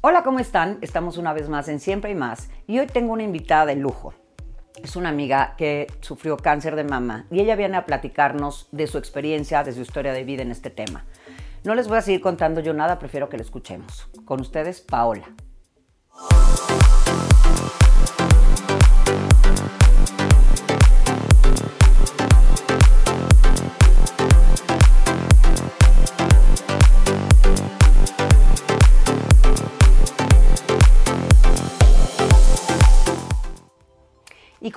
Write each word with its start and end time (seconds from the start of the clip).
Hola, 0.00 0.22
¿cómo 0.22 0.38
están? 0.38 0.78
Estamos 0.80 1.18
una 1.18 1.32
vez 1.32 1.48
más 1.48 1.66
en 1.66 1.80
Siempre 1.80 2.12
y 2.12 2.14
Más 2.14 2.50
y 2.68 2.78
hoy 2.78 2.86
tengo 2.86 3.12
una 3.12 3.24
invitada 3.24 3.66
de 3.66 3.74
lujo. 3.74 4.14
Es 4.80 4.94
una 4.94 5.08
amiga 5.08 5.54
que 5.58 5.88
sufrió 6.02 6.36
cáncer 6.36 6.76
de 6.76 6.84
mama 6.84 7.26
y 7.32 7.40
ella 7.40 7.56
viene 7.56 7.76
a 7.76 7.84
platicarnos 7.84 8.68
de 8.70 8.86
su 8.86 8.96
experiencia, 8.96 9.64
de 9.64 9.72
su 9.72 9.80
historia 9.80 10.12
de 10.12 10.22
vida 10.22 10.42
en 10.42 10.52
este 10.52 10.70
tema. 10.70 11.04
No 11.64 11.74
les 11.74 11.88
voy 11.88 11.98
a 11.98 12.02
seguir 12.02 12.20
contando 12.20 12.60
yo 12.60 12.74
nada, 12.74 13.00
prefiero 13.00 13.28
que 13.28 13.38
lo 13.38 13.42
escuchemos. 13.42 14.08
Con 14.24 14.40
ustedes, 14.40 14.80
Paola. 14.80 15.34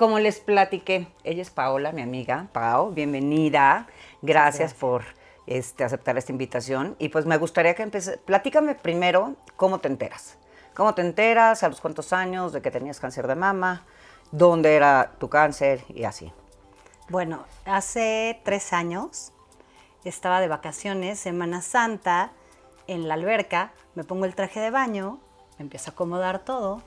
Como 0.02 0.18
les 0.18 0.40
platiqué, 0.40 1.06
ella 1.22 1.42
es 1.42 1.50
Paola, 1.50 1.92
mi 1.92 2.02
amiga. 2.02 2.48
Pao, 2.50 2.90
bienvenida. 2.90 3.86
Gracias, 4.20 4.74
por 4.74 5.04
este, 5.46 5.84
aceptar 5.84 6.18
esta 6.18 6.32
invitación. 6.32 6.96
Y 6.98 7.10
pues 7.10 7.24
me 7.24 7.36
gustaría 7.36 7.76
que 7.76 7.84
empieces. 7.84 8.18
Platícame 8.18 8.74
primero 8.74 9.36
cómo 9.54 9.78
te 9.78 9.86
enteras. 9.86 10.38
¿Cómo 10.74 10.92
te 10.96 11.02
enteras? 11.02 11.62
¿A 11.62 11.68
los 11.68 11.80
cuántos 11.80 12.12
años 12.12 12.52
de 12.52 12.60
que 12.60 12.72
tenías 12.72 12.98
cáncer 12.98 13.28
de 13.28 13.36
mama? 13.36 13.84
¿Dónde 14.32 14.74
era 14.74 15.12
tu 15.20 15.28
cáncer? 15.28 15.84
Y 15.90 16.02
así. 16.02 16.32
Bueno, 17.08 17.44
hace 17.64 18.40
tres 18.42 18.72
años 18.72 19.30
estaba 20.02 20.40
de 20.40 20.48
vacaciones, 20.48 21.20
Semana 21.20 21.62
Santa, 21.62 22.32
en 22.88 23.06
la 23.06 23.14
alberca. 23.14 23.70
Me 23.94 24.02
pongo 24.02 24.24
el 24.24 24.34
traje 24.34 24.58
de 24.58 24.72
baño, 24.72 25.20
me 25.58 25.62
empiezo 25.62 25.90
a 25.90 25.92
acomodar 25.92 26.40
todo 26.40 26.82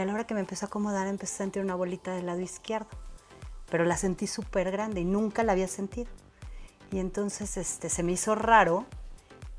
a 0.00 0.04
la 0.04 0.14
hora 0.14 0.26
que 0.26 0.34
me 0.34 0.40
empezó 0.40 0.66
a 0.66 0.68
acomodar, 0.68 1.06
empecé 1.06 1.34
a 1.34 1.38
sentir 1.38 1.62
una 1.62 1.74
bolita 1.74 2.12
del 2.12 2.26
lado 2.26 2.40
izquierdo. 2.40 2.88
Pero 3.70 3.84
la 3.84 3.96
sentí 3.96 4.26
súper 4.26 4.70
grande 4.70 5.00
y 5.00 5.04
nunca 5.04 5.42
la 5.42 5.52
había 5.52 5.68
sentido. 5.68 6.10
Y 6.90 6.98
entonces 6.98 7.56
este, 7.56 7.90
se 7.90 8.02
me 8.02 8.12
hizo 8.12 8.34
raro 8.34 8.86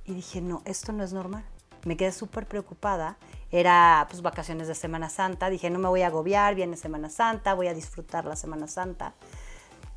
y 0.06 0.14
dije, 0.14 0.42
no, 0.42 0.62
esto 0.66 0.92
no 0.92 1.04
es 1.04 1.14
normal. 1.14 1.46
Me 1.86 1.96
quedé 1.96 2.12
súper 2.12 2.48
preocupada. 2.48 3.18
Era 3.52 4.08
pues 4.10 4.22
vacaciones 4.22 4.68
de 4.68 4.76
Semana 4.76 5.10
Santa. 5.10 5.50
Dije, 5.50 5.70
no 5.70 5.80
me 5.80 5.88
voy 5.88 6.02
a 6.02 6.08
agobiar, 6.08 6.56
viene 6.56 6.76
Semana 6.76 7.10
Santa, 7.10 7.54
voy 7.54 7.68
a 7.68 7.74
disfrutar 7.74 8.26
la 8.26 8.36
Semana 8.36 8.68
Santa. 8.68 9.14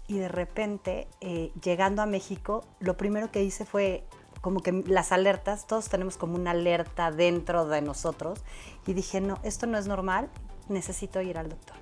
Y 0.09 0.19
de 0.19 0.29
repente, 0.29 1.09
eh, 1.21 1.53
llegando 1.63 2.03
a 2.03 2.07
México, 2.07 2.65
lo 2.81 2.97
primero 2.97 3.31
que 3.31 3.43
hice 3.43 3.65
fue 3.65 4.05
como 4.43 4.61
que 4.61 4.73
las 4.87 5.13
alertas, 5.13 5.67
todos 5.67 5.89
tenemos 5.89 6.19
como 6.19 6.35
una 6.35 6.51
alerta 6.51 7.11
dentro 7.11 7.65
de 7.65 7.81
nosotros 7.81 8.41
y 8.87 8.93
dije, 8.93 9.23
no, 9.23 9.39
esto 9.45 9.67
no 9.67 9.79
es 9.79 9.87
normal, 9.87 10.29
necesito 10.69 11.23
ir 11.23 11.39
al 11.39 11.49
doctor. 11.49 11.77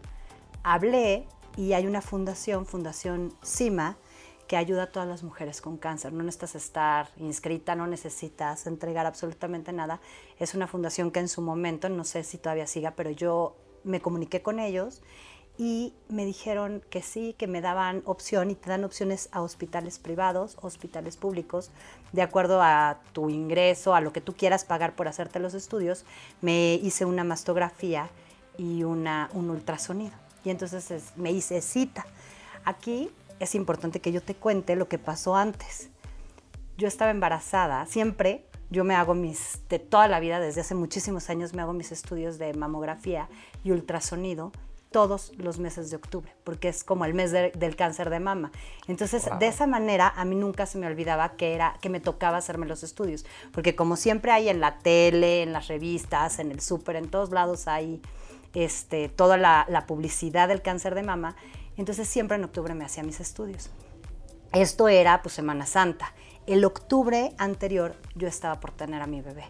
Hablé 0.63 1.27
y 1.57 1.73
hay 1.73 1.87
una 1.87 2.03
fundación, 2.03 2.67
Fundación 2.67 3.35
CIMA, 3.43 3.97
que 4.47 4.57
ayuda 4.57 4.85
a 4.85 4.87
todas 4.93 5.09
las 5.09 5.23
mujeres 5.23 5.61
con 5.61 5.79
cáncer. 5.79 6.13
No 6.13 6.23
necesitas 6.23 6.55
estar 6.57 7.09
inscrita, 7.17 7.75
no 7.77 7.87
necesitas 7.87 8.67
entregar 8.67 9.07
absolutamente 9.07 9.73
nada. 9.73 10.01
Es 10.39 10.55
una 10.55 10.67
fundación 10.67 11.11
que 11.13 11.21
en 11.21 11.29
su 11.29 11.41
momento, 11.41 11.89
no 11.89 12.05
sé 12.05 12.25
si 12.25 12.37
todavía 12.37 12.67
siga, 12.67 12.91
pero 12.93 13.11
yo 13.11 13.57
me 13.85 14.01
comuniqué 14.01 14.43
con 14.43 14.59
ellos 14.59 15.03
y 15.61 15.93
me 16.09 16.25
dijeron 16.25 16.83
que 16.89 17.03
sí, 17.03 17.35
que 17.37 17.47
me 17.47 17.61
daban 17.61 18.01
opción 18.07 18.51
y 18.51 18.55
te 18.55 18.71
dan 18.71 18.83
opciones 18.83 19.29
a 19.31 19.43
hospitales 19.43 19.99
privados, 19.99 20.57
hospitales 20.63 21.19
públicos, 21.19 21.71
de 22.13 22.23
acuerdo 22.23 22.63
a 22.63 23.01
tu 23.13 23.29
ingreso, 23.29 23.95
a 23.95 24.01
lo 24.01 24.11
que 24.11 24.23
tú 24.23 24.33
quieras 24.33 24.65
pagar 24.65 24.97
por 24.97 25.07
hacerte 25.07 25.39
los 25.39 25.53
estudios. 25.53 26.07
Me 26.41 26.77
hice 26.77 27.05
una 27.05 27.25
mastografía 27.25 28.09
y 28.57 28.85
una, 28.85 29.29
un 29.35 29.51
ultrasonido. 29.51 30.15
Y 30.45 30.49
entonces 30.49 31.13
me 31.17 31.31
hice 31.31 31.61
cita. 31.61 32.07
Aquí 32.65 33.11
es 33.39 33.55
importante 33.55 34.01
que 34.01 34.13
yo 34.13 34.23
te 34.23 34.35
cuente 34.35 34.77
lo 34.77 34.89
que 34.89 34.97
pasó 34.97 35.37
antes. 35.37 35.91
Yo 36.79 36.89
estaba 36.89 37.11
embarazada, 37.11 37.85
siempre 37.85 38.47
yo 38.71 38.83
me 38.85 38.95
hago 38.95 39.13
mis, 39.13 39.61
de 39.69 39.79
toda 39.79 40.09
la 40.09 40.21
vida, 40.21 40.41
desde 40.41 40.63
hace 40.63 40.75
muchísimos 40.75 41.29
años, 41.29 41.53
me 41.53 41.61
hago 41.61 41.75
mis 41.75 41.93
estudios 41.93 42.39
de 42.39 42.55
mamografía 42.55 43.29
y 43.63 43.73
ultrasonido 43.73 44.53
todos 44.91 45.33
los 45.37 45.59
meses 45.59 45.91
de 45.91 45.97
octubre, 45.97 46.35
porque 46.43 46.69
es 46.69 46.83
como 46.83 47.05
el 47.05 47.15
mes 47.15 47.31
del 47.33 47.77
cáncer 47.77 48.11
de 48.11 48.19
mama. 48.19 48.51
Entonces, 48.89 49.29
de 49.39 49.47
esa 49.47 49.67
manera, 49.67 50.13
a 50.17 50.25
mí 50.25 50.35
nunca 50.35 50.67
se 50.67 50.79
me 50.79 50.87
olvidaba 50.87 51.37
que 51.37 51.55
era 51.55 51.77
que 51.81 51.89
me 51.89 52.01
tocaba 52.01 52.39
hacerme 52.39 52.67
los 52.67 52.83
estudios, 52.83 53.25
porque 53.53 53.77
como 53.77 53.97
siempre 53.97 54.33
hay 54.33 54.49
en 54.49 54.61
la 54.61 54.79
tele, 54.79 55.43
en 55.43 55.53
las 55.53 55.69
revistas, 55.69 56.39
en 56.39 56.51
el 56.51 56.61
súper, 56.61 56.97
en 56.97 57.09
todos 57.09 57.31
lados 57.31 57.69
hay 57.69 58.03
este, 58.55 59.09
toda 59.09 59.37
la, 59.37 59.65
la 59.69 59.87
publicidad 59.87 60.49
del 60.49 60.61
cáncer 60.61 60.95
de 60.95 61.05
mama, 61.05 61.37
entonces 61.77 62.09
siempre 62.09 62.37
en 62.37 62.45
octubre 62.45 62.75
me 62.75 62.85
hacía 62.85 63.05
mis 63.05 63.21
estudios. 63.21 63.71
Esto 64.53 64.89
era 64.89 65.23
pues 65.23 65.35
Semana 65.35 65.67
Santa. 65.67 66.13
El 66.47 66.65
octubre 66.65 67.33
anterior 67.39 67.95
yo 68.17 68.27
estaba 68.27 68.59
por 68.59 68.73
tener 68.73 69.01
a 69.03 69.07
mi 69.07 69.21
bebé 69.21 69.45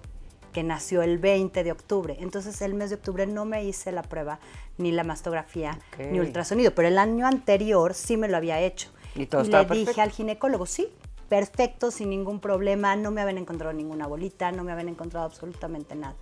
que 0.53 0.63
nació 0.63 1.03
el 1.03 1.19
20 1.19 1.65
de 1.65 1.73
octubre. 1.73 2.17
Entonces 2.21 2.61
el 2.63 2.75
mes 2.75 2.91
de 2.91 2.97
octubre 2.97 3.27
no 3.27 3.45
me 3.45 3.65
hice 3.65 3.93
la 3.93 4.03
prueba, 4.03 4.41
ni 4.79 4.93
la 4.93 5.05
mastografía, 5.05 5.79
ni 6.11 6.21
ultrasonido, 6.21 6.75
pero 6.75 6.89
el 6.89 6.99
año 6.99 7.27
anterior 7.27 7.95
sí 7.95 8.17
me 8.17 8.29
lo 8.29 8.37
había 8.37 8.61
hecho. 8.61 8.89
Y, 9.15 9.27
todo 9.27 9.43
le 9.43 9.65
dije 9.65 10.01
al 10.01 10.11
ginecólogo, 10.11 10.67
sí, 10.67 10.89
perfecto, 11.29 11.91
sin 11.91 12.11
ningún 12.11 12.41
problema, 12.41 12.97
no 12.97 13.11
me 13.11 13.21
habían 13.21 13.39
encontrado 13.39 13.73
ninguna 13.73 14.07
bolita, 14.07 14.53
no 14.53 14.65
me 14.65 14.73
habían 14.73 14.89
encontrado 14.89 15.27
absolutamente 15.27 15.95
nada. 15.95 16.17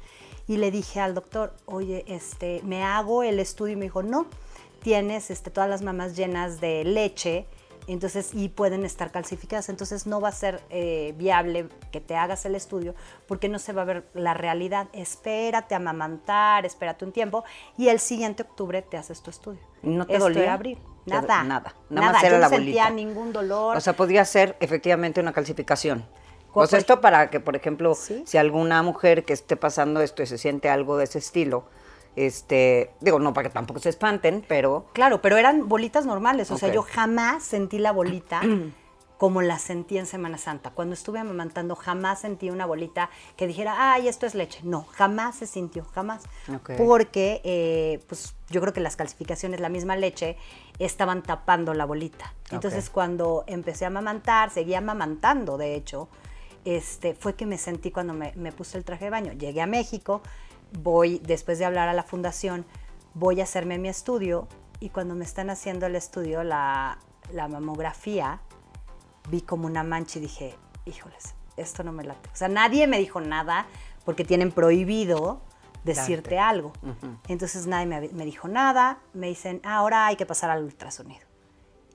Y 0.47 0.57
le 0.57 0.71
dije 0.71 1.01
al 1.01 1.15
doctor, 1.15 1.55
oye, 1.67 2.05
este, 2.09 2.63
me 2.65 2.83
hago 2.83 3.23
el 3.23 3.39
estudio 3.39 3.75
y 3.75 3.77
me 3.77 3.85
dijo, 3.87 4.03
no, 4.03 4.27
tienes 4.83 5.31
este, 5.31 5.51
todas 5.51 5.69
las 5.69 5.83
mamás 5.83 6.17
llenas 6.17 6.61
de 6.61 6.85
leche, 6.85 7.47
entonces 7.93 8.31
y 8.35 8.49
pueden 8.49 8.85
estar 8.85 9.11
calcificadas. 9.11 9.69
Entonces 9.69 10.07
no 10.07 10.21
va 10.21 10.29
a 10.29 10.33
ser 10.33 10.63
eh, 10.71 11.15
viable 11.17 11.69
que 11.91 12.01
te 12.01 12.17
hagas 12.17 12.45
el 12.45 12.55
estudio 12.55 12.95
porque 13.27 13.49
no 13.49 13.59
se 13.59 13.73
va 13.73 13.83
a 13.83 13.85
ver 13.85 14.09
la 14.15 14.35
realidad. 14.35 14.89
Espérate 14.93 15.75
a 15.75 15.79
amamantar, 15.79 16.67
espérate 16.67 17.05
un 17.05 17.13
tiempo 17.13 17.45
y 17.77 17.89
el 17.89 17.99
siguiente 17.99 18.43
octubre 18.43 18.83
te 18.83 18.97
haces 18.97 19.23
tu 19.23 19.31
estudio. 19.31 19.61
¿No 19.83 20.07
te 20.07 20.19
dolía? 20.19 20.53
abrir. 20.53 20.79
Nada. 21.07 21.43
Nada. 21.43 21.75
Nada. 21.89 22.13
Más 22.13 22.25
era 22.25 22.37
Yo 22.37 22.43
no 22.43 22.49
sentía 22.49 22.91
ningún 22.91 23.33
dolor. 23.33 23.77
O 23.77 23.81
sea, 23.81 23.95
podría 23.95 24.25
ser 24.25 24.57
efectivamente 24.61 25.21
una 25.21 25.33
calcificación. 25.33 26.05
O 26.53 26.67
sea, 26.67 26.79
esto 26.79 27.01
para 27.01 27.31
que, 27.31 27.41
por 27.41 27.57
ejemplo, 27.57 27.95
si 27.95 28.37
alguna 28.37 28.83
mujer 28.83 29.25
que 29.25 29.33
esté 29.33 29.57
pasando 29.57 30.01
esto 30.01 30.23
y 30.23 30.27
se 30.27 30.39
siente 30.39 30.69
algo 30.69 30.97
de 30.97 31.05
ese 31.05 31.19
estilo, 31.19 31.65
este, 32.27 32.91
digo, 33.01 33.19
no 33.19 33.33
para 33.33 33.49
que 33.49 33.55
tampoco 33.55 33.81
se 33.81 33.89
espanten, 33.89 34.45
pero... 34.47 34.87
Claro, 34.93 35.23
pero 35.23 35.37
eran 35.37 35.69
bolitas 35.69 36.07
normales, 36.07 36.51
o 36.51 36.59
sea, 36.59 36.73
yo 36.73 36.83
jamás 36.83 37.43
sentí 37.43 37.79
la 37.79 37.93
bolita 37.93 38.41
como 39.19 39.43
la 39.43 39.59
sentí 39.59 39.99
en 39.99 40.07
Semana 40.07 40.39
Santa. 40.39 40.71
Cuando 40.71 40.95
estuve 40.95 41.19
amamantando, 41.19 41.75
jamás 41.75 42.21
sentí 42.21 42.51
una 42.51 42.67
bolita 42.67 43.11
que 43.37 43.49
dijera, 43.49 43.93
ay, 43.93 44.07
esto 44.07 44.27
es 44.27 44.37
leche. 44.37 44.61
No, 44.63 44.87
jamás 44.93 45.37
se 45.37 45.47
sintió, 45.47 45.85
jamás. 45.93 46.23
Porque, 46.79 47.41
eh, 47.45 48.01
pues, 48.07 48.37
yo 48.49 48.61
creo 48.61 48.73
que 48.73 48.81
las 48.81 48.95
calcificaciones, 48.95 49.59
la 49.59 49.69
misma 49.69 49.97
leche, 49.97 50.37
estaban 50.79 51.25
tapando 51.25 51.75
la 51.75 51.85
bolita. 51.85 52.33
Entonces, 52.53 52.91
cuando 52.91 53.43
empecé 53.49 53.85
a 53.85 53.89
amamantar, 53.89 54.51
seguía 54.51 54.79
amamantando, 54.79 55.59
de 55.59 55.75
hecho, 55.75 56.09
este, 56.65 57.15
fue 57.15 57.35
que 57.35 57.45
me 57.45 57.59
sentí 57.59 57.91
cuando 57.91 58.15
me, 58.15 58.33
me 58.37 58.53
puse 58.53 58.79
el 58.79 58.85
traje 58.85 59.07
de 59.07 59.11
baño. 59.11 59.33
Llegué 59.33 59.63
a 59.63 59.67
México, 59.67 60.23
voy, 60.73 61.21
después 61.21 61.59
de 61.59 61.65
hablar 61.65 61.89
a 61.89 61.93
la 61.93 62.03
fundación, 62.03 62.67
voy 63.15 63.41
a 63.41 63.45
hacerme 63.45 63.79
mi 63.79 63.89
estudio 63.89 64.49
y 64.81 64.91
cuando 64.91 65.15
me 65.15 65.25
están 65.25 65.51
haciendo 65.51 65.87
el 65.87 65.97
estudio, 65.97 66.45
la, 66.45 66.99
mamografía, 67.33 68.41
vi 69.29 69.41
como 69.41 69.67
una 69.67 69.83
mancha 69.83 70.19
y 70.19 70.23
dije, 70.23 70.55
híjoles, 70.85 71.35
esto 71.57 71.83
no 71.83 71.93
me 71.93 72.05
late. 72.05 72.29
O 72.33 72.37
sea, 72.37 72.49
nadie 72.49 72.87
me 72.87 72.99
dijo 72.99 73.21
nada 73.21 73.67
porque 74.05 74.25
tienen 74.25 74.53
prohibido 74.53 75.41
decirte 75.85 76.39
algo. 76.39 76.73
Entonces 77.27 77.67
nadie 77.67 77.87
me, 77.87 78.09
me, 78.09 78.25
dijo 78.25 78.49
nada, 78.49 78.99
me 79.15 79.29
dicen, 79.29 79.61
ah, 79.65 79.77
ahora 79.77 80.07
hay 80.07 80.17
que 80.17 80.27
pasar 80.27 80.51
al 80.51 80.63
ultrasonido. 80.63 81.27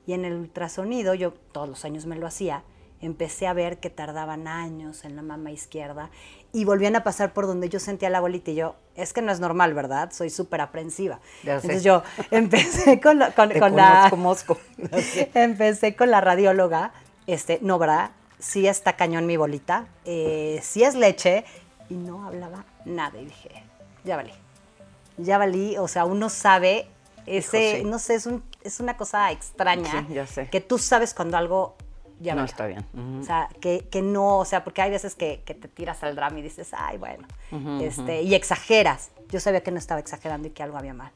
Y 0.06 0.14
en 0.14 0.26
el 0.26 0.34
ultrasonido, 0.34 1.14
yo 1.14 1.32
todos 1.32 1.70
los 1.70 1.86
años 1.86 2.06
me 2.06 2.18
lo 2.18 2.28
hacía, 2.28 2.64
empecé 3.06 3.48
a 3.48 3.54
ver 3.54 3.80
que 3.80 3.90
tardaban 3.90 4.48
años 4.48 5.04
en 5.04 5.16
la 5.16 5.22
mama 5.22 5.52
izquierda 5.52 6.10
y 6.54 6.66
volvían 6.66 6.96
a 6.96 7.04
pasar 7.04 7.34
por 7.34 7.48
donde 7.48 7.68
yo 7.68 7.80
sentía 7.80 8.10
la 8.10 8.22
bolita 8.22 8.52
y 8.52 8.56
yo, 8.56 8.76
es 8.96 9.12
que 9.12 9.22
no 9.22 9.32
es 9.32 9.40
normal, 9.40 9.74
¿verdad? 9.74 10.12
Soy 10.14 10.30
súper 10.30 10.62
aprensiva. 10.62 11.20
Entonces 11.44 11.84
yo 11.84 12.04
empecé 12.32 13.02
con, 13.02 13.20
la, 13.20 13.32
con, 13.32 13.50
la... 13.76 14.10
empecé 15.34 15.96
con 15.96 16.12
la 16.12 16.22
radióloga, 16.22 16.94
este, 17.28 17.60
no, 17.62 17.78
¿verdad? 17.78 18.12
Sí 18.40 18.68
está 18.68 18.96
cañón 18.96 19.26
mi 19.26 19.36
bolita, 19.36 19.88
eh, 20.06 20.60
sí 20.64 20.84
es 20.84 20.96
leche, 20.96 21.44
y 21.90 21.96
no 21.96 22.26
hablaba 22.26 22.66
nada. 22.86 23.20
Y 23.20 23.26
dije, 23.26 23.64
ya 24.04 24.16
valí, 24.16 24.34
ya 25.18 25.38
valí, 25.38 25.78
o 25.78 25.88
sea, 25.88 26.06
uno 26.06 26.30
sabe, 26.30 26.88
ese, 27.26 27.84
no 27.84 28.00
sé, 28.00 28.16
es, 28.16 28.26
un, 28.26 28.44
es 28.64 28.80
una 28.80 28.96
cosa 28.96 29.32
extraña, 29.32 30.06
sí, 30.08 30.14
ya 30.14 30.28
sé. 30.28 30.50
que 30.50 30.62
tú 30.62 30.78
sabes 30.78 31.14
cuando 31.14 31.38
algo 31.38 31.76
ya 32.24 32.36
No 32.36 32.44
está 32.44 32.66
bien. 32.66 32.86
O 33.20 33.24
sea, 33.24 33.50
que, 33.60 33.88
que 33.92 34.02
no, 34.02 34.40
o 34.40 34.46
sea, 34.46 34.64
porque 34.64 34.82
hay 34.82 34.90
veces 34.90 35.14
que, 35.14 35.44
que 35.46 35.54
te 35.54 35.68
tiras 35.68 36.02
al 36.04 36.16
drama 36.16 36.40
y 36.40 36.42
dices, 36.42 36.72
ay, 36.76 36.98
bueno, 36.98 37.28
este, 37.82 38.22
y 38.22 38.34
exageras. 38.34 39.12
Yo 39.30 39.40
sabía 39.40 39.62
que 39.62 39.72
no 39.72 39.78
estaba 39.78 40.00
exagerando 40.00 40.48
y 40.48 40.52
que 40.52 40.64
algo 40.64 40.78
había 40.78 40.94
mal. 40.94 41.12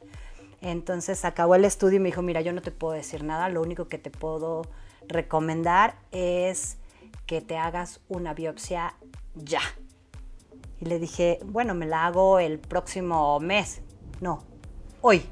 Entonces 0.62 1.24
acabó 1.24 1.56
el 1.56 1.66
estudio 1.66 1.98
y 1.98 2.00
me 2.00 2.10
dijo, 2.10 2.22
mira, 2.22 2.42
yo 2.42 2.52
no 2.52 2.62
te 2.62 2.72
puedo 2.72 2.94
decir 2.94 3.24
nada, 3.24 3.50
lo 3.50 3.62
único 3.62 3.88
que 3.88 3.98
te 3.98 4.10
puedo 4.10 4.64
recomendar 5.08 5.96
es 6.12 6.78
que 7.26 7.42
te 7.42 7.58
hagas 7.58 8.02
una 8.10 8.34
biopsia 8.34 8.96
ya. 9.36 9.62
Y 10.80 10.86
le 10.86 11.00
dije, 11.00 11.40
bueno, 11.46 11.74
me 11.74 11.86
la 11.86 12.06
hago 12.06 12.40
el 12.40 12.60
próximo 12.60 13.40
mes. 13.40 13.82
No, 14.20 14.44
hoy. 15.02 15.24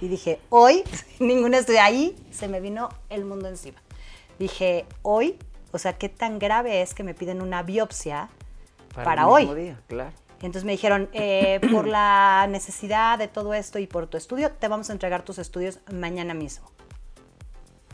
Y 0.00 0.08
dije, 0.08 0.40
hoy, 0.50 0.82
ningún 1.20 1.54
estudio. 1.54 1.80
Ahí 1.82 2.16
se 2.30 2.48
me 2.48 2.60
vino 2.60 2.88
el 3.08 3.24
mundo 3.24 3.48
encima. 3.48 3.83
Dije, 4.38 4.86
hoy, 5.02 5.38
o 5.72 5.78
sea, 5.78 5.98
¿qué 5.98 6.08
tan 6.08 6.38
grave 6.38 6.82
es 6.82 6.94
que 6.94 7.02
me 7.02 7.14
piden 7.14 7.42
una 7.42 7.62
biopsia 7.62 8.28
para, 8.94 9.22
el 9.22 9.28
hoy? 9.28 9.54
día, 9.54 9.80
claro. 9.88 10.12
Entonces 10.40 10.64
me 10.64 10.72
dijeron, 10.72 11.08
eh, 11.12 11.60
por 11.72 11.86
la 11.86 12.46
necesidad 12.48 13.18
de 13.18 13.28
todo 13.28 13.54
esto 13.54 13.78
y 13.78 13.86
por 13.86 14.06
tu 14.06 14.16
estudio, 14.16 14.50
te 14.50 14.68
vamos 14.68 14.90
a 14.90 14.92
entregar 14.92 15.22
tus 15.22 15.38
estudios 15.38 15.80
mañana 15.90 16.34
mismo. 16.34 16.70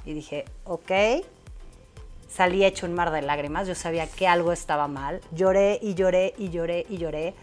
Y 0.04 0.14
dije, 0.14 0.44
ok. 0.64 0.90
Salí 2.28 2.64
hecho 2.64 2.87
un 2.87 2.94
mar 2.94 3.10
de 3.10 3.22
lágrimas, 3.22 3.66
yo 3.66 3.75
sabía 3.75 4.06
que 4.06 4.28
algo 4.28 4.52
estaba 4.52 4.87
mal. 4.87 5.20
Lloré 5.32 5.81
y 5.82 5.94
lloré 5.94 6.32
y 6.38 6.50
lloré 6.50 6.87
y 6.88 6.98
lloré. 6.98 7.34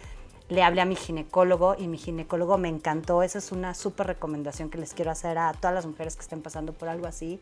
Le 0.48 0.64
hablé 0.64 0.80
a 0.80 0.86
mi 0.86 0.96
ginecólogo 0.96 1.76
y 1.78 1.90
mi 1.90 1.98
ginecólogo 1.98 2.58
me 2.58 2.70
encantó. 2.70 3.22
Esa 3.22 3.40
es 3.40 3.52
una 3.52 3.74
súper 3.74 4.08
recomendación 4.08 4.70
que 4.70 4.78
les 4.78 4.94
quiero 4.94 5.12
hacer 5.12 5.38
a 5.38 5.52
todas 5.52 5.74
las 5.74 5.86
mujeres 5.86 6.16
que 6.16 6.22
estén 6.22 6.42
pasando 6.42 6.72
por 6.72 6.88
algo 6.88 7.06
así. 7.06 7.38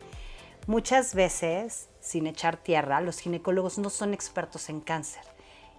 Muchas 0.66 1.14
veces, 1.14 1.88
sin 2.00 2.26
echar 2.26 2.56
tierra, 2.56 3.00
los 3.00 3.18
ginecólogos 3.20 3.78
no 3.78 3.88
son 3.90 4.12
expertos 4.14 4.68
en 4.68 4.80
cáncer. 4.80 5.22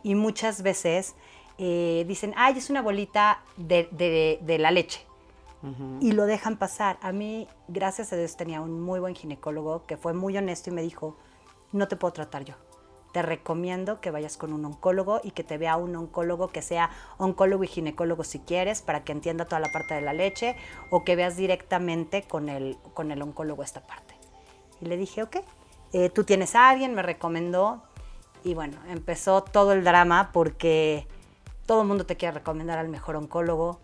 Y 0.04 0.16
muchas 0.16 0.62
veces 0.62 1.16
eh, 1.58 2.06
dicen, 2.08 2.34
ay, 2.38 2.58
es 2.58 2.70
una 2.70 2.82
bolita 2.82 3.42
de, 3.58 3.90
de- 3.92 4.40
de 4.42 4.58
la 4.60 4.72
leche. 4.72 5.02
Y 6.00 6.14
lo 6.14 6.26
dejan 6.28 6.56
pasar. 6.58 6.98
A 7.02 7.12
mí, 7.12 7.48
gracias 7.68 8.14
a 8.14 8.16
Dios, 8.16 8.38
tenía 8.38 8.62
un 8.62 8.80
muy 8.80 9.00
buen 9.02 9.16
ginecólogo 9.16 9.86
que 9.86 9.98
fue 9.98 10.14
muy 10.14 10.38
honesto 10.38 10.70
y 10.70 10.74
me 10.74 10.82
dijo, 10.82 11.18
no 11.74 11.90
te 11.90 11.98
puedo 11.98 12.14
tratar 12.14 12.46
yo. 12.46 12.54
Te 13.12 13.22
recomiendo 13.22 14.00
que 14.00 14.12
vayas 14.12 14.38
con 14.38 14.54
un 14.54 14.64
oncólogo 14.64 15.20
y 15.24 15.32
que 15.32 15.44
te 15.44 15.58
vea 15.58 15.76
un 15.76 15.94
oncólogo 15.96 16.50
que 16.50 16.62
sea 16.62 16.92
oncólogo 17.18 17.64
y 17.66 17.68
ginecólogo 17.68 18.24
si 18.24 18.40
quieres, 18.40 18.82
para 18.82 19.04
que 19.04 19.12
entienda 19.12 19.46
toda 19.46 19.60
la 19.60 19.72
parte 19.72 19.96
de 19.96 20.02
la 20.02 20.14
leche, 20.14 20.56
o 20.92 21.04
que 21.04 21.16
veas 21.18 21.36
directamente 21.36 22.22
con 22.22 22.48
el, 22.48 22.78
con 22.94 23.12
el 23.12 23.22
oncólogo 23.22 23.64
esta 23.64 23.82
parte. 23.82 24.14
Y 24.82 24.86
le 24.86 24.98
dije, 24.98 25.24
ok, 25.24 25.38
eh, 25.94 26.10
tú 26.10 26.24
tienes 26.24 26.56
a 26.56 26.70
alguien, 26.70 26.94
me 26.94 27.02
recomendó. 27.02 27.84
Y 28.44 28.54
bueno, 28.54 28.78
empezó 28.88 29.44
todo 29.44 29.74
el 29.74 29.84
drama 29.84 30.32
porque 30.32 31.08
todo 31.66 31.82
el 31.82 31.88
mundo 31.88 32.06
te 32.06 32.16
quiere 32.16 32.36
recomendar 32.36 32.80
al 32.80 32.90
mejor 32.90 33.16
oncólogo. 33.16 33.80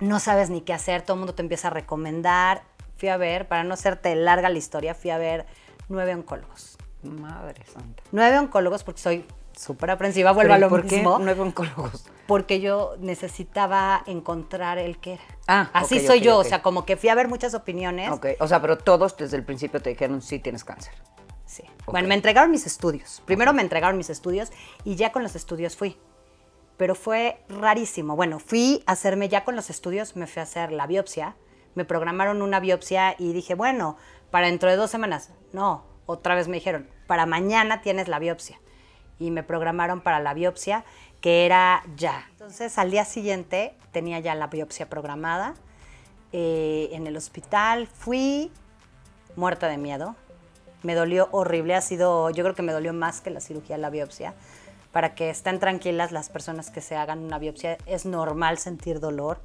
No 0.00 0.18
sabes 0.18 0.50
ni 0.50 0.62
qué 0.62 0.72
hacer, 0.72 1.02
todo 1.02 1.14
el 1.14 1.20
mundo 1.20 1.34
te 1.34 1.42
empieza 1.42 1.68
a 1.68 1.70
recomendar. 1.70 2.62
Fui 2.96 3.08
a 3.08 3.16
ver, 3.16 3.48
para 3.48 3.64
no 3.64 3.74
hacerte 3.74 4.14
larga 4.14 4.48
la 4.48 4.58
historia, 4.58 4.94
fui 4.94 5.10
a 5.10 5.18
ver 5.18 5.46
nueve 5.88 6.14
oncólogos. 6.14 6.76
Madre 7.02 7.64
santa. 7.64 8.02
Nueve 8.12 8.38
oncólogos 8.38 8.84
porque 8.84 9.00
soy 9.00 9.24
súper 9.60 9.90
aprensiva, 9.90 10.32
vuelvo 10.32 10.54
a 10.54 10.58
lo 10.58 10.68
¿Por 10.68 10.86
qué 10.86 10.96
mismo. 10.96 11.18
nueve 11.20 11.40
oncólogos? 11.42 12.06
Porque 12.26 12.60
yo 12.60 12.94
necesitaba 12.98 14.02
encontrar 14.06 14.78
el 14.78 14.98
que 14.98 15.14
era. 15.14 15.22
Ah, 15.46 15.70
Así 15.74 15.98
ok, 15.98 16.06
soy 16.06 16.18
ok, 16.18 16.24
yo, 16.24 16.38
ok. 16.38 16.46
o 16.46 16.48
sea, 16.48 16.62
como 16.62 16.86
que 16.86 16.96
fui 16.96 17.08
a 17.10 17.14
ver 17.14 17.28
muchas 17.28 17.54
opiniones. 17.54 18.10
Ok, 18.10 18.26
o 18.40 18.48
sea, 18.48 18.60
pero 18.60 18.78
todos 18.78 19.16
desde 19.16 19.36
el 19.36 19.44
principio 19.44 19.80
te 19.82 19.90
dijeron 19.90 20.22
sí 20.22 20.38
tienes 20.38 20.64
cáncer. 20.64 20.94
Sí. 21.44 21.64
Bueno, 21.86 22.08
me 22.08 22.14
entregaron 22.14 22.50
mis 22.50 22.64
estudios. 22.66 23.22
Primero 23.26 23.52
me 23.52 23.60
entregaron 23.62 23.98
mis 23.98 24.08
estudios 24.08 24.50
y 24.84 24.94
ya 24.94 25.12
con 25.12 25.22
los 25.22 25.34
estudios 25.36 25.76
fui. 25.76 25.98
Pero 26.76 26.94
fue 26.94 27.42
rarísimo. 27.48 28.16
Bueno, 28.16 28.38
fui 28.38 28.82
a 28.86 28.92
hacerme 28.92 29.28
ya 29.28 29.44
con 29.44 29.56
los 29.56 29.68
estudios, 29.68 30.16
me 30.16 30.26
fui 30.26 30.40
a 30.40 30.44
hacer 30.44 30.72
la 30.72 30.86
biopsia. 30.86 31.36
Me 31.74 31.84
programaron 31.84 32.40
una 32.40 32.60
biopsia 32.60 33.14
y 33.18 33.32
dije, 33.32 33.54
bueno, 33.54 33.96
para 34.30 34.46
dentro 34.46 34.70
de 34.70 34.76
dos 34.76 34.90
semanas. 34.90 35.30
No, 35.52 35.84
otra 36.06 36.34
vez 36.34 36.48
me 36.48 36.56
dijeron, 36.56 36.88
para 37.06 37.26
mañana 37.26 37.82
tienes 37.82 38.08
la 38.08 38.18
biopsia. 38.18 38.58
Y 39.20 39.30
me 39.30 39.44
programaron 39.44 40.00
para 40.00 40.18
la 40.18 40.34
biopsia, 40.34 40.84
que 41.20 41.46
era 41.46 41.84
ya. 41.96 42.26
Entonces, 42.32 42.76
al 42.78 42.90
día 42.90 43.04
siguiente 43.04 43.74
tenía 43.92 44.18
ya 44.18 44.34
la 44.34 44.48
biopsia 44.48 44.88
programada 44.88 45.54
eh, 46.32 46.88
en 46.92 47.06
el 47.06 47.16
hospital. 47.16 47.86
Fui 47.86 48.50
muerta 49.36 49.68
de 49.68 49.78
miedo. 49.78 50.16
Me 50.82 50.94
dolió 50.94 51.28
horrible, 51.30 51.74
ha 51.74 51.80
sido, 51.82 52.30
yo 52.30 52.42
creo 52.42 52.54
que 52.54 52.62
me 52.62 52.72
dolió 52.72 52.92
más 52.92 53.20
que 53.20 53.30
la 53.30 53.40
cirugía, 53.40 53.76
la 53.78 53.90
biopsia. 53.90 54.34
Para 54.92 55.14
que 55.14 55.30
estén 55.30 55.60
tranquilas 55.60 56.10
las 56.10 56.30
personas 56.30 56.70
que 56.70 56.80
se 56.80 56.96
hagan 56.96 57.20
una 57.20 57.38
biopsia, 57.38 57.78
es 57.86 58.06
normal 58.06 58.58
sentir 58.58 58.98
dolor. 58.98 59.40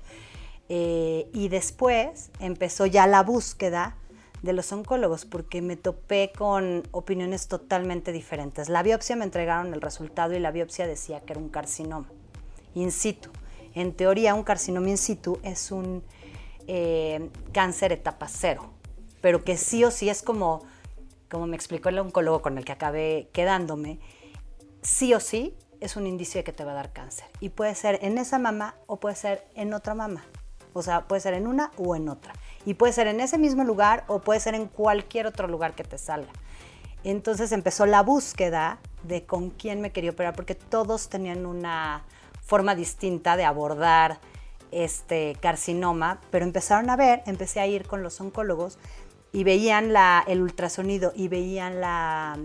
Eh, 0.69 1.30
y 1.33 1.50
después 1.50 2.31
empezó 2.39 2.86
ya 2.88 3.06
la 3.06 3.22
búsqueda 3.22 3.95
de 4.45 4.53
los 4.53 4.71
oncólogos, 4.71 5.25
porque 5.25 5.62
me 5.62 5.75
topé 5.75 6.31
con 6.38 6.83
opiniones 6.92 7.47
totalmente 7.47 8.12
diferentes. 8.12 8.69
La 8.69 8.83
biopsia 8.83 9.15
me 9.15 9.25
entregaron 9.25 9.74
el 9.74 9.81
resultado 9.81 10.33
y 10.33 10.39
la 10.39 10.51
biopsia 10.51 10.88
decía 10.88 11.19
que 11.21 11.33
era 11.33 11.42
un 11.42 11.50
carcinoma 11.50 12.07
in 12.75 12.92
situ. 12.92 13.30
En 13.74 13.94
teoría, 13.94 14.36
un 14.36 14.44
carcinoma 14.44 14.89
in 14.89 14.97
situ 14.97 15.39
es 15.44 15.71
un 15.71 16.03
eh, 16.68 17.30
cáncer 17.51 17.92
etapa 17.92 18.27
cero, 18.30 18.71
pero 19.21 19.44
que 19.44 19.57
sí 19.57 19.83
o 19.83 19.92
sí 19.92 20.09
es 20.09 20.21
como, 20.21 20.62
como 21.30 21.48
me 21.48 21.56
explicó 21.56 21.89
el 21.89 22.00
oncólogo 22.00 22.41
con 22.41 22.57
el 22.57 22.63
que 22.63 22.71
acabé 22.71 23.30
quedándome, 23.33 24.00
sí 24.81 25.13
o 25.13 25.19
sí 25.19 25.56
es 25.81 25.95
un 25.95 26.07
indicio 26.07 26.39
de 26.39 26.44
que 26.44 26.53
te 26.53 26.63
va 26.63 26.71
a 26.71 26.75
dar 26.75 26.94
cáncer. 26.94 27.27
Y 27.39 27.50
puede 27.50 27.75
ser 27.75 28.00
en 28.01 28.18
esa 28.18 28.39
mama 28.39 28.75
o 28.88 29.00
puede 29.00 29.15
ser 29.15 29.48
en 29.56 29.74
otra 29.74 29.95
mama. 29.95 30.24
O 30.74 30.81
sea, 30.81 31.07
puede 31.07 31.21
ser 31.21 31.33
en 31.33 31.48
una 31.48 31.71
o 31.77 31.95
en 31.95 32.09
otra. 32.09 32.33
Y 32.65 32.73
puede 32.73 32.94
ser 32.94 33.07
en 33.07 33.19
ese 33.19 33.38
mismo 33.38 33.63
lugar 33.63 34.03
o 34.07 34.19
puede 34.19 34.39
ser 34.39 34.56
en 34.56 34.67
cualquier 34.67 35.27
otro 35.27 35.47
lugar 35.47 35.75
que 35.75 35.83
te 35.83 35.97
salga. 35.97 36.31
Entonces 37.03 37.51
empezó 37.51 37.85
la 37.85 38.01
búsqueda 38.01 38.79
de 39.03 39.25
con 39.25 39.51
quién 39.51 39.81
me 39.81 39.91
quería 39.91 40.12
operar, 40.12 40.35
porque 40.35 40.56
todos 40.56 41.09
tenían 41.09 41.45
una 41.45 42.03
forma 42.41 42.73
distinta 42.73 43.38
de 43.38 43.45
abordar 43.45 44.19
este 44.71 45.38
carcinoma, 45.39 46.19
pero 46.31 46.45
empezaron 46.45 46.89
a 46.89 46.95
ver, 46.95 47.21
empecé 47.27 47.59
a 47.59 47.67
ir 47.67 47.88
con 47.88 48.01
los 48.01 48.19
oncólogos 48.19 48.79
y 49.31 49.44
veían 49.44 49.94
la, 49.94 50.23
el 50.27 50.41
ultrasonido 50.41 51.13
y 51.15 51.27
veían 51.27 51.79
la, 51.79 52.39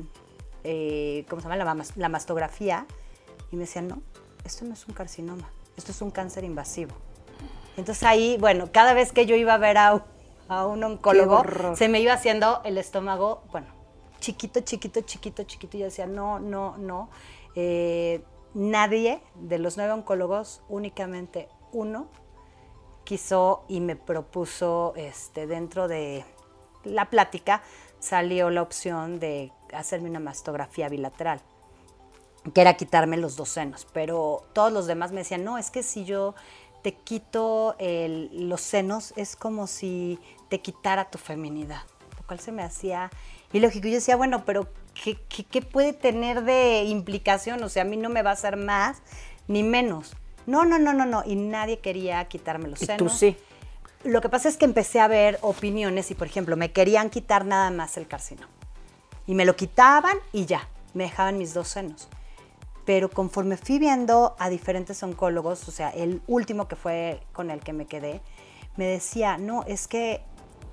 eh, 0.65 1.25
¿cómo 1.29 1.41
se 1.41 1.49
llama? 1.49 1.57
La, 1.57 1.85
la 1.97 2.09
mastografía 2.09 2.87
y 3.51 3.57
me 3.57 3.63
decían, 3.63 3.89
no, 3.89 4.03
esto 4.45 4.65
no 4.65 4.75
es 4.75 4.87
un 4.87 4.95
carcinoma, 4.95 5.49
esto 5.77 5.93
es 5.93 6.03
un 6.03 6.11
cáncer 6.11 6.45
invasivo. 6.45 6.95
Entonces 7.81 8.05
ahí, 8.05 8.37
bueno, 8.39 8.69
cada 8.73 8.95
vez 8.95 9.13
que 9.13 9.27
yo 9.27 9.35
iba 9.37 9.55
a 9.55 9.59
ver 9.59 9.77
a, 9.79 9.95
un- 9.95 10.03
a 10.49 10.67
un 10.67 10.85
oncólogo, 10.85 11.43
se 11.77 11.89
me 11.89 12.01
iba 12.01 12.13
haciendo 12.13 12.61
el 12.65 12.79
estómago, 12.79 13.43
bueno, 13.51 13.67
chiquito, 14.21 14.61
chiquito, 14.61 15.01
chiquito, 15.01 15.43
chiquito. 15.45 15.77
Y 15.77 15.81
yo 15.81 15.87
decía, 15.87 16.07
no, 16.07 16.39
no, 16.39 16.77
no. 16.79 17.09
Eh, 17.57 18.23
nadie 18.55 19.23
de 19.35 19.59
los 19.59 19.77
nueve 19.77 19.93
oncólogos, 19.93 20.63
únicamente 20.69 21.49
uno, 21.73 22.07
quiso 23.05 23.65
y 23.69 23.81
me 23.81 23.97
propuso, 23.97 24.93
este, 24.97 25.47
dentro 25.47 25.89
de 25.89 26.25
la 26.85 27.11
plática, 27.11 27.63
salió 27.99 28.51
la 28.51 28.63
opción 28.63 29.19
de 29.21 29.53
hacerme 29.73 30.09
una 30.11 30.21
mastografía 30.21 30.89
bilateral 30.89 31.41
que 32.55 32.63
era 32.63 32.75
quitarme 32.75 33.19
los 33.19 33.37
dos 33.37 33.51
senos, 33.51 33.87
pero 33.93 34.45
todos 34.55 34.73
los 34.73 34.87
demás 34.87 35.13
me 35.13 35.19
decían, 35.19 35.45
no, 35.45 35.59
es 35.59 35.71
que 35.71 35.83
si 35.83 36.07
yo 36.07 36.35
te 36.83 36.93
quito 36.95 37.77
el- 37.79 38.49
los 38.49 38.61
senos 38.61 39.13
es 39.17 39.37
como 39.37 39.67
si 39.67 40.19
te 40.49 40.61
quitara 40.61 41.11
tu 41.11 41.19
feminidad, 41.19 41.83
lo 42.19 42.27
cual 42.27 42.41
se 42.41 42.53
me 42.53 42.63
hacía 42.63 43.11
ilógico. 43.53 43.89
Yo 43.89 43.95
decía, 43.95 44.17
bueno, 44.17 44.45
pero 44.45 44.69
¿qué, 45.03 45.19
qué, 45.29 45.45
qué 45.45 45.63
puede 45.63 45.93
tener 45.93 46.43
de 46.45 46.83
implicación? 46.85 47.63
O 47.63 47.69
sea, 47.69 47.83
a 47.83 47.87
mí 47.87 47.97
no 47.97 48.09
me 48.09 48.23
va 48.23 48.31
a 48.31 48.35
hacer 48.35 48.57
más 48.57 48.99
ni 49.49 49.63
menos. 49.63 50.13
No, 50.47 50.65
no, 50.65 50.79
no, 50.79 50.93
no, 50.93 51.07
no, 51.07 51.23
y 51.25 51.37
nadie 51.37 51.79
quería 51.81 52.25
quitarme 52.27 52.69
los 52.69 52.83
Y 52.83 52.87
senos. 52.87 52.99
tú 52.99 53.09
sí. 53.17 53.37
Lo 54.03 54.23
que 54.23 54.29
pasa 54.31 54.49
es 54.49 54.57
que 54.57 54.65
empecé 54.65 54.99
a 54.99 55.09
ver 55.09 55.39
opiniones 55.43 56.11
y, 56.11 56.15
por 56.15 56.27
ejemplo, 56.27 56.57
me 56.57 56.73
querían 56.73 57.11
quitar 57.11 57.45
nada 57.45 57.71
más 57.71 57.97
el 57.99 58.09
carcinoma. 58.09 58.49
Y 59.27 59.35
me 59.35 59.45
lo 59.45 59.55
quitaban 59.55 60.17
y 60.33 60.47
ya, 60.47 60.67
me 60.95 61.05
dejaban 61.05 61.37
mis 61.37 61.53
dos 61.53 61.69
senos. 61.69 62.09
Pero 62.85 63.11
conforme 63.11 63.57
fui 63.57 63.79
viendo 63.79 64.35
a 64.39 64.49
diferentes 64.49 65.03
oncólogos, 65.03 65.69
o 65.69 65.71
sea, 65.71 65.91
el 65.91 66.23
último 66.27 66.67
que 66.67 66.77
fue 66.77 67.21
con 67.33 67.51
el 67.51 67.61
que 67.61 67.73
me 67.73 67.87
quedé, 67.87 68.23
me 68.77 68.87
decía, 68.87 69.39
no, 69.39 69.65
es 69.65 69.87
que, 69.87 70.23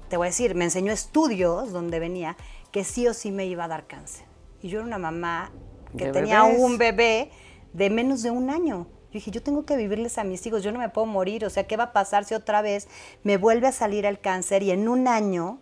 te 0.09 0.17
voy 0.17 0.27
a 0.27 0.29
decir, 0.29 0.55
me 0.55 0.65
enseñó 0.65 0.91
estudios 0.91 1.71
donde 1.71 1.99
venía 1.99 2.37
que 2.71 2.83
sí 2.83 3.07
o 3.07 3.13
sí 3.13 3.31
me 3.31 3.45
iba 3.45 3.65
a 3.65 3.67
dar 3.67 3.87
cáncer. 3.87 4.25
Y 4.61 4.69
yo 4.69 4.79
era 4.79 4.87
una 4.87 4.97
mamá 4.97 5.51
que 5.97 6.05
De 6.05 6.11
tenía 6.11 6.43
bebés. 6.43 6.61
un 6.61 6.77
bebé 6.77 7.31
de 7.73 7.89
menos 7.89 8.23
de 8.23 8.31
un 8.31 8.49
año. 8.49 8.87
Yo 9.07 9.13
dije, 9.13 9.31
yo 9.31 9.41
tengo 9.43 9.65
que 9.65 9.75
vivirles 9.77 10.17
a 10.17 10.23
mis 10.23 10.45
hijos, 10.45 10.63
yo 10.63 10.71
no 10.71 10.79
me 10.79 10.89
puedo 10.89 11.07
morir, 11.07 11.45
o 11.45 11.49
sea, 11.49 11.65
¿qué 11.67 11.77
va 11.77 11.85
a 11.85 11.93
pasar 11.93 12.25
si 12.25 12.33
otra 12.33 12.61
vez 12.61 12.87
me 13.23 13.37
vuelve 13.37 13.67
a 13.67 13.71
salir 13.71 14.05
el 14.05 14.19
cáncer 14.19 14.63
y 14.63 14.71
en 14.71 14.87
un 14.89 15.07
año 15.07 15.59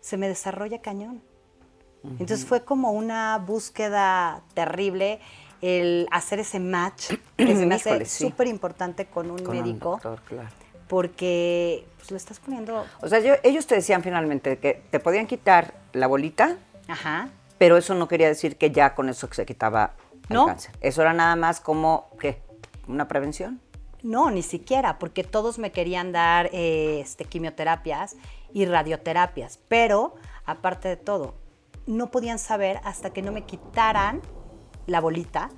se 0.00 0.16
me 0.16 0.28
desarrolla 0.28 0.80
cañón? 0.82 1.22
Entonces 2.04 2.44
fue 2.44 2.64
como 2.64 2.90
una 2.90 3.38
búsqueda 3.38 4.42
terrible 4.54 5.20
el 5.62 6.06
hacer 6.10 6.38
ese 6.40 6.60
match, 6.60 7.12
que 7.36 7.56
se 7.56 7.64
me 7.66 7.76
hace 7.76 7.88
Híjole, 7.90 8.04
sí. 8.04 8.24
súper 8.28 8.46
importante 8.48 9.06
con 9.06 9.30
un 9.30 9.38
Con 9.38 9.56
un 9.56 9.62
médico, 9.64 9.90
doctor, 9.92 10.20
claro. 10.22 10.48
porque 10.88 11.86
pues, 11.96 12.10
lo 12.10 12.16
estás 12.18 12.38
poniendo, 12.40 12.84
O 13.00 13.08
sea, 13.08 13.20
yo- 13.20 13.34
ellos 13.42 13.66
te 13.66 13.74
decían 13.76 14.02
finalmente 14.02 14.58
que 14.58 14.82
te 14.90 15.00
podían 15.00 15.26
quitar 15.26 15.72
la 15.94 16.06
bolita, 16.06 16.56
ajá, 16.88 17.30
pero 17.58 17.76
eso 17.76 17.94
no 17.94 18.08
quería 18.08 18.26
decir 18.28 18.56
que 18.58 18.70
ya 18.72 18.94
con 18.94 19.08
eso 19.08 19.28
se 19.30 19.46
quitaba 19.46 19.94
el 20.28 20.36
cáncer. 20.46 20.72
Eso 20.80 21.00
era 21.02 21.12
nada 21.12 21.36
más 21.36 21.60
como, 21.60 22.08
¿qué? 22.18 22.40
¿Una 22.88 23.06
prevención? 23.08 23.60
No, 24.02 24.30
ni 24.32 24.42
siquiera, 24.42 24.98
porque 24.98 25.22
todos 25.22 25.58
me 25.58 25.70
querían 25.70 26.10
dar 26.10 26.50
eh, 26.52 26.98
este, 27.00 27.24
quimioterapias 27.24 28.16
y 28.52 28.64
radioterapias, 28.66 29.60
pero 29.68 30.16
aparte 30.44 30.88
de 30.88 30.96
todo, 30.96 31.34
no 31.86 32.10
podían 32.10 32.38
saber 32.40 32.80
hasta 32.84 33.10
que 33.12 33.22
no 33.22 33.30
me 33.30 33.44
quitaran 33.44 34.20
la 34.86 35.00
bolita 35.00 35.50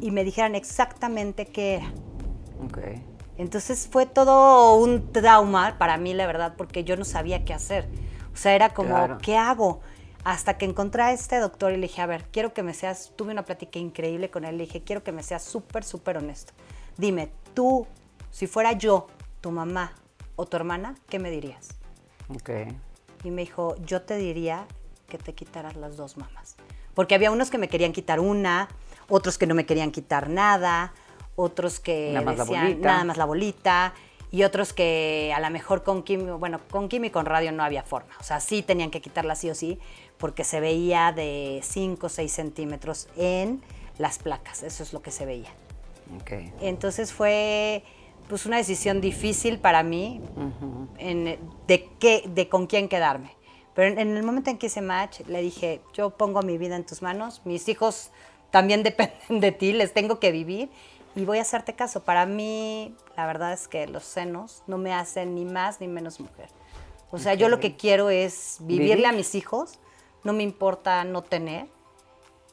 y 0.00 0.10
me 0.10 0.24
dijeran 0.24 0.54
exactamente 0.54 1.46
qué 1.46 1.76
era. 1.76 1.92
Entonces 3.36 3.88
fue 3.90 4.06
todo 4.06 4.74
un 4.76 5.12
trauma 5.12 5.76
para 5.78 5.96
mí, 5.96 6.12
la 6.14 6.26
verdad, 6.26 6.54
porque 6.56 6.82
yo 6.84 6.96
no 6.96 7.04
sabía 7.04 7.44
qué 7.44 7.54
hacer. 7.54 7.88
O 8.32 8.36
sea, 8.36 8.54
era 8.54 8.74
como, 8.74 8.90
Claro. 8.90 9.18
¿qué 9.18 9.36
hago? 9.36 9.80
Hasta 10.24 10.58
que 10.58 10.64
encontré 10.64 11.02
a 11.02 11.12
este 11.12 11.38
doctor 11.38 11.72
y 11.72 11.76
le 11.76 11.82
dije, 11.86 12.02
a 12.02 12.06
ver, 12.06 12.24
quiero 12.32 12.52
que 12.52 12.62
me 12.62 12.74
seas, 12.74 13.12
tuve 13.16 13.32
una 13.32 13.44
plática 13.44 13.78
increíble 13.78 14.30
con 14.30 14.44
él, 14.44 14.58
le 14.58 14.64
dije, 14.64 14.82
quiero 14.82 15.04
que 15.04 15.12
me 15.12 15.22
seas 15.22 15.42
súper, 15.44 15.84
súper 15.84 16.18
honesto. 16.18 16.52
Dime, 16.96 17.30
tú, 17.54 17.86
si 18.30 18.46
fuera 18.48 18.72
yo, 18.72 19.06
tu 19.40 19.52
mamá 19.52 19.92
o 20.34 20.44
tu 20.46 20.56
hermana, 20.56 20.96
¿qué 21.08 21.18
me 21.20 21.30
dirías? 21.30 21.68
Ok. 22.28 22.50
Y 23.24 23.30
me 23.30 23.42
dijo, 23.42 23.76
yo 23.84 24.02
te 24.02 24.16
diría 24.16 24.66
que 25.08 25.16
te 25.18 25.32
quitaras 25.34 25.76
las 25.76 25.96
dos 25.96 26.16
mamas. 26.16 26.56
Porque 26.98 27.14
había 27.14 27.30
unos 27.30 27.48
que 27.48 27.58
me 27.58 27.68
querían 27.68 27.92
quitar 27.92 28.18
una, 28.18 28.66
otros 29.08 29.38
que 29.38 29.46
no 29.46 29.54
me 29.54 29.64
querían 29.66 29.92
quitar 29.92 30.28
nada, 30.28 30.92
otros 31.36 31.78
que 31.78 32.10
Nada 32.12 32.24
más 32.26 32.38
la 32.38 32.42
decían 32.44 32.64
bolita. 32.64 32.88
nada 32.88 33.04
más 33.04 33.16
la 33.16 33.24
bolita, 33.24 33.94
y 34.32 34.42
otros 34.42 34.72
que 34.72 35.32
a 35.32 35.38
lo 35.38 35.48
mejor 35.50 35.84
con 35.84 36.02
quimio, 36.02 36.40
bueno, 36.40 36.58
con 36.72 36.88
quimio 36.88 37.06
y 37.06 37.10
con 37.12 37.24
radio 37.24 37.52
no 37.52 37.62
había 37.62 37.84
forma. 37.84 38.10
O 38.18 38.24
sea, 38.24 38.40
sí 38.40 38.62
tenían 38.62 38.90
que 38.90 39.00
quitarla 39.00 39.36
sí 39.36 39.48
o 39.48 39.54
sí, 39.54 39.78
porque 40.16 40.42
se 40.42 40.58
veía 40.58 41.12
de 41.12 41.60
5 41.62 42.06
o 42.06 42.08
6 42.08 42.32
centímetros 42.32 43.06
en 43.16 43.62
las 43.98 44.18
placas. 44.18 44.64
Eso 44.64 44.82
es 44.82 44.92
lo 44.92 45.00
que 45.00 45.12
se 45.12 45.24
veía. 45.24 45.50
Ok. 46.20 46.32
Entonces 46.62 47.12
fue 47.12 47.84
pues 48.28 48.44
una 48.44 48.56
decisión 48.56 49.00
difícil 49.00 49.60
para 49.60 49.84
mí 49.84 50.20
en- 50.98 51.38
de, 51.68 51.88
qué, 52.00 52.24
de 52.26 52.48
con 52.48 52.66
quién 52.66 52.88
quedarme. 52.88 53.37
Pero 53.78 53.92
en, 53.92 53.98
en 54.00 54.16
el 54.16 54.24
momento 54.24 54.50
en 54.50 54.58
que 54.58 54.66
hice 54.66 54.80
match, 54.80 55.20
le 55.28 55.40
dije, 55.40 55.80
yo 55.94 56.10
pongo 56.10 56.42
mi 56.42 56.58
vida 56.58 56.74
en 56.74 56.84
tus 56.84 57.00
manos, 57.00 57.42
mis 57.44 57.68
hijos 57.68 58.10
también 58.50 58.82
dependen 58.82 59.38
de 59.38 59.52
ti, 59.52 59.72
les 59.72 59.94
tengo 59.94 60.18
que 60.18 60.32
vivir 60.32 60.68
y 61.14 61.24
voy 61.24 61.38
a 61.38 61.42
hacerte 61.42 61.76
caso. 61.76 62.02
Para 62.02 62.26
mí, 62.26 62.96
la 63.16 63.24
verdad 63.24 63.52
es 63.52 63.68
que 63.68 63.86
los 63.86 64.02
senos 64.02 64.64
no 64.66 64.78
me 64.78 64.92
hacen 64.92 65.36
ni 65.36 65.44
más 65.44 65.80
ni 65.80 65.86
menos 65.86 66.18
mujer. 66.18 66.48
O 67.12 67.18
sea, 67.18 67.34
yo 67.34 67.48
lo 67.48 67.60
que 67.60 67.76
quiero 67.76 68.10
es 68.10 68.56
vivirle 68.62 68.94
Vivir. 68.96 69.06
a 69.06 69.12
mis 69.12 69.36
hijos, 69.36 69.78
no 70.24 70.32
me 70.32 70.42
importa 70.42 71.04
no 71.04 71.22
tener. 71.22 71.68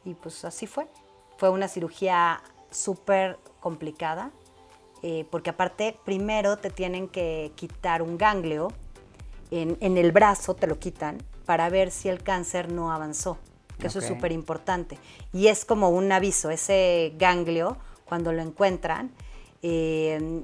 Y 0.04 0.14
pues 0.14 0.46
así 0.46 0.68
fue. 0.68 0.86
Fue 1.38 1.50
una 1.50 1.68
cirugía 1.68 2.44
súper 2.70 3.40
complicada, 3.60 4.30
eh, 5.02 5.26
porque 5.32 5.50
aparte 5.50 5.98
primero 6.06 6.58
te 6.58 6.70
tienen 6.70 7.08
que 7.08 7.52
quitar 7.56 8.04
un 8.04 8.16
ganglio, 8.20 8.68
en, 9.52 9.78
en 9.82 9.98
el 9.98 10.12
brazo 10.12 10.56
te 10.56 10.68
lo 10.68 10.80
quitan 10.80 11.18
para 11.46 11.70
ver 11.70 11.92
si 11.92 12.10
el 12.10 12.24
cáncer 12.24 12.72
no 12.72 12.92
avanzó, 12.92 13.38
que 13.80 13.88
eso 13.88 14.00
es 14.00 14.06
súper 14.06 14.32
importante. 14.32 14.98
Y 15.32 15.48
es 15.48 15.66
como 15.66 15.90
un 15.90 16.12
aviso, 16.12 16.50
ese 16.50 17.14
ganglio, 17.18 17.78
cuando 18.06 18.34
lo 18.34 18.42
encuentran, 18.42 19.12
eh, 19.62 20.44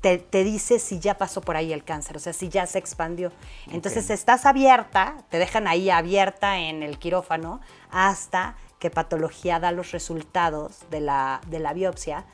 te, 0.00 0.18
te 0.18 0.44
dice 0.44 0.78
si 0.78 1.00
ya 1.00 1.18
pasó 1.18 1.40
por 1.40 1.56
ahí 1.56 1.72
el 1.72 1.84
cáncer, 1.84 2.16
o 2.16 2.20
sea, 2.20 2.32
si 2.32 2.48
ya 2.48 2.66
se 2.66 2.78
expandió. 2.78 3.32
Entonces 3.70 4.10
estás 4.10 4.46
abierta, 4.46 5.16
te 5.28 5.38
dejan 5.38 5.66
ahí 5.66 5.90
abierta 5.90 6.58
en 6.58 6.82
el 6.82 6.98
quirófano 6.98 7.60
hasta 7.90 8.56
que 8.78 8.90
patología 8.90 9.58
da 9.58 9.72
los 9.72 9.90
resultados 9.90 10.80
de 10.90 11.00
la, 11.00 11.40
de 11.48 11.58
la 11.58 11.72
biopsia. 11.72 12.26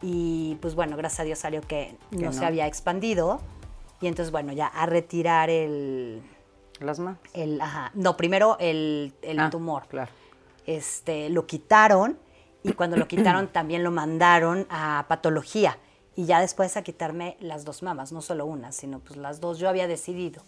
Y 0.00 0.56
pues 0.60 0.76
bueno, 0.76 0.96
gracias 0.96 1.20
a 1.20 1.24
Dios 1.24 1.38
salió 1.40 1.60
que 1.60 1.96
no, 2.12 2.26
no. 2.26 2.32
se 2.32 2.44
había 2.44 2.66
expandido. 2.66 3.40
Y 4.00 4.06
entonces, 4.06 4.30
bueno, 4.30 4.52
ya 4.52 4.66
a 4.68 4.86
retirar 4.86 5.50
el, 5.50 6.22
Las 6.80 6.98
manos. 6.98 7.18
el 7.34 7.60
ajá, 7.60 7.90
no, 7.94 8.16
primero 8.16 8.56
el, 8.60 9.12
el 9.22 9.40
Ah, 9.40 9.50
tumor 9.50 9.86
Claro. 9.88 10.10
este, 10.66 11.28
lo 11.30 11.46
quitaron 11.46 12.18
y 12.62 12.72
cuando 12.72 12.96
lo 12.96 13.08
quitaron 13.08 13.48
también 13.52 13.82
lo 13.82 13.90
mandaron 13.90 14.66
a 14.70 15.04
patología 15.08 15.78
y 16.14 16.26
ya 16.26 16.40
después 16.40 16.76
a 16.76 16.82
quitarme 16.82 17.36
las 17.40 17.64
dos 17.64 17.82
mamas, 17.82 18.12
no 18.12 18.20
solo 18.22 18.44
una, 18.46 18.72
sino 18.72 18.98
pues 19.00 19.16
las 19.16 19.40
dos. 19.40 19.58
Yo 19.58 19.68
había 19.68 19.86
decidido, 19.86 20.42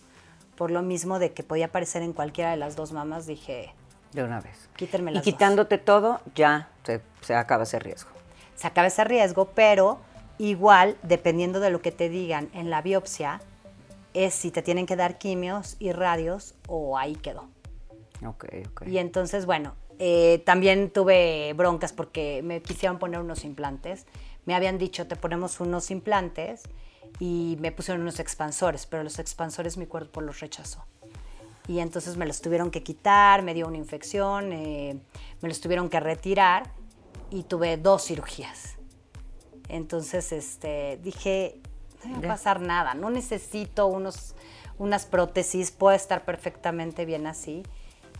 por 0.56 0.70
lo 0.70 0.82
mismo 0.82 1.18
de 1.18 1.32
que 1.32 1.42
podía 1.44 1.66
aparecer 1.66 2.02
en 2.02 2.12
cualquiera 2.12 2.50
de 2.50 2.56
las 2.56 2.74
dos 2.76 2.90
mamas, 2.92 3.26
dije, 3.26 3.72
De 4.12 4.22
una 4.24 4.40
vez. 4.40 4.68
Quítenme 4.76 5.10
Y 5.12 5.14
las 5.14 5.24
dos. 5.24 5.32
quitándote 5.32 5.78
todo, 5.78 6.20
ya 6.34 6.70
se, 6.84 7.00
se 7.20 7.34
acaba 7.36 7.62
ese 7.62 7.78
riesgo. 7.78 8.10
se 8.56 8.66
acaba 8.66 8.88
ese 8.88 9.04
riesgo, 9.04 9.46
pero 9.54 9.98
igual, 10.48 10.96
dependiendo 11.02 11.60
de 11.60 11.70
lo 11.70 11.82
que 11.82 11.92
te 11.92 12.08
digan 12.08 12.48
en 12.54 12.70
la 12.70 12.80
biopsia, 12.80 13.40
es 14.14 14.34
si 14.34 14.50
te 14.50 14.62
tienen 14.62 14.86
que 14.86 14.96
dar 14.96 15.18
quimios 15.18 15.76
y 15.78 15.92
radios 15.92 16.54
o 16.66 16.96
ahí 16.96 17.14
quedó. 17.14 17.48
Ok, 18.26 18.46
ok. 18.70 18.86
Y 18.86 18.98
entonces, 18.98 19.46
bueno, 19.46 19.74
eh, 19.98 20.42
también 20.46 20.90
tuve 20.90 21.52
broncas 21.54 21.92
porque 21.92 22.40
me 22.42 22.62
quisieron 22.62 22.98
poner 22.98 23.20
unos 23.20 23.44
implantes. 23.44 24.06
Me 24.46 24.54
habían 24.54 24.78
dicho, 24.78 25.06
te 25.06 25.14
ponemos 25.14 25.60
unos 25.60 25.90
implantes 25.90 26.62
y 27.18 27.56
me 27.60 27.70
pusieron 27.70 28.00
unos 28.00 28.18
expansores, 28.18 28.86
pero 28.86 29.02
los 29.02 29.18
expansores 29.18 29.76
mi 29.76 29.86
cuerpo 29.86 30.22
los 30.22 30.40
rechazó. 30.40 30.84
Y 31.68 31.80
entonces 31.80 32.16
me 32.16 32.26
los 32.26 32.40
tuvieron 32.40 32.70
que 32.70 32.82
quitar, 32.82 33.42
me 33.42 33.52
dio 33.52 33.68
una 33.68 33.76
infección, 33.76 34.52
eh, 34.52 34.98
me 35.42 35.48
los 35.48 35.60
tuvieron 35.60 35.90
que 35.90 36.00
retirar 36.00 36.72
y 37.30 37.42
tuve 37.42 37.76
dos 37.76 38.06
cirugías. 38.06 38.79
Entonces 39.70 40.32
este, 40.32 40.98
dije, 41.02 41.60
no 42.04 42.18
me 42.18 42.26
va 42.26 42.34
a 42.34 42.36
pasar 42.36 42.60
nada, 42.60 42.94
no 42.94 43.10
necesito 43.10 43.86
unos, 43.86 44.34
unas 44.78 45.06
prótesis, 45.06 45.70
puedo 45.70 45.94
estar 45.94 46.24
perfectamente 46.24 47.04
bien 47.04 47.26
así. 47.26 47.62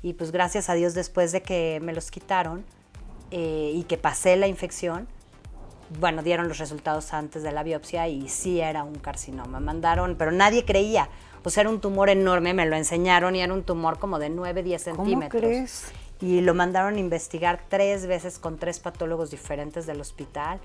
Y 0.02 0.14
pues 0.14 0.32
gracias 0.32 0.70
a 0.70 0.74
Dios 0.74 0.94
después 0.94 1.32
de 1.32 1.42
que 1.42 1.80
me 1.82 1.92
los 1.92 2.10
quitaron 2.10 2.64
eh, 3.30 3.72
y 3.74 3.84
que 3.84 3.98
pasé 3.98 4.36
la 4.36 4.46
infección, 4.46 5.08
bueno, 5.98 6.22
dieron 6.22 6.48
los 6.48 6.58
resultados 6.58 7.12
antes 7.12 7.42
de 7.42 7.52
la 7.52 7.62
biopsia 7.62 8.08
y 8.08 8.28
sí 8.28 8.60
era 8.60 8.84
un 8.84 8.94
carcinoma. 8.94 9.60
Mandaron, 9.60 10.16
pero 10.16 10.30
nadie 10.30 10.64
creía. 10.64 11.08
O 11.42 11.50
sea, 11.50 11.62
era 11.62 11.70
un 11.70 11.80
tumor 11.80 12.10
enorme, 12.10 12.54
me 12.54 12.66
lo 12.66 12.76
enseñaron 12.76 13.34
y 13.34 13.40
era 13.40 13.52
un 13.52 13.64
tumor 13.64 13.98
como 13.98 14.18
de 14.18 14.30
9, 14.30 14.62
10 14.62 14.84
¿Cómo 14.84 14.96
centímetros. 14.96 15.40
crees? 15.40 15.92
Y 16.20 16.42
lo 16.42 16.54
mandaron 16.54 16.96
a 16.96 16.98
investigar 16.98 17.64
tres 17.68 18.06
veces 18.06 18.38
con 18.38 18.58
tres 18.58 18.78
patólogos 18.78 19.30
diferentes 19.30 19.86
del 19.86 20.00
hospital 20.00 20.60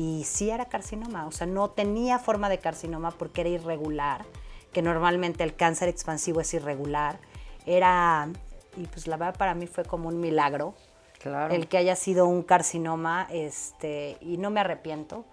y 0.00 0.24
sí 0.24 0.48
era 0.48 0.64
carcinoma. 0.64 1.26
O 1.26 1.30
sea, 1.30 1.46
no 1.46 1.68
tenía 1.68 2.18
forma 2.18 2.48
de 2.48 2.58
carcinoma 2.58 3.10
porque 3.10 3.42
era 3.42 3.50
irregular, 3.50 4.24
que 4.72 4.80
normalmente 4.80 5.44
el 5.44 5.54
cáncer 5.54 5.90
expansivo 5.90 6.40
es 6.40 6.54
irregular. 6.54 7.18
Era, 7.66 8.30
y 8.78 8.86
pues 8.86 9.06
la 9.06 9.18
verdad 9.18 9.36
para 9.36 9.54
mí 9.54 9.66
fue 9.66 9.84
como 9.84 10.08
un 10.08 10.18
milagro 10.18 10.74
Claro. 11.18 11.54
el 11.54 11.68
que 11.68 11.76
haya 11.76 11.96
sido 11.96 12.24
un 12.26 12.42
carcinoma, 12.42 13.26
este, 13.30 14.16
y 14.22 14.38
no 14.38 14.48
me 14.48 14.60
arrepiento 14.60 15.26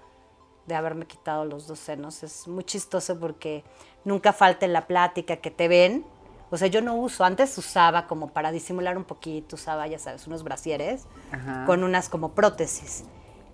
de 0.66 0.76
haberme 0.76 1.06
quitado 1.06 1.46
los 1.46 1.66
dos 1.68 1.80
senos. 1.80 2.22
Es 2.24 2.46
muy 2.46 2.66
chistoso 2.66 3.18
porque 3.18 3.64
nunca 4.04 4.34
falta 4.34 4.66
en 4.66 4.74
la 4.74 4.86
plática 4.86 5.38
que 5.38 5.50
te 5.50 5.70
ven. 5.70 6.04
O 6.52 6.58
sea, 6.58 6.68
yo 6.68 6.82
no 6.82 6.96
uso, 6.96 7.24
antes 7.24 7.58
usaba 7.58 8.06
como 8.06 8.34
para 8.34 8.52
disimular 8.52 8.98
un 8.98 9.06
poquito, 9.06 9.56
usaba, 9.56 9.88
ya 9.88 9.98
sabes, 9.98 10.28
unos 10.28 10.44
brasieres 10.44 11.06
Ajá. 11.32 11.64
con 11.66 11.86
unas 11.86 12.10
como 12.10 12.34
prótesis. 12.34 13.06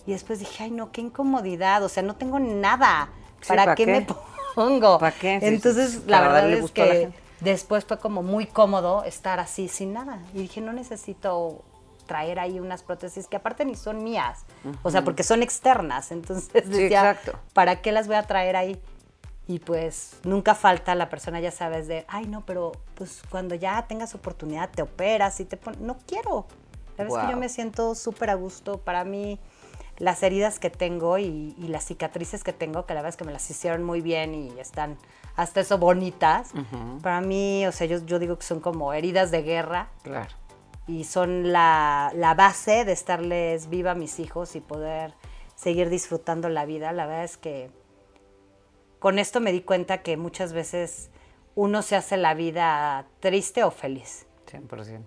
Y 0.05 0.11
después 0.11 0.39
dije, 0.39 0.63
ay 0.63 0.71
no, 0.71 0.91
qué 0.91 1.01
incomodidad, 1.01 1.83
o 1.83 1.89
sea, 1.89 2.03
no 2.03 2.15
tengo 2.15 2.39
nada. 2.39 3.09
Sí, 3.41 3.47
¿Para 3.47 3.65
¿pa' 3.65 3.75
qué, 3.75 3.85
qué? 3.85 3.91
me 3.91 4.07
pongo? 4.55 4.99
¿Pa' 4.99 5.11
qué? 5.11 5.39
Sí, 5.39 5.47
Entonces, 5.47 5.91
sí, 5.91 6.03
la 6.07 6.19
para 6.19 6.33
verdad 6.33 6.53
es 6.53 6.71
que 6.71 7.11
después 7.39 7.85
fue 7.85 7.99
como 7.99 8.23
muy 8.23 8.45
cómodo 8.45 9.03
estar 9.03 9.39
así 9.39 9.67
sin 9.67 9.93
nada. 9.93 10.19
Y 10.33 10.39
dije, 10.39 10.61
no 10.61 10.73
necesito 10.73 11.63
traer 12.05 12.39
ahí 12.39 12.59
unas 12.59 12.83
prótesis 12.83 13.27
que 13.27 13.37
aparte 13.37 13.63
ni 13.63 13.75
son 13.75 14.03
mías, 14.03 14.45
o 14.83 14.91
sea, 14.91 15.03
porque 15.03 15.23
son 15.23 15.41
externas. 15.41 16.11
Entonces 16.11 16.69
decía. 16.69 17.17
¿para 17.53 17.81
qué 17.81 17.91
las 17.91 18.07
voy 18.07 18.17
a 18.17 18.23
traer 18.23 18.55
ahí? 18.55 18.81
Y 19.47 19.59
pues 19.59 20.15
nunca 20.23 20.55
falta 20.55 20.95
la 20.95 21.09
persona, 21.09 21.41
ya 21.41 21.51
sabes, 21.51 21.87
de, 21.87 22.05
ay 22.07 22.27
no, 22.27 22.45
pero 22.45 22.71
pues 22.95 23.21
cuando 23.29 23.55
ya 23.55 23.85
tengas 23.87 24.15
oportunidad 24.15 24.69
te 24.69 24.81
operas 24.81 25.39
y 25.41 25.45
te 25.45 25.57
pones, 25.57 25.81
no 25.81 25.97
quiero. 26.07 26.45
La 26.97 27.03
verdad 27.03 27.19
es 27.19 27.25
que 27.25 27.31
yo 27.31 27.37
me 27.37 27.49
siento 27.49 27.95
súper 27.95 28.29
a 28.29 28.35
gusto. 28.35 28.77
Para 28.77 29.03
mí, 29.03 29.39
las 29.97 30.23
heridas 30.23 30.59
que 30.59 30.69
tengo 30.69 31.17
y, 31.17 31.55
y 31.57 31.67
las 31.67 31.85
cicatrices 31.85 32.43
que 32.43 32.53
tengo, 32.53 32.85
que 32.85 32.93
la 32.93 33.01
verdad 33.01 33.09
es 33.09 33.17
que 33.17 33.25
me 33.25 33.31
las 33.31 33.49
hicieron 33.49 33.83
muy 33.83 34.01
bien 34.01 34.33
y 34.33 34.59
están 34.59 34.97
hasta 35.35 35.61
eso 35.61 35.77
bonitas, 35.77 36.51
para 37.01 37.21
mí, 37.21 37.65
o 37.67 37.71
sea, 37.71 37.87
yo, 37.87 38.03
yo 38.05 38.19
digo 38.19 38.37
que 38.37 38.43
son 38.43 38.59
como 38.59 38.93
heridas 38.93 39.31
de 39.31 39.41
guerra 39.41 39.89
Claro. 40.03 40.29
y 40.87 41.05
son 41.05 41.51
la, 41.51 42.11
la 42.15 42.33
base 42.35 42.85
de 42.85 42.91
estarles 42.91 43.69
viva 43.69 43.91
a 43.91 43.95
mis 43.95 44.19
hijos 44.19 44.55
y 44.55 44.61
poder 44.61 45.13
seguir 45.55 45.89
disfrutando 45.89 46.49
la 46.49 46.65
vida. 46.65 46.91
La 46.91 47.05
verdad 47.07 47.23
es 47.23 47.37
que 47.37 47.71
con 48.99 49.17
esto 49.19 49.39
me 49.39 49.51
di 49.51 49.61
cuenta 49.61 50.01
que 50.03 50.17
muchas 50.17 50.53
veces 50.53 51.09
uno 51.55 51.81
se 51.81 51.95
hace 51.95 52.17
la 52.17 52.33
vida 52.33 53.05
triste 53.19 53.63
o 53.63 53.71
feliz. 53.71 54.25
100%. 54.51 55.01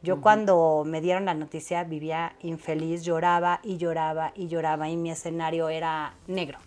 Yo 0.00 0.20
cuando 0.20 0.84
me 0.86 1.00
dieron 1.00 1.24
la 1.24 1.34
noticia 1.34 1.82
vivía 1.84 2.34
infeliz, 2.40 3.02
lloraba 3.02 3.60
y 3.64 3.78
lloraba 3.78 4.32
y 4.36 4.46
lloraba 4.46 4.88
y 4.88 4.96
mi 4.96 5.10
escenario 5.10 5.68
era 5.68 6.14
negro, 6.28 6.58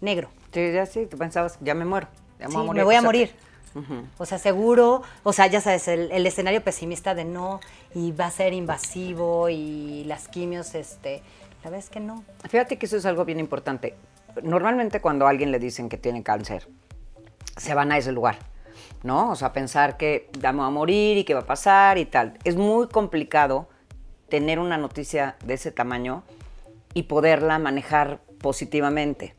negro. 0.00 0.28
Sí, 0.52 0.72
ya 0.72 0.86
sí, 0.86 1.06
tú 1.06 1.18
pensabas, 1.18 1.58
ya 1.60 1.74
me 1.74 1.84
muero. 1.84 2.08
Ya 2.38 2.46
me 2.48 2.52
Sí, 2.52 2.56
voy 2.56 2.64
a 2.64 2.66
morir. 2.66 2.76
me 2.76 2.84
voy 2.84 2.94
a 2.94 3.02
morir. 3.02 3.34
Ujú. 3.74 4.06
O 4.18 4.26
sea, 4.26 4.38
seguro, 4.38 5.02
o 5.22 5.32
sea, 5.32 5.46
ya 5.46 5.60
sabes, 5.60 5.86
el, 5.88 6.10
el 6.10 6.26
escenario 6.26 6.62
pesimista 6.64 7.14
de 7.14 7.24
no, 7.24 7.60
y 7.94 8.10
va 8.12 8.26
a 8.26 8.30
ser 8.30 8.52
invasivo, 8.52 9.48
y 9.48 10.02
las 10.04 10.26
quimios, 10.26 10.74
este, 10.74 11.22
la 11.62 11.70
verdad 11.70 11.78
es 11.78 11.90
que 11.90 12.00
no. 12.00 12.24
Fíjate 12.48 12.78
que 12.78 12.86
eso 12.86 12.96
es 12.96 13.06
algo 13.06 13.24
bien 13.24 13.38
importante. 13.38 13.94
Normalmente 14.42 15.00
cuando 15.00 15.26
a 15.26 15.30
alguien 15.30 15.52
le 15.52 15.58
dicen 15.60 15.88
que 15.88 15.98
tiene 15.98 16.22
cáncer, 16.24 16.66
se 17.58 17.74
van 17.74 17.92
a 17.92 17.98
ese 17.98 18.10
lugar, 18.10 18.38
¿no? 19.02 19.30
O 19.30 19.36
sea, 19.36 19.52
pensar 19.52 19.96
que 19.96 20.30
ya 20.40 20.52
me 20.52 20.58
voy 20.58 20.66
a 20.66 20.70
morir 20.70 21.18
y 21.18 21.24
qué 21.24 21.34
va 21.34 21.40
a 21.40 21.46
pasar 21.46 21.98
y 21.98 22.04
tal. 22.04 22.38
Es 22.44 22.56
muy 22.56 22.88
complicado 22.88 23.68
tener 24.28 24.58
una 24.58 24.76
noticia 24.76 25.36
de 25.44 25.54
ese 25.54 25.72
tamaño 25.72 26.22
y 26.94 27.04
poderla 27.04 27.58
manejar 27.58 28.20
positivamente. 28.40 29.34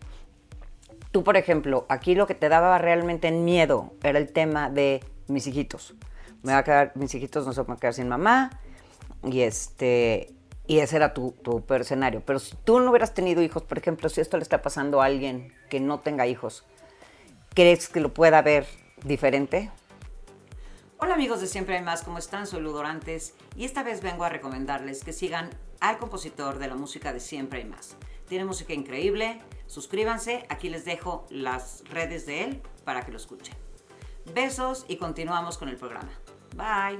Tú, 1.11 1.23
por 1.23 1.35
ejemplo, 1.35 1.85
aquí 1.89 2.15
lo 2.15 2.27
que 2.27 2.35
te 2.35 2.49
daba 2.49 2.77
realmente 2.77 3.31
miedo 3.31 3.93
era 4.03 4.17
el 4.17 4.31
tema 4.31 4.69
de 4.69 5.03
mis 5.27 5.47
hijitos. 5.47 5.95
Me 6.43 6.53
va 6.53 6.59
a 6.59 6.63
quedar, 6.63 6.91
mis 6.95 7.13
hijitos 7.13 7.45
no 7.45 7.53
se 7.53 7.61
van 7.61 7.77
a 7.77 7.79
quedar 7.79 7.93
sin 7.93 8.07
mamá 8.07 8.51
y 9.23 9.41
este 9.41 10.33
y 10.67 10.79
ese 10.79 10.95
era 10.95 11.13
tu, 11.13 11.33
tu 11.43 11.65
peor 11.65 11.81
escenario. 11.81 12.23
Pero 12.25 12.39
si 12.39 12.55
tú 12.63 12.79
no 12.79 12.91
hubieras 12.91 13.13
tenido 13.13 13.41
hijos, 13.41 13.63
por 13.63 13.77
ejemplo, 13.77 14.07
si 14.07 14.21
esto 14.21 14.37
le 14.37 14.43
está 14.43 14.61
pasando 14.61 15.01
a 15.01 15.05
alguien 15.05 15.53
que 15.69 15.81
no 15.81 15.99
tenga 15.99 16.27
hijos, 16.27 16.65
¿crees 17.53 17.89
que 17.89 17.99
lo 17.99 18.13
pueda 18.13 18.41
ver 18.41 18.65
diferente? 19.03 19.71
Hola 20.97 21.15
amigos 21.15 21.41
de 21.41 21.47
Siempre 21.47 21.77
hay 21.77 21.83
más, 21.83 22.03
¿cómo 22.03 22.17
están? 22.19 22.45
Soy 22.45 22.61
Ludorantes 22.61 23.33
y 23.55 23.65
esta 23.65 23.81
vez 23.81 24.01
vengo 24.01 24.23
a 24.23 24.29
recomendarles 24.29 25.03
que 25.03 25.13
sigan 25.13 25.49
al 25.79 25.97
compositor 25.97 26.59
de 26.59 26.67
la 26.67 26.75
música 26.75 27.11
de 27.11 27.19
Siempre 27.19 27.59
hay 27.59 27.65
más. 27.65 27.97
Tiene 28.27 28.45
música 28.45 28.73
increíble, 28.73 29.41
suscríbanse, 29.65 30.45
aquí 30.49 30.69
les 30.69 30.85
dejo 30.85 31.25
las 31.29 31.83
redes 31.89 32.25
de 32.25 32.43
él 32.43 32.61
para 32.85 33.01
que 33.01 33.11
lo 33.11 33.17
escuchen. 33.17 33.55
Besos 34.33 34.85
y 34.87 34.97
continuamos 34.97 35.57
con 35.57 35.69
el 35.69 35.75
programa. 35.75 36.11
Bye. 36.55 36.99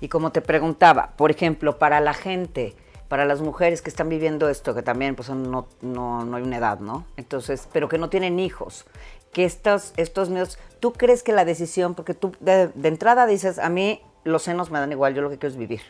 Y 0.00 0.08
como 0.08 0.30
te 0.30 0.40
preguntaba, 0.40 1.16
por 1.16 1.30
ejemplo, 1.30 1.78
para 1.78 2.00
la 2.00 2.14
gente, 2.14 2.76
para 3.08 3.24
las 3.24 3.40
mujeres 3.40 3.82
que 3.82 3.90
están 3.90 4.08
viviendo 4.08 4.48
esto, 4.48 4.74
que 4.74 4.82
también 4.82 5.14
pues 5.16 5.30
no, 5.30 5.68
no, 5.80 6.24
no 6.24 6.36
hay 6.36 6.42
una 6.42 6.58
edad, 6.58 6.78
¿no? 6.78 7.06
Entonces, 7.16 7.68
pero 7.72 7.88
que 7.88 7.98
no 7.98 8.08
tienen 8.08 8.38
hijos, 8.38 8.86
que 9.34 9.44
estos, 9.44 9.92
estos 9.98 10.30
miedos, 10.30 10.58
¿tú 10.80 10.94
crees 10.94 11.22
que 11.22 11.32
la 11.32 11.44
decisión, 11.44 11.94
porque 11.94 12.14
tú 12.14 12.32
de, 12.40 12.70
entrada 12.84 13.26
dices, 13.26 13.58
a 13.58 13.68
mí 13.68 14.00
los 14.24 14.42
senos 14.44 14.70
me 14.70 14.78
dan 14.78 14.90
igual, 14.90 15.14
yo 15.14 15.20
lo 15.20 15.28
que 15.28 15.36
quiero 15.36 15.52
es 15.52 15.58
vivir, 15.58 15.82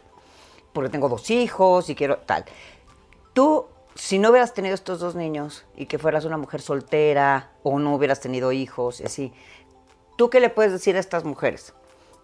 porque 0.73 0.91
tengo 0.91 1.09
dos 1.09 1.31
hijos 1.31 1.89
y 1.89 1.95
quiero 1.95 2.19
tal. 2.19 2.45
Tú, 3.33 3.67
si 3.95 4.19
no 4.19 4.31
hubieras 4.31 4.55
tenido 4.55 4.75
estos 4.75 4.99
dos 4.99 5.15
niños 5.15 5.65
y 5.77 5.87
que 5.87 5.99
fueras 6.01 6.25
una 6.25 6.37
mujer 6.37 6.61
soltera 6.61 7.53
o 7.63 7.79
no 7.79 7.95
hubieras 7.95 8.19
tenido 8.19 8.51
hijos 8.51 9.01
y 9.01 9.05
así, 9.05 9.33
¿tú 10.19 10.31
qué 10.31 10.41
le 10.41 10.51
puedes 10.51 10.73
decir 10.73 10.97
a 10.97 11.01
estas 11.01 11.23
mujeres? 11.23 11.75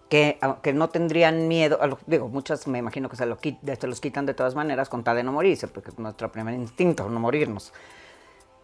Que, 0.09 0.37
que 0.61 0.73
no 0.73 0.89
tendrían 0.89 1.47
miedo, 1.47 1.81
a 1.81 1.87
lo- 1.87 1.99
digo, 2.05 2.27
muchas 2.27 2.67
me 2.67 2.79
imagino 2.79 3.07
que 3.07 3.15
se, 3.15 3.25
lo, 3.25 3.37
se 3.39 3.87
los 3.87 4.01
quitan 4.01 4.25
de 4.25 4.33
todas 4.33 4.55
maneras 4.55 4.89
con 4.89 5.05
tal 5.05 5.15
de 5.15 5.23
no 5.23 5.31
morirse, 5.31 5.69
porque 5.69 5.91
es 5.91 5.97
nuestro 5.99 6.29
primer 6.29 6.53
instinto, 6.55 7.07
no 7.07 7.19
morirnos. 7.21 7.71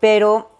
Pero 0.01 0.56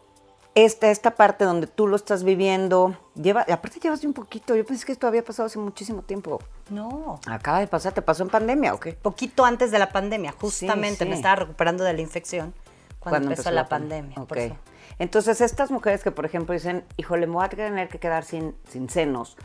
esta, 0.66 0.90
esta 0.90 1.12
parte 1.12 1.46
donde 1.46 1.68
tú 1.68 1.86
lo 1.86 1.96
estás 1.96 2.24
viviendo, 2.24 2.98
lleva, 3.14 3.42
aparte 3.42 3.80
llevas 3.80 4.02
de 4.02 4.08
un 4.08 4.14
poquito, 4.14 4.56
yo 4.56 4.66
pensé 4.66 4.88
que 4.88 4.92
esto 4.92 5.06
había 5.06 5.24
pasado 5.24 5.46
hace 5.46 5.60
muchísimo 5.60 6.02
tiempo. 6.02 6.40
No. 6.72 7.20
Acaba 7.28 7.60
de 7.60 7.68
pasar, 7.68 7.94
¿te 7.94 8.02
pasó 8.02 8.24
en 8.24 8.30
pandemia 8.30 8.74
o 8.74 8.80
qué? 8.80 8.94
Poquito 8.94 9.46
antes 9.46 9.70
de 9.70 9.78
la 9.78 9.92
pandemia, 9.92 10.32
justamente 10.32 11.04
sí. 11.04 11.10
me 11.10 11.16
estaba 11.16 11.36
recuperando 11.36 11.84
de 11.84 11.94
la 11.94 12.02
infección 12.02 12.56
cuando, 13.00 13.30
empezó, 13.30 13.52
la, 13.52 13.70
pandemia. 13.70 14.16
Por 14.26 14.36
eso. 14.40 14.56
Entonces, 14.98 15.42
estas 15.42 15.70
mujeres 15.70 16.04
que, 16.04 16.10
por 16.10 16.26
ejemplo, 16.26 16.54
dicen, 16.54 16.84
híjole, 16.98 17.28
me 17.28 17.34
voy 17.34 17.46
a 17.46 17.50
tener 17.50 17.88
que 17.88 18.00
quedar 18.00 18.26
sin, 18.26 18.56
sin 18.68 18.90
senos 18.90 19.38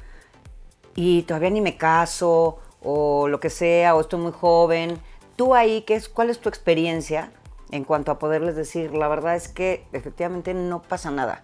y 0.94 1.24
todavía 1.24 1.50
ni 1.50 1.60
me 1.60 1.76
caso 1.76 2.58
o 2.82 3.28
lo 3.28 3.38
que 3.38 3.50
sea, 3.50 3.94
o 3.94 4.00
estoy 4.00 4.18
muy 4.18 4.32
joven. 4.32 4.98
Tú 5.36 5.54
ahí, 5.54 5.82
¿qué 5.82 5.94
es, 5.94 6.08
¿cuál 6.08 6.30
es 6.30 6.38
tu 6.38 6.48
experiencia 6.48 7.30
en 7.72 7.82
cuanto 7.84 8.12
a 8.12 8.18
poderles 8.20 8.54
decir, 8.54 8.94
la 8.94 9.08
verdad 9.08 9.34
es 9.34 9.48
que 9.48 9.84
efectivamente 9.92 10.54
no 10.54 10.80
pasa 10.82 11.10
nada? 11.10 11.42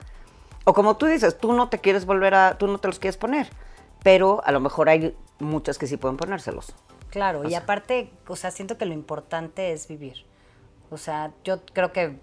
O 0.64 0.74
como 0.74 0.96
tú 0.96 1.06
dices, 1.06 1.36
tú 1.38 1.52
no 1.52 1.68
te 1.68 1.78
quieres 1.80 2.06
volver 2.06 2.34
a, 2.34 2.58
tú 2.58 2.68
no 2.68 2.78
te 2.78 2.86
los 2.88 2.98
quieres 3.00 3.16
poner, 3.16 3.48
pero 4.04 4.40
a 4.44 4.52
lo 4.52 4.60
mejor 4.60 4.88
hay 4.88 5.16
muchas 5.40 5.78
que 5.78 5.86
sí 5.86 5.96
pueden 5.96 6.16
ponérselos. 6.16 6.74
Claro, 7.10 7.40
O 7.40 7.48
y 7.48 7.54
aparte, 7.54 8.12
o 8.28 8.36
sea, 8.36 8.50
siento 8.50 8.76
que 8.78 8.84
lo 8.84 8.92
importante 8.92 9.72
es 9.72 9.88
vivir. 9.88 10.26
O 10.90 10.98
sea, 10.98 11.32
yo 11.42 11.64
creo 11.72 11.92
que 11.92 12.20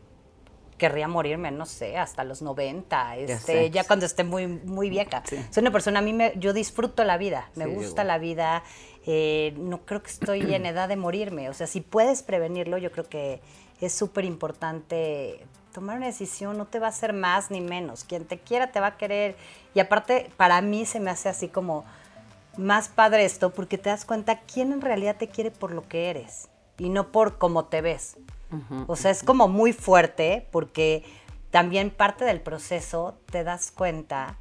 querría 0.77 1.07
morirme, 1.07 1.51
no 1.51 1.65
sé, 1.65 1.97
hasta 1.97 2.23
los 2.23 2.41
90, 2.41 3.15
este, 3.17 3.71
ya, 3.71 3.85
cuando 3.85 4.05
esté 4.05 4.23
muy, 4.23 4.45
muy 4.47 4.89
vieja. 4.89 5.23
Sí. 5.25 5.37
Soy 5.49 5.61
una 5.61 5.71
persona, 5.71 5.99
a 5.99 6.01
mí 6.01 6.11
me, 6.13 6.33
yo 6.35 6.51
disfruto 6.53 7.03
la 7.05 7.17
vida, 7.17 7.49
me 7.55 7.65
Sí, 7.65 7.71
gusta 7.71 7.89
igual. 8.01 8.07
la 8.07 8.17
vida, 8.17 8.63
eh, 9.07 9.53
no 9.57 9.85
creo 9.85 10.03
que 10.03 10.11
estoy 10.11 10.53
en 10.53 10.65
edad 10.67 10.89
de 10.89 10.97
morirme. 10.97 11.49
O 11.49 11.53
sea, 11.53 11.65
si 11.65 11.81
puedes 11.81 12.23
prevenirlo, 12.23 12.77
yo 12.77 12.91
creo 12.91 13.07
que 13.07 13.41
es 13.81 13.93
súper 13.93 14.25
importante 14.25 15.45
tomar 15.73 15.97
una 15.97 16.05
decisión, 16.05 16.57
no 16.57 16.65
te 16.65 16.79
va 16.79 16.87
a 16.87 16.89
hacer 16.89 17.11
más 17.11 17.51
ni 17.51 17.59
menos. 17.59 18.05
Quien 18.05 18.25
te 18.25 18.39
quiera 18.39 18.71
te 18.71 18.79
va 18.79 18.87
a 18.87 18.97
querer. 18.97 19.35
Y 19.73 19.81
aparte, 19.81 20.31
para 20.37 20.61
mí 20.61 20.85
se 20.85 21.01
me 21.01 21.11
hace 21.11 21.27
así 21.27 21.49
como 21.49 21.83
más 22.57 22.87
padre 22.87 23.25
esto 23.25 23.49
porque 23.49 23.77
te 23.77 23.89
das 23.89 24.05
cuenta 24.05 24.39
quién 24.39 24.71
en 24.71 24.81
realidad 24.81 25.17
te 25.17 25.27
quiere 25.27 25.51
por 25.51 25.71
lo 25.71 25.87
que 25.87 26.09
eres 26.09 26.47
y 26.77 26.87
no 26.87 27.11
por 27.11 27.37
cómo 27.37 27.65
te 27.65 27.81
ves. 27.81 28.17
O 28.87 28.95
sea, 28.95 29.11
es 29.11 29.21
como 29.21 29.49
muy 29.49 29.73
fuerte 29.73 30.47
porque 30.51 31.03
también 31.51 31.89
parte 31.89 32.23
del 32.23 32.39
proceso 32.39 33.15
te 33.29 33.43
das 33.43 33.71
cuenta. 33.71 34.37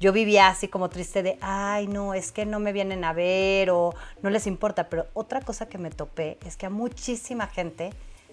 Yo 0.00 0.12
vivía 0.12 0.48
así 0.48 0.68
como 0.68 0.88
triste 0.88 1.22
de, 1.22 1.38
ay, 1.42 1.86
no, 1.86 2.14
es 2.14 2.32
que 2.32 2.46
no 2.46 2.60
me 2.60 2.72
vienen 2.72 3.04
a 3.04 3.12
ver 3.12 3.70
o 3.70 3.94
no 4.22 4.30
les 4.30 4.46
importa. 4.46 4.88
Pero 4.88 5.06
otra 5.12 5.42
cosa 5.42 5.66
que 5.66 5.76
me 5.76 5.90
topé 5.90 6.38
es 6.46 6.56
que 6.56 6.64
a 6.64 6.70
muchísima 6.70 7.46
gente 7.48 7.90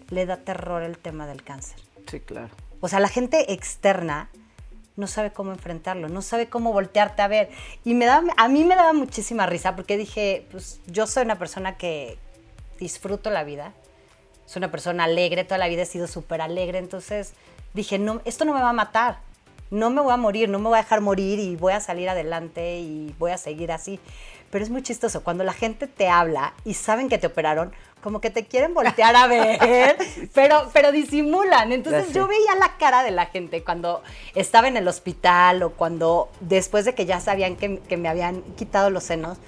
le 0.09 0.25
da 0.25 0.37
terror 0.37 0.83
el 0.83 0.97
tema 0.97 1.27
del 1.27 1.43
cáncer. 1.43 1.79
Sí, 2.07 2.19
claro. 2.19 2.49
O 2.81 2.87
sea, 2.87 2.99
la 2.99 3.09
gente 3.09 3.53
externa 3.53 4.29
no 4.95 5.07
sabe 5.07 5.31
cómo 5.31 5.51
enfrentarlo, 5.51 6.07
no 6.07 6.21
sabe 6.21 6.47
cómo 6.47 6.71
voltearte 6.71 7.21
a 7.21 7.27
ver. 7.27 7.49
Y 7.83 7.93
me 7.93 8.05
da, 8.05 8.23
a 8.37 8.47
mí 8.47 8.63
me 8.63 8.75
daba 8.75 8.93
muchísima 8.93 9.45
risa 9.45 9.75
porque 9.75 9.97
dije, 9.97 10.47
pues 10.51 10.79
yo 10.87 11.07
soy 11.07 11.23
una 11.23 11.37
persona 11.37 11.77
que 11.77 12.17
disfruto 12.79 13.29
la 13.29 13.43
vida, 13.43 13.73
soy 14.45 14.61
una 14.61 14.71
persona 14.71 15.05
alegre, 15.05 15.43
toda 15.43 15.57
la 15.57 15.67
vida 15.67 15.83
he 15.83 15.85
sido 15.85 16.07
súper 16.07 16.41
alegre, 16.41 16.77
entonces 16.77 17.33
dije, 17.73 17.99
no, 17.99 18.21
esto 18.25 18.45
no 18.45 18.53
me 18.53 18.61
va 18.61 18.69
a 18.69 18.73
matar, 18.73 19.19
no 19.71 19.89
me 19.89 20.01
voy 20.01 20.13
a 20.13 20.17
morir, 20.17 20.49
no 20.49 20.59
me 20.59 20.69
voy 20.69 20.77
a 20.77 20.83
dejar 20.83 21.01
morir 21.01 21.39
y 21.39 21.55
voy 21.55 21.73
a 21.73 21.79
salir 21.79 22.09
adelante 22.09 22.79
y 22.79 23.13
voy 23.17 23.31
a 23.31 23.37
seguir 23.37 23.71
así. 23.71 23.99
Pero 24.51 24.63
es 24.63 24.69
muy 24.69 24.83
chistoso, 24.83 25.23
cuando 25.23 25.43
la 25.43 25.53
gente 25.53 25.87
te 25.87 26.07
habla 26.07 26.53
y 26.63 26.75
saben 26.75 27.09
que 27.09 27.17
te 27.17 27.27
operaron, 27.27 27.73
como 28.05 28.21
que 28.21 28.29
te 28.29 28.45
quieren 28.45 28.75
voltear 28.75 29.15
a 29.15 29.25
ver, 29.25 29.97
pero, 30.35 30.69
pero 30.73 30.91
disimulan. 30.91 31.71
Entonces 31.71 32.13
yo 32.13 32.27
veía 32.27 32.53
la 32.53 32.77
cara 32.77 33.01
de 33.01 33.09
la 33.09 33.25
gente 33.25 33.63
cuando 33.63 34.03
estaba 34.35 34.67
en 34.67 34.77
el 34.77 34.87
hospital 34.87 35.63
o 35.63 35.71
cuando 35.71 36.29
después 36.39 36.85
de 36.85 36.93
que 36.93 37.07
ya 37.07 37.19
sabían 37.19 37.55
que, 37.55 37.79
que 37.79 37.97
me 37.97 38.07
habían 38.07 38.43
quitado 38.57 38.91
los 38.91 39.05
senos 39.05 39.39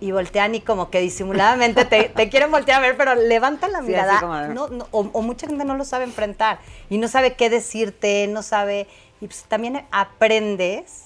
y 0.00 0.12
voltean 0.12 0.54
y 0.54 0.60
como 0.60 0.90
que 0.90 1.00
disimuladamente 1.00 1.84
te, 1.86 2.04
te 2.16 2.28
quieren 2.28 2.52
voltear 2.52 2.78
a 2.78 2.86
ver, 2.86 2.96
pero 2.96 3.16
levantan 3.16 3.72
la 3.72 3.80
Sí, 3.80 3.86
mirada. 3.88 4.20
como 4.20 4.36
no, 4.42 4.68
no, 4.68 4.86
o, 4.92 5.08
o 5.12 5.20
mucha 5.22 5.48
gente 5.48 5.64
no 5.64 5.74
lo 5.76 5.84
sabe 5.84 6.04
enfrentar 6.04 6.60
y 6.88 6.98
no 6.98 7.08
sabe 7.08 7.34
qué 7.34 7.50
decirte, 7.50 8.28
no 8.28 8.44
sabe. 8.44 8.86
Y 9.20 9.26
pues 9.26 9.42
también 9.48 9.84
aprendes 9.90 11.03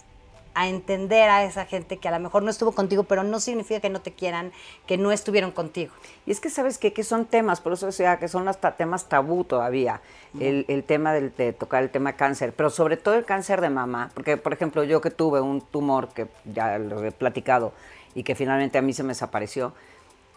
a 0.59 0.67
entender 0.67 1.31
a 1.31 1.45
esa 1.45 1.67
gente 1.67 1.99
que 1.99 2.09
a 2.09 2.11
lo 2.11 2.19
mejor 2.19 2.43
no 2.43 2.51
estuvo 2.51 2.73
contigo, 2.73 3.05
pero 3.05 3.23
no 3.23 3.39
significa 3.39 3.79
que 3.79 3.91
no 3.91 4.01
te 4.01 4.13
quieran, 4.13 4.51
que 4.89 4.99
no 4.99 5.13
estuvieron 5.13 5.53
contigo. 5.53 5.93
Y 6.27 6.33
es 6.33 6.41
que 6.41 6.51
sabes 6.51 6.79
qué? 6.79 6.93
que 6.93 7.05
son 7.05 7.27
temas, 7.27 7.61
por 7.61 7.75
eso 7.75 7.87
decía 7.87 8.19
que 8.19 8.27
son 8.27 8.49
hasta 8.49 8.77
temas 8.77 9.09
tabú 9.09 9.45
todavía, 9.45 10.01
el, 10.41 10.65
el 10.67 10.83
tema 10.83 11.13
del, 11.13 11.33
de 11.37 11.53
tocar 11.53 11.85
el 11.85 11.91
tema 11.91 12.15
cáncer, 12.15 12.53
pero 12.57 12.71
sobre 12.71 12.97
todo 12.97 13.15
el 13.15 13.25
cáncer 13.25 13.61
de 13.61 13.71
mama, 13.71 14.11
porque 14.15 14.37
por 14.37 14.53
ejemplo 14.53 14.83
yo 14.83 15.01
que 15.01 15.13
tuve 15.13 15.41
un 15.41 15.61
tumor 15.61 16.09
que 16.09 16.27
ya 16.53 16.77
lo 16.79 17.05
he 17.05 17.13
platicado 17.13 17.73
y 18.17 18.25
que 18.25 18.35
finalmente 18.35 18.79
a 18.79 18.83
mí 18.83 18.93
se 18.93 19.05
me 19.05 19.11
desapareció, 19.11 19.75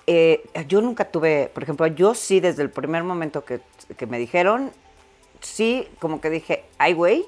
eh, 0.05 0.43
yo 0.67 0.81
nunca 0.81 1.05
tuve, 1.05 1.49
por 1.51 1.63
ejemplo, 1.63 1.87
yo 1.87 2.13
sí 2.13 2.39
desde 2.39 2.61
el 2.61 2.69
primer 2.69 3.03
momento 3.03 3.43
que, 3.43 3.59
que 3.97 4.05
me 4.05 4.19
dijeron, 4.19 4.71
sí, 5.39 5.87
como 5.97 6.21
que 6.21 6.29
dije, 6.29 6.65
ay 6.77 6.93
güey, 6.93 7.25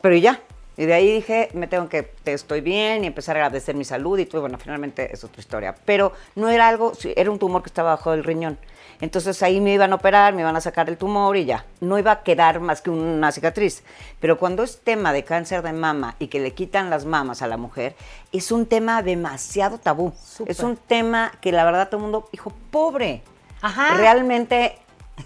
pero 0.00 0.16
ya, 0.16 0.40
Y 0.76 0.86
de 0.86 0.94
ahí 0.94 1.12
dije, 1.12 1.50
me 1.54 1.66
tengo 1.68 1.88
que, 1.88 2.02
te 2.02 2.32
estoy 2.32 2.60
bien 2.60 3.04
y 3.04 3.06
empezar 3.06 3.36
a 3.36 3.40
agradecer 3.40 3.76
mi 3.76 3.84
salud 3.84 4.18
y 4.18 4.26
todo. 4.26 4.40
Bueno, 4.40 4.58
finalmente 4.58 5.12
es 5.12 5.22
otra 5.22 5.40
historia. 5.40 5.74
Pero 5.84 6.12
no 6.34 6.48
era 6.48 6.66
algo, 6.68 6.92
era 7.14 7.30
un 7.30 7.38
tumor 7.38 7.62
que 7.62 7.68
estaba 7.68 7.90
bajo 7.90 8.10
del 8.10 8.24
riñón. 8.24 8.58
Entonces 9.00 9.42
ahí 9.42 9.60
me 9.60 9.72
iban 9.74 9.92
a 9.92 9.96
operar, 9.96 10.34
me 10.34 10.40
iban 10.42 10.56
a 10.56 10.60
sacar 10.60 10.88
el 10.88 10.96
tumor 10.96 11.36
y 11.36 11.44
ya. 11.44 11.64
No 11.80 11.98
iba 11.98 12.10
a 12.12 12.22
quedar 12.22 12.58
más 12.60 12.80
que 12.80 12.90
una 12.90 13.30
cicatriz. 13.32 13.82
Pero 14.20 14.38
cuando 14.38 14.62
es 14.62 14.80
tema 14.80 15.12
de 15.12 15.22
cáncer 15.24 15.62
de 15.62 15.72
mama 15.72 16.16
y 16.18 16.26
que 16.28 16.40
le 16.40 16.52
quitan 16.54 16.90
las 16.90 17.04
mamas 17.04 17.42
a 17.42 17.46
la 17.46 17.56
mujer, 17.56 17.94
es 18.32 18.50
un 18.50 18.66
tema 18.66 19.02
demasiado 19.02 19.78
tabú. 19.78 20.12
Súper. 20.20 20.50
Es 20.50 20.60
un 20.60 20.76
tema 20.76 21.32
que 21.40 21.52
la 21.52 21.64
verdad 21.64 21.88
todo 21.88 21.98
el 21.98 22.02
mundo 22.02 22.28
dijo, 22.32 22.52
pobre. 22.70 23.22
Ajá. 23.62 23.94
Realmente, 23.96 24.76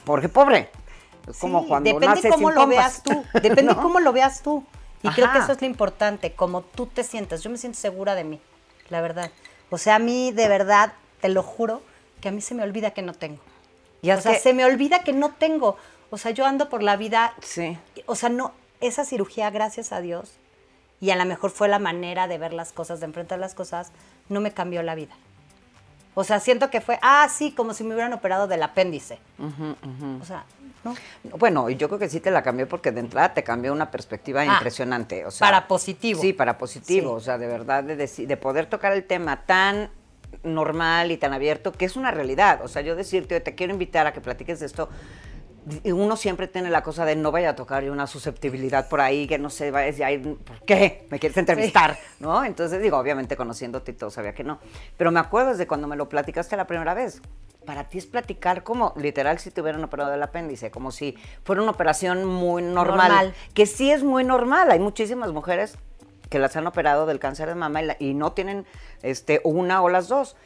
porque 0.04 0.28
pobre. 0.28 0.68
Es 1.26 1.38
como 1.38 1.62
Sí, 1.62 1.68
cuando 1.68 1.88
depende 1.88 2.06
naces 2.06 2.32
cómo 2.32 2.48
sin 2.48 2.54
lo 2.54 2.60
pompas. 2.62 2.76
veas 2.78 3.02
tú. 3.02 3.24
Depende 3.40 3.62
¿No? 3.74 3.82
cómo 3.82 4.00
lo 4.00 4.12
veas 4.12 4.42
tú. 4.42 4.64
Y 5.02 5.08
creo 5.10 5.30
que 5.32 5.38
eso 5.38 5.52
es 5.52 5.60
lo 5.60 5.66
importante, 5.66 6.32
como 6.32 6.62
tú 6.62 6.86
te 6.86 7.04
sientas. 7.04 7.42
Yo 7.42 7.50
me 7.50 7.56
siento 7.58 7.78
segura 7.78 8.14
de 8.14 8.24
mí, 8.24 8.40
la 8.88 9.00
verdad. 9.00 9.30
O 9.70 9.78
sea, 9.78 9.96
a 9.96 9.98
mí, 9.98 10.32
de 10.32 10.48
verdad, 10.48 10.92
te 11.20 11.28
lo 11.28 11.42
juro, 11.42 11.82
que 12.20 12.28
a 12.28 12.32
mí 12.32 12.40
se 12.40 12.54
me 12.54 12.62
olvida 12.62 12.90
que 12.92 13.02
no 13.02 13.12
tengo. 13.14 13.40
Y 14.02 14.10
o 14.10 14.20
sea, 14.20 14.32
que- 14.32 14.38
se 14.40 14.54
me 14.54 14.64
olvida 14.64 15.04
que 15.04 15.12
no 15.12 15.32
tengo. 15.32 15.76
O 16.10 16.18
sea, 16.18 16.30
yo 16.32 16.46
ando 16.46 16.68
por 16.68 16.82
la 16.82 16.96
vida. 16.96 17.34
Sí. 17.42 17.78
O 18.06 18.14
sea, 18.14 18.28
no, 18.28 18.52
esa 18.80 19.04
cirugía, 19.04 19.50
gracias 19.50 19.92
a 19.92 20.00
Dios, 20.00 20.32
y 21.00 21.10
a 21.10 21.16
lo 21.16 21.24
mejor 21.26 21.50
fue 21.50 21.68
la 21.68 21.78
manera 21.78 22.26
de 22.26 22.38
ver 22.38 22.52
las 22.52 22.72
cosas, 22.72 22.98
de 23.00 23.06
enfrentar 23.06 23.38
las 23.38 23.54
cosas, 23.54 23.92
no 24.28 24.40
me 24.40 24.52
cambió 24.52 24.82
la 24.82 24.94
vida. 24.96 25.14
O 26.18 26.24
sea, 26.24 26.40
siento 26.40 26.68
que 26.68 26.80
fue, 26.80 26.98
ah, 27.00 27.28
sí, 27.32 27.52
como 27.52 27.72
si 27.74 27.84
me 27.84 27.94
hubieran 27.94 28.12
operado 28.12 28.48
del 28.48 28.60
apéndice. 28.64 29.20
O 30.20 30.24
sea, 30.24 30.44
no. 30.82 30.96
Bueno, 31.38 31.70
yo 31.70 31.86
creo 31.86 32.00
que 32.00 32.08
sí 32.08 32.18
te 32.18 32.32
la 32.32 32.42
cambió 32.42 32.68
porque 32.68 32.90
de 32.90 32.98
entrada 32.98 33.34
te 33.34 33.44
cambió 33.44 33.72
una 33.72 33.92
perspectiva 33.92 34.40
Ah, 34.40 34.46
impresionante. 34.46 35.24
O 35.26 35.30
sea, 35.30 35.46
para 35.46 35.68
positivo. 35.68 36.20
Sí, 36.20 36.32
para 36.32 36.58
positivo. 36.58 37.10
Sí. 37.10 37.16
O 37.18 37.20
sea, 37.20 37.38
de 37.38 37.46
verdad, 37.46 37.84
de, 37.84 37.96
de 37.96 38.36
poder 38.36 38.66
tocar 38.66 38.94
el 38.94 39.04
tema 39.04 39.44
tan 39.46 39.90
normal 40.42 41.12
y 41.12 41.18
tan 41.18 41.32
abierto, 41.34 41.70
que 41.70 41.84
es 41.84 41.94
una 41.94 42.10
realidad. 42.10 42.62
O 42.64 42.68
sea, 42.68 42.82
yo 42.82 42.96
decirte, 42.96 43.38
te 43.38 43.54
quiero 43.54 43.72
invitar 43.72 44.08
a 44.08 44.12
que 44.12 44.20
platiques 44.20 44.58
de 44.58 44.66
esto. 44.66 44.88
Uno 45.84 46.16
siempre 46.16 46.48
tiene 46.48 46.70
la 46.70 46.82
cosa 46.82 47.04
de 47.04 47.16
no 47.16 47.30
vaya 47.32 47.50
a 47.50 47.56
tocar 47.56 47.84
y 47.84 47.88
una 47.88 48.06
susceptibilidad 48.06 48.88
por 48.88 49.00
ahí, 49.00 49.26
que 49.26 49.38
no 49.38 49.50
sé, 49.50 49.70
vaya 49.70 49.84
a 49.84 49.86
decir, 49.86 50.04
"Ay, 50.04 50.18
¿por 50.18 50.60
qué? 50.62 51.06
¿Me 51.10 51.18
quieres 51.18 51.36
entrevistar? 51.36 51.98
¿No? 52.20 52.44
Entonces 52.44 52.80
digo, 52.82 52.96
obviamente 52.98 53.36
conociéndote 53.36 53.92
y 53.92 53.94
todo, 53.94 54.10
sabía 54.10 54.34
que 54.34 54.44
no. 54.44 54.58
Pero 54.96 55.10
me 55.10 55.20
acuerdo 55.20 55.50
desde 55.50 55.66
cuando 55.66 55.86
me 55.88 55.96
lo 55.96 56.08
platicaste 56.08 56.56
la 56.56 56.66
primera 56.66 56.94
vez. 56.94 57.20
Para 57.66 57.84
ti 57.84 57.98
es 57.98 58.06
platicar 58.06 58.62
como 58.62 58.94
literal 58.96 59.38
si 59.38 59.50
te 59.50 59.60
hubieran 59.60 59.84
operado 59.84 60.10
del 60.10 60.22
apéndice, 60.22 60.70
como 60.70 60.90
si 60.90 61.16
fuera 61.44 61.60
una 61.60 61.70
operación 61.72 62.24
muy 62.24 62.62
normal, 62.62 62.96
Normal. 63.08 63.34
que 63.52 63.66
sí 63.66 63.90
es 63.90 64.02
muy 64.02 64.24
normal. 64.24 64.70
Hay 64.70 64.78
muchísimas 64.78 65.32
mujeres 65.32 65.76
que 66.30 66.38
las 66.38 66.56
han 66.56 66.66
operado 66.66 67.04
del 67.06 67.18
cáncer 67.18 67.48
de 67.48 67.54
mama 67.54 67.82
y, 67.82 67.86
la- 67.86 67.96
y 67.98 68.14
no 68.14 68.32
tienen 68.32 68.64
este, 69.02 69.40
una 69.44 69.82
o 69.82 69.88
las 69.90 70.08
dos. 70.08 70.36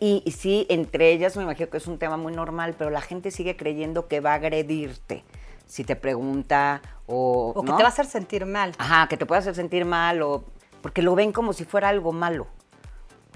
Y, 0.00 0.22
y 0.24 0.30
sí, 0.32 0.66
entre 0.68 1.10
ellas 1.10 1.36
me 1.36 1.42
imagino 1.42 1.70
que 1.70 1.76
es 1.76 1.86
un 1.86 1.98
tema 1.98 2.16
muy 2.16 2.32
normal, 2.32 2.74
pero 2.78 2.90
la 2.90 3.00
gente 3.00 3.30
sigue 3.30 3.56
creyendo 3.56 4.06
que 4.06 4.20
va 4.20 4.32
a 4.32 4.34
agredirte 4.34 5.24
si 5.66 5.84
te 5.84 5.96
pregunta 5.96 6.80
o... 7.06 7.52
O 7.54 7.62
que 7.62 7.70
¿no? 7.70 7.76
te 7.76 7.82
va 7.82 7.88
a 7.88 7.92
hacer 7.92 8.06
sentir 8.06 8.46
mal. 8.46 8.74
Ajá, 8.78 9.06
que 9.08 9.16
te 9.16 9.26
puede 9.26 9.40
hacer 9.40 9.54
sentir 9.54 9.84
mal 9.84 10.22
o... 10.22 10.44
Porque 10.82 11.02
lo 11.02 11.14
ven 11.14 11.32
como 11.32 11.52
si 11.52 11.64
fuera 11.64 11.88
algo 11.88 12.12
malo. 12.12 12.46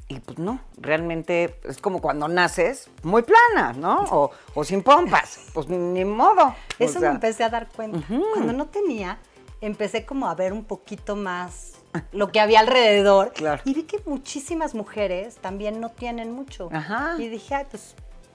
Y 0.09 0.21
pues 0.21 0.39
no, 0.39 0.61
realmente 0.77 1.59
es 1.65 1.79
como 1.79 2.01
cuando 2.01 2.29
naces 2.29 2.91
muy 3.03 3.23
plana, 3.23 3.73
¿no? 3.73 4.05
O, 4.11 4.31
o 4.55 4.65
sin 4.65 4.83
pompas. 4.83 5.41
Pues 5.55 5.69
ni 5.69 6.05
modo. 6.05 6.49
O 6.49 6.55
Eso 6.79 7.01
sea, 7.01 7.11
me 7.11 7.15
empecé 7.15 7.45
a 7.45 7.51
dar 7.51 7.69
cuenta. 7.69 8.01
Cuando 8.07 8.53
no 8.53 8.67
tenía, 8.67 9.19
empecé 9.61 10.07
como 10.07 10.29
a 10.29 10.35
ver 10.35 10.53
un 10.53 10.65
poquito 10.65 11.15
más 11.15 11.73
lo 12.13 12.33
que 12.33 12.41
había 12.41 12.61
alrededor. 12.61 13.33
Claro. 13.33 13.63
Y 13.65 13.75
vi 13.75 13.83
que 13.85 14.01
muchísimas 14.07 14.75
mujeres 14.75 15.37
también 15.37 15.81
no 15.81 15.91
tienen 15.91 16.33
mucho. 16.33 16.69
Ajá. 16.73 17.17
Y 17.19 17.29
dije, 17.29 17.55
ay, 17.55 17.67
pues 17.71 17.95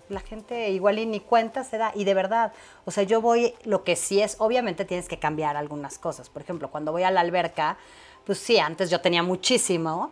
la 0.10 0.20
gente 0.22 0.70
igual 0.70 1.00
y 1.00 1.06
ni 1.06 1.20
cuenta 1.20 1.64
se 1.64 1.78
da. 1.78 1.92
Y 1.96 2.04
de 2.04 2.14
verdad, 2.14 2.54
o 2.86 2.92
sea, 2.92 3.04
yo 3.04 3.22
voy, 3.22 3.54
lo 3.66 3.84
que 3.84 3.96
sí 3.96 4.22
es, 4.22 4.36
obviamente 4.40 4.86
tienes 4.86 5.08
que 5.08 5.20
cambiar 5.20 5.58
algunas 5.58 5.98
cosas. 5.98 6.30
Por 6.30 6.42
ejemplo, 6.42 6.70
cuando 6.70 6.92
voy 6.92 7.04
a 7.04 7.12
la 7.12 7.22
alberca, 7.22 7.78
pues 8.26 8.40
sí, 8.40 8.60
antes 8.60 8.90
yo 8.90 9.02
tenía 9.02 9.24
muchísimo 9.24 10.12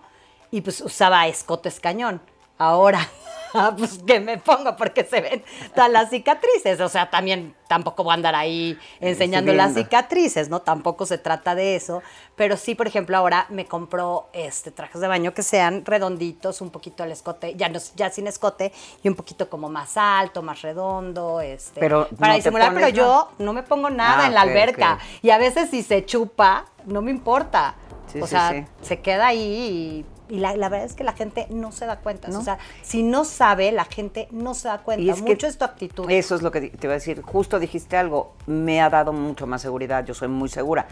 y 0.51 0.61
pues 0.61 0.81
usaba 0.81 1.27
escotes 1.27 1.79
cañón. 1.79 2.21
Ahora, 2.57 3.01
ah, 3.01 3.24
pues 3.77 3.99
que 4.05 4.19
me 4.19 4.37
pongo 4.37 4.75
porque 4.75 5.03
se 5.03 5.21
ven 5.21 5.43
todas 5.73 5.91
las 5.91 6.09
cicatrices. 6.09 6.79
O 6.81 6.89
sea, 6.89 7.09
también 7.09 7.55
tampoco 7.67 8.03
voy 8.03 8.11
a 8.11 8.13
andar 8.15 8.35
ahí 8.35 8.77
enseñando 8.99 9.53
las 9.53 9.73
cicatrices, 9.73 10.49
¿no? 10.49 10.61
Tampoco 10.61 11.05
se 11.05 11.17
trata 11.17 11.55
de 11.55 11.75
eso. 11.75 12.01
Pero 12.35 12.57
sí, 12.57 12.75
por 12.75 12.87
ejemplo, 12.87 13.17
ahora 13.17 13.45
me 13.49 13.65
compro 13.65 14.27
este, 14.33 14.71
trajes 14.71 15.01
de 15.01 15.07
baño 15.07 15.33
que 15.33 15.43
sean 15.43 15.85
redonditos, 15.85 16.61
un 16.61 16.69
poquito 16.69 17.03
el 17.03 17.11
escote, 17.11 17.55
ya, 17.55 17.69
no, 17.69 17.79
ya 17.95 18.09
sin 18.09 18.27
escote, 18.27 18.73
y 19.03 19.07
un 19.07 19.15
poquito 19.15 19.49
como 19.49 19.69
más 19.69 19.97
alto, 19.97 20.41
más 20.41 20.61
redondo, 20.61 21.41
este, 21.41 21.79
Pero 21.79 22.07
para 22.19 22.33
no 22.33 22.37
disimular, 22.37 22.73
pero 22.73 22.89
yo 22.89 23.29
no 23.39 23.53
me 23.53 23.63
pongo 23.63 23.89
nada 23.89 24.25
Ah, 24.25 24.27
en 24.27 24.33
la 24.33 24.41
alberca. 24.41 24.99
Y 25.21 25.29
a 25.29 25.37
veces 25.37 25.69
si 25.69 25.83
se 25.83 26.05
chupa, 26.05 26.65
no 26.85 27.01
me 27.01 27.11
importa. 27.11 27.75
Sí, 28.11 28.21
o 28.21 28.25
sí, 28.25 28.31
sea, 28.31 28.65
se 28.81 28.99
queda 29.01 29.27
ahí 29.27 30.05
y, 30.05 30.14
y 30.29 30.39
la, 30.39 30.55
la 30.55 30.69
verdad 30.69 30.85
es 30.85 30.93
que 30.93 31.03
la 31.03 31.13
gente 31.13 31.47
no 31.49 31.71
se 31.71 31.85
da 31.85 31.97
cuenta. 31.97 32.27
¿No? 32.29 32.39
O 32.39 32.41
sea, 32.41 32.57
si 32.81 33.03
no 33.03 33.25
sabe, 33.25 33.71
la 33.71 33.85
gente 33.85 34.27
no 34.31 34.53
se 34.53 34.67
da 34.67 34.79
cuenta. 34.79 35.03
Y 35.03 35.09
es 35.09 35.21
que 35.21 35.31
Mucho 35.31 35.47
es 35.47 35.57
tu 35.57 35.65
actitud. 35.65 36.09
Eso 36.09 36.35
es 36.35 36.41
lo 36.41 36.51
que 36.51 36.61
te 36.61 36.87
iba 36.87 36.93
a 36.93 36.97
decir. 36.97 37.21
Justo 37.21 37.59
dijiste 37.59 37.97
algo. 37.97 38.33
Me 38.45 38.81
ha 38.81 38.89
dado 38.89 39.13
mucho 39.13 39.47
más 39.47 39.61
seguridad. 39.61 40.05
Yo 40.05 40.13
soy 40.13 40.27
muy 40.27 40.49
segura. 40.49 40.87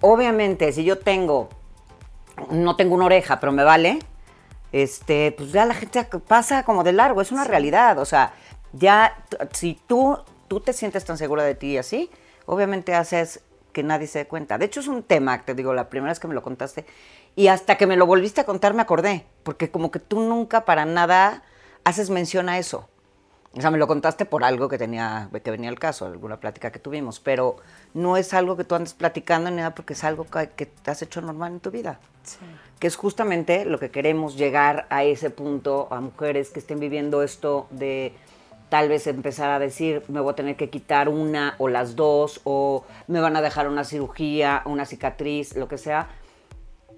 Obviamente, 0.00 0.72
si 0.72 0.84
yo 0.84 0.98
tengo, 0.98 1.48
no 2.50 2.76
tengo 2.76 2.94
una 2.94 3.06
oreja, 3.06 3.40
pero 3.40 3.52
me 3.52 3.64
vale, 3.64 3.98
este, 4.72 5.32
pues 5.36 5.52
ya 5.52 5.64
la 5.64 5.74
gente 5.74 6.04
pasa 6.26 6.62
como 6.64 6.84
de 6.84 6.92
largo. 6.92 7.20
Es 7.20 7.32
una 7.32 7.44
realidad. 7.44 7.98
O 7.98 8.04
sea, 8.04 8.34
ya, 8.72 9.16
si 9.52 9.80
tú, 9.86 10.18
tú 10.48 10.60
te 10.60 10.72
sientes 10.72 11.04
tan 11.04 11.18
segura 11.18 11.42
de 11.44 11.54
ti 11.54 11.72
y 11.72 11.78
así, 11.78 12.10
obviamente 12.46 12.94
haces 12.94 13.42
que 13.76 13.82
nadie 13.82 14.06
se 14.06 14.20
dé 14.20 14.26
cuenta. 14.26 14.56
De 14.56 14.64
hecho, 14.64 14.80
es 14.80 14.88
un 14.88 15.02
tema, 15.02 15.42
te 15.42 15.54
digo, 15.54 15.74
la 15.74 15.90
primera 15.90 16.10
vez 16.10 16.18
que 16.18 16.26
me 16.26 16.34
lo 16.34 16.42
contaste, 16.42 16.86
y 17.36 17.48
hasta 17.48 17.76
que 17.76 17.86
me 17.86 17.96
lo 17.96 18.06
volviste 18.06 18.40
a 18.40 18.44
contar 18.44 18.74
me 18.74 18.82
acordé, 18.82 19.26
porque 19.42 19.70
como 19.70 19.90
que 19.90 20.00
tú 20.00 20.20
nunca 20.20 20.64
para 20.64 20.86
nada 20.86 21.42
haces 21.84 22.10
mención 22.10 22.48
a 22.48 22.58
eso. 22.58 22.88
O 23.56 23.60
sea, 23.60 23.70
me 23.70 23.78
lo 23.78 23.86
contaste 23.86 24.26
por 24.26 24.44
algo 24.44 24.68
que 24.68 24.76
tenía, 24.76 25.30
que 25.42 25.50
venía 25.50 25.70
al 25.70 25.78
caso, 25.78 26.04
alguna 26.04 26.40
plática 26.40 26.70
que 26.70 26.78
tuvimos, 26.78 27.20
pero 27.20 27.56
no 27.94 28.16
es 28.16 28.34
algo 28.34 28.56
que 28.56 28.64
tú 28.64 28.74
andes 28.74 28.92
platicando 28.92 29.50
ni 29.50 29.58
nada 29.58 29.74
porque 29.74 29.92
es 29.94 30.04
algo 30.04 30.24
que, 30.24 30.50
que 30.50 30.66
te 30.66 30.90
has 30.90 31.00
hecho 31.00 31.20
normal 31.22 31.52
en 31.52 31.60
tu 31.60 31.70
vida. 31.70 31.98
Que 32.78 32.86
es 32.86 32.96
justamente 32.96 33.64
lo 33.64 33.78
que 33.78 33.90
queremos 33.90 34.36
llegar 34.36 34.86
a 34.90 35.04
ese 35.04 35.30
punto, 35.30 35.88
a 35.90 36.00
mujeres 36.00 36.50
que 36.50 36.58
estén 36.58 36.80
viviendo 36.80 37.22
esto 37.22 37.66
de 37.70 38.12
tal 38.68 38.88
vez 38.88 39.06
empezar 39.06 39.50
a 39.50 39.58
decir, 39.58 40.02
me 40.08 40.20
voy 40.20 40.32
a 40.32 40.36
tener 40.36 40.56
que 40.56 40.68
quitar 40.68 41.08
una 41.08 41.54
o 41.58 41.68
las 41.68 41.96
dos, 41.96 42.40
o 42.44 42.84
me 43.06 43.20
van 43.20 43.36
a 43.36 43.42
dejar 43.42 43.68
una 43.68 43.84
cirugía, 43.84 44.62
una 44.66 44.84
cicatriz, 44.84 45.56
lo 45.56 45.68
que 45.68 45.78
sea. 45.78 46.08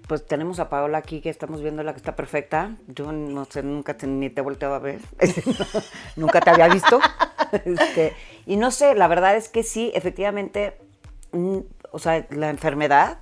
Pues 0.09 0.25
tenemos 0.25 0.59
a 0.59 0.69
Paola 0.69 0.97
aquí, 0.97 1.21
que 1.21 1.29
estamos 1.29 1.61
viendo 1.61 1.83
la 1.83 1.93
que 1.93 1.97
está 1.97 2.15
perfecta. 2.15 2.75
Yo 2.87 3.11
no 3.11 3.45
sé, 3.45 3.61
nunca 3.61 3.95
te, 3.95 4.07
ni 4.07 4.31
te 4.31 4.41
he 4.41 4.43
volteado 4.43 4.73
a 4.73 4.79
ver. 4.79 4.99
nunca 6.15 6.41
te 6.41 6.49
había 6.49 6.67
visto. 6.67 6.99
Este, 7.51 8.13
y 8.45 8.57
no 8.57 8.69
sé, 8.69 8.93
la 8.93 9.07
verdad 9.07 9.35
es 9.35 9.49
que 9.49 9.63
sí, 9.63 9.91
efectivamente, 9.95 10.77
mm, 11.31 11.57
o 11.91 11.97
sea, 11.97 12.27
la 12.29 12.51
enfermedad, 12.51 13.21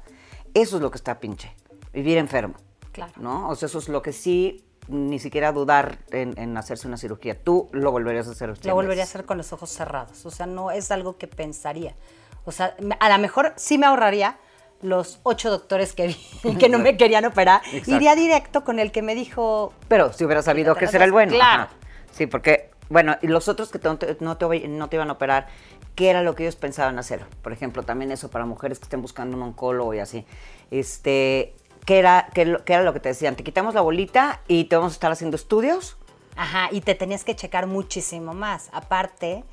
eso 0.54 0.76
es 0.76 0.82
lo 0.82 0.92
que 0.92 0.98
está 0.98 1.22
pinche. 1.22 1.56
Vivir 1.94 2.18
enfermo. 2.18 2.56
Claro. 2.92 3.14
¿No? 3.16 3.48
O 3.48 3.56
sea, 3.56 3.68
eso 3.68 3.80
es 3.80 3.88
lo 3.88 4.02
que 4.02 4.12
sí, 4.12 4.66
ni 4.90 5.20
siquiera 5.20 5.54
dudar 5.54 6.00
en, 6.12 6.38
en 6.38 6.58
hacerse 6.58 6.90
una 6.90 6.98
cirugía. 6.98 7.42
Tú 7.42 7.70
lo 7.72 7.92
volverías 7.92 8.28
a 8.28 8.32
hacer. 8.32 8.58
cien 8.58 8.70
Lo 8.70 8.76
volvería 8.76 9.04
a 9.04 9.06
hacer 9.06 9.24
con 9.24 9.38
los 9.38 9.54
ojos 9.54 9.70
cerrados. 9.70 10.26
O 10.26 10.32
sea, 10.32 10.46
no 10.46 10.72
es 10.72 10.92
algo 10.92 11.18
que 11.18 11.28
pensaría. 11.28 11.96
O 12.44 12.52
sea, 12.52 12.76
a 13.00 13.10
lo 13.10 13.18
mejor 13.20 13.54
sí 13.56 13.78
me 13.78 13.86
ahorraría 13.86 14.38
los 14.82 15.20
ocho 15.24 15.50
doctores 15.50 15.94
que 15.94 16.08
vi 16.08 16.56
que 16.60 16.70
no 16.70 16.78
me 16.80 16.98
querían 16.98 17.26
operar. 17.26 17.62
Exacto. 17.72 17.92
Iría 17.92 18.16
directo 18.16 18.64
con 18.64 18.80
el 18.80 18.92
que 18.92 19.02
me 19.02 19.16
dijo, 19.16 19.74
Pero 19.88 20.14
si 20.14 20.24
hubiera 20.26 20.42
sabido 20.42 20.76
que 20.76 20.86
era 20.86 21.06
el 21.06 21.12
bueno. 21.12 21.34
Claro. 21.34 21.64
Ajá. 21.64 21.70
Sí, 22.12 22.26
porque, 22.28 22.70
bueno, 22.90 23.16
y 23.22 23.28
los 23.28 23.48
otros 23.48 23.70
que 23.70 23.80
no, 23.84 23.98
te, 23.98 24.18
no, 24.20 24.38
te, 24.38 24.46
oy- 24.46 24.68
no 24.68 24.90
te 24.90 24.96
iban 24.96 25.10
a 25.10 25.14
operar, 25.14 25.48
¿qué 25.96 26.10
era 26.10 26.22
lo 26.24 26.36
que 26.36 26.44
ellos 26.44 26.56
pensaban 26.56 26.98
hacer? 27.00 27.26
Por 27.42 27.54
ejemplo, 27.54 27.84
también 27.84 28.12
eso 28.12 28.30
para 28.30 28.46
mujeres 28.46 28.80
que 28.80 28.84
estén 28.84 29.02
buscando 29.02 29.36
un 29.38 29.44
oncólogo 29.44 29.94
y 29.94 30.00
así. 30.00 30.26
Este, 30.72 31.54
¿qué 31.86 32.00
era, 32.00 32.30
qué 32.34 32.42
era 32.68 32.82
lo 32.84 32.94
que 32.94 33.00
te 33.00 33.10
decían? 33.10 33.36
Te 33.36 33.44
quitamos 33.44 33.74
la 33.76 33.82
bolita 33.82 34.42
y 34.48 34.66
te 34.66 34.76
vamos 34.76 34.94
a 34.94 34.96
estar 34.96 35.12
haciendo 35.12 35.36
estudios. 35.36 35.98
Ajá, 36.36 36.70
y 36.72 36.82
te 36.82 36.94
tenías 36.96 37.24
que 37.24 37.36
checar 37.36 37.66
muchísimo 37.68 38.34
más. 38.34 38.70
Aparte, 38.72 39.44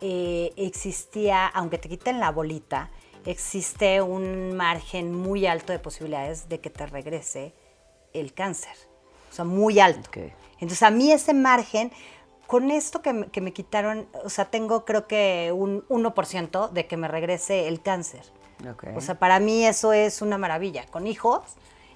eh, 0.00 0.52
existía, 0.56 1.46
aunque 1.46 1.78
te 1.78 1.88
quiten 1.88 2.20
la 2.20 2.30
bolita, 2.30 2.88
existe 3.26 4.02
un 4.02 4.56
margen 4.56 5.14
muy 5.14 5.46
alto 5.46 5.72
de 5.72 5.78
posibilidades 5.78 6.48
de 6.48 6.60
que 6.60 6.70
te 6.70 6.86
regrese 6.86 7.54
el 8.12 8.32
cáncer. 8.32 8.74
O 9.30 9.34
sea, 9.34 9.44
muy 9.44 9.78
alto. 9.80 10.10
Entonces, 10.54 10.82
a 10.82 10.90
mí 10.90 11.12
ese 11.12 11.34
margen, 11.34 11.92
con 12.46 12.70
esto 12.70 13.02
que 13.02 13.12
me, 13.12 13.26
que 13.28 13.40
me 13.40 13.52
quitaron, 13.52 14.08
o 14.24 14.28
sea, 14.28 14.46
tengo 14.46 14.84
creo 14.84 15.06
que 15.06 15.52
un 15.54 15.86
1% 15.88 16.70
de 16.70 16.86
que 16.86 16.96
me 16.96 17.08
regrese 17.08 17.68
el 17.68 17.80
cáncer. 17.80 18.22
O 18.94 19.00
sea, 19.00 19.18
para 19.18 19.40
mí 19.40 19.64
eso 19.64 19.92
es 19.92 20.22
una 20.22 20.38
maravilla. 20.38 20.86
Con 20.86 21.06
hijos 21.06 21.40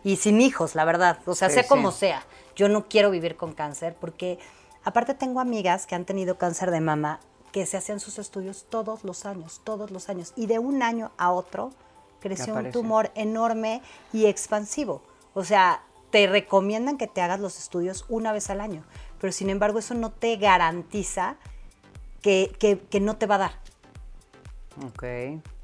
y 0.02 0.16
sin 0.16 0.40
hijos, 0.40 0.74
la 0.74 0.84
verdad. 0.84 1.18
O 1.26 1.34
sea, 1.34 1.50
sea 1.50 1.66
como 1.66 1.90
sea. 1.90 2.24
Yo 2.56 2.68
no 2.68 2.88
quiero 2.88 3.10
vivir 3.10 3.37
con 3.37 3.52
cáncer 3.52 3.96
porque 4.00 4.38
aparte 4.84 5.14
tengo 5.14 5.40
amigas 5.40 5.87
que 5.87 5.94
han 5.94 6.04
tenido 6.04 6.38
cáncer 6.38 6.70
de 6.70 6.80
mama 6.80 7.20
que 7.55 7.67
se 7.67 7.77
hacían 7.77 8.01
sus 8.01 8.19
estudios 8.19 8.67
todos 8.69 9.05
los 9.05 9.27
años, 9.27 9.61
todos 9.62 9.93
los 9.93 10.09
años. 10.09 10.33
Y 10.35 10.47
de 10.47 10.59
un 10.59 10.83
año 10.83 11.12
a 11.17 11.31
otro 11.31 11.71
creció 12.19 12.53
un 12.53 12.73
tumor 12.73 13.12
enorme 13.14 13.81
y 14.12 14.27
expansivo. 14.27 15.03
O 15.35 15.45
sea, 15.45 15.85
te 16.11 16.27
recomiendan 16.27 16.99
que 16.99 17.07
te 17.07 17.21
hagas 17.21 17.38
los 17.38 17.57
estudios 17.57 18.07
una 18.09 18.33
vez 18.33 18.51
al 18.51 18.61
año, 18.61 18.83
pero 19.21 19.33
sin 19.33 19.51
embargo 19.51 19.79
eso 19.79 19.95
no 19.95 20.11
te 20.11 20.35
garantiza 20.35 21.37
que, 22.23 22.51
que, 22.90 22.99
no 22.99 23.19
te 23.19 23.27
va 23.27 23.37
a 23.37 23.38
dar. 23.38 23.53
Ok. 24.88 25.05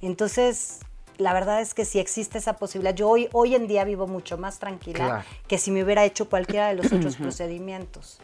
Entonces, 0.00 0.79
la 1.18 1.33
verdad 1.33 1.61
es 1.61 1.74
que 1.74 1.85
si 1.85 1.98
existe 1.98 2.38
esa 2.38 2.53
posibilidad, 2.53 2.94
yo 2.94 3.09
hoy, 3.09 3.29
hoy 3.33 3.57
en 3.57 3.66
día 3.66 3.83
vivo 3.83 4.07
mucho 4.07 4.38
más 4.38 4.61
tranquila 4.61 5.24
que 5.48 5.59
si 5.59 5.72
me 5.72 5.83
hubiera 5.83 6.05
hecho 6.05 6.31
cualquiera 6.31 6.68
de 6.68 6.74
los 6.74 6.92
otros 6.92 7.16
procedimientos. 7.16 8.20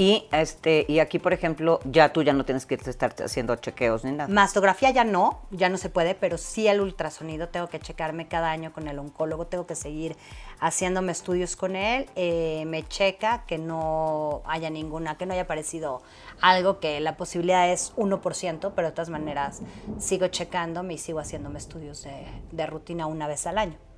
Y 0.00 0.26
este 0.32 0.86
y 0.88 1.00
aquí, 1.00 1.18
por 1.18 1.34
ejemplo, 1.34 1.78
ya 1.84 2.10
tú 2.10 2.22
ya 2.22 2.32
no 2.32 2.46
tienes 2.46 2.64
que 2.64 2.74
estar 2.76 3.14
haciendo 3.22 3.54
chequeos 3.56 4.02
ni 4.02 4.12
nada. 4.12 4.32
Mastografía 4.32 4.90
ya 4.92 5.04
no, 5.04 5.42
ya 5.50 5.68
no 5.68 5.76
se 5.76 5.90
puede, 5.90 6.14
pero 6.14 6.38
sí 6.38 6.66
el 6.68 6.80
ultrasonido 6.80 7.50
tengo 7.50 7.68
que 7.68 7.80
checarme 7.80 8.26
cada 8.26 8.50
año 8.50 8.72
con 8.72 8.88
el 8.88 8.98
oncólogo, 8.98 9.46
tengo 9.46 9.66
que 9.66 9.74
seguir 9.74 10.16
haciéndome 10.58 11.12
estudios 11.12 11.54
con 11.54 11.76
él, 11.76 12.06
eh, 12.16 12.64
me 12.66 12.88
checa 12.88 13.44
que 13.46 13.58
no 13.58 14.40
haya 14.46 14.70
ninguna, 14.70 15.18
que 15.18 15.26
no 15.26 15.34
haya 15.34 15.42
aparecido 15.42 16.00
algo 16.40 16.80
que 16.80 16.98
la 17.00 17.18
posibilidad 17.18 17.70
es 17.70 17.92
1%, 17.96 18.72
pero 18.74 18.88
de 18.88 18.92
todas 18.92 19.10
maneras 19.10 19.60
sigo 19.98 20.28
checándome 20.28 20.94
y 20.94 20.98
sigo 20.98 21.20
haciéndome 21.20 21.58
estudios 21.58 22.04
de, 22.04 22.24
de 22.52 22.66
rutina 22.66 23.04
una 23.04 23.28
vez 23.28 23.46
al 23.46 23.58
año. 23.58 23.89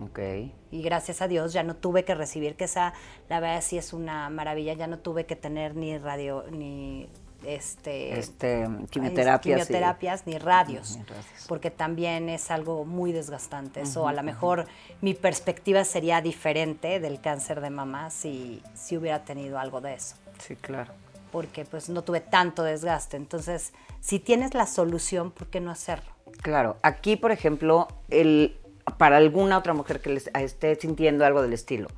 Okay. 0.00 0.54
Y 0.70 0.82
gracias 0.82 1.22
a 1.22 1.28
Dios 1.28 1.52
ya 1.52 1.62
no 1.62 1.74
tuve 1.74 2.04
que 2.04 2.14
recibir, 2.14 2.54
que 2.56 2.64
esa, 2.64 2.94
la 3.28 3.40
verdad 3.40 3.62
sí 3.62 3.78
es 3.78 3.92
una 3.92 4.30
maravilla, 4.30 4.74
ya 4.74 4.86
no 4.86 4.98
tuve 4.98 5.26
que 5.26 5.34
tener 5.34 5.74
ni 5.74 5.98
radio, 5.98 6.44
ni 6.50 7.08
este, 7.44 8.18
este 8.18 8.68
quimioterapias, 8.90 9.66
quimioterapias 9.68 10.26
ni, 10.26 10.38
radios, 10.38 10.98
porque 11.46 11.70
también 11.70 12.28
es 12.28 12.50
algo 12.50 12.84
muy 12.84 13.12
desgastante. 13.12 13.82
Eso 13.82 14.08
a 14.08 14.12
lo 14.12 14.22
mejor 14.22 14.66
mi 15.00 15.14
perspectiva 15.14 15.84
sería 15.84 16.20
diferente 16.20 17.00
del 17.00 17.20
cáncer 17.20 17.60
de 17.60 17.70
mamá 17.70 18.10
si, 18.10 18.62
si 18.74 18.96
hubiera 18.96 19.24
tenido 19.24 19.58
algo 19.58 19.80
de 19.80 19.94
eso. 19.94 20.16
Sí, 20.38 20.56
claro. 20.56 20.92
Porque 21.30 21.64
pues 21.64 21.88
no 21.88 22.02
tuve 22.02 22.20
tanto 22.20 22.62
desgaste. 22.62 23.16
Entonces, 23.16 23.72
si 24.00 24.18
tienes 24.18 24.54
la 24.54 24.66
solución, 24.66 25.30
¿por 25.30 25.48
qué 25.48 25.60
no 25.60 25.70
hacerlo? 25.70 26.10
Claro, 26.42 26.76
aquí 26.82 27.16
por 27.16 27.32
ejemplo, 27.32 27.88
el, 28.08 28.58
para 28.96 29.16
alguna 29.16 29.58
otra 29.58 29.74
mujer 29.74 30.00
que 30.00 30.10
les, 30.10 30.30
esté 30.34 30.76
sintiendo 30.76 31.24
algo 31.24 31.42
del 31.42 31.52
estilo, 31.52 31.88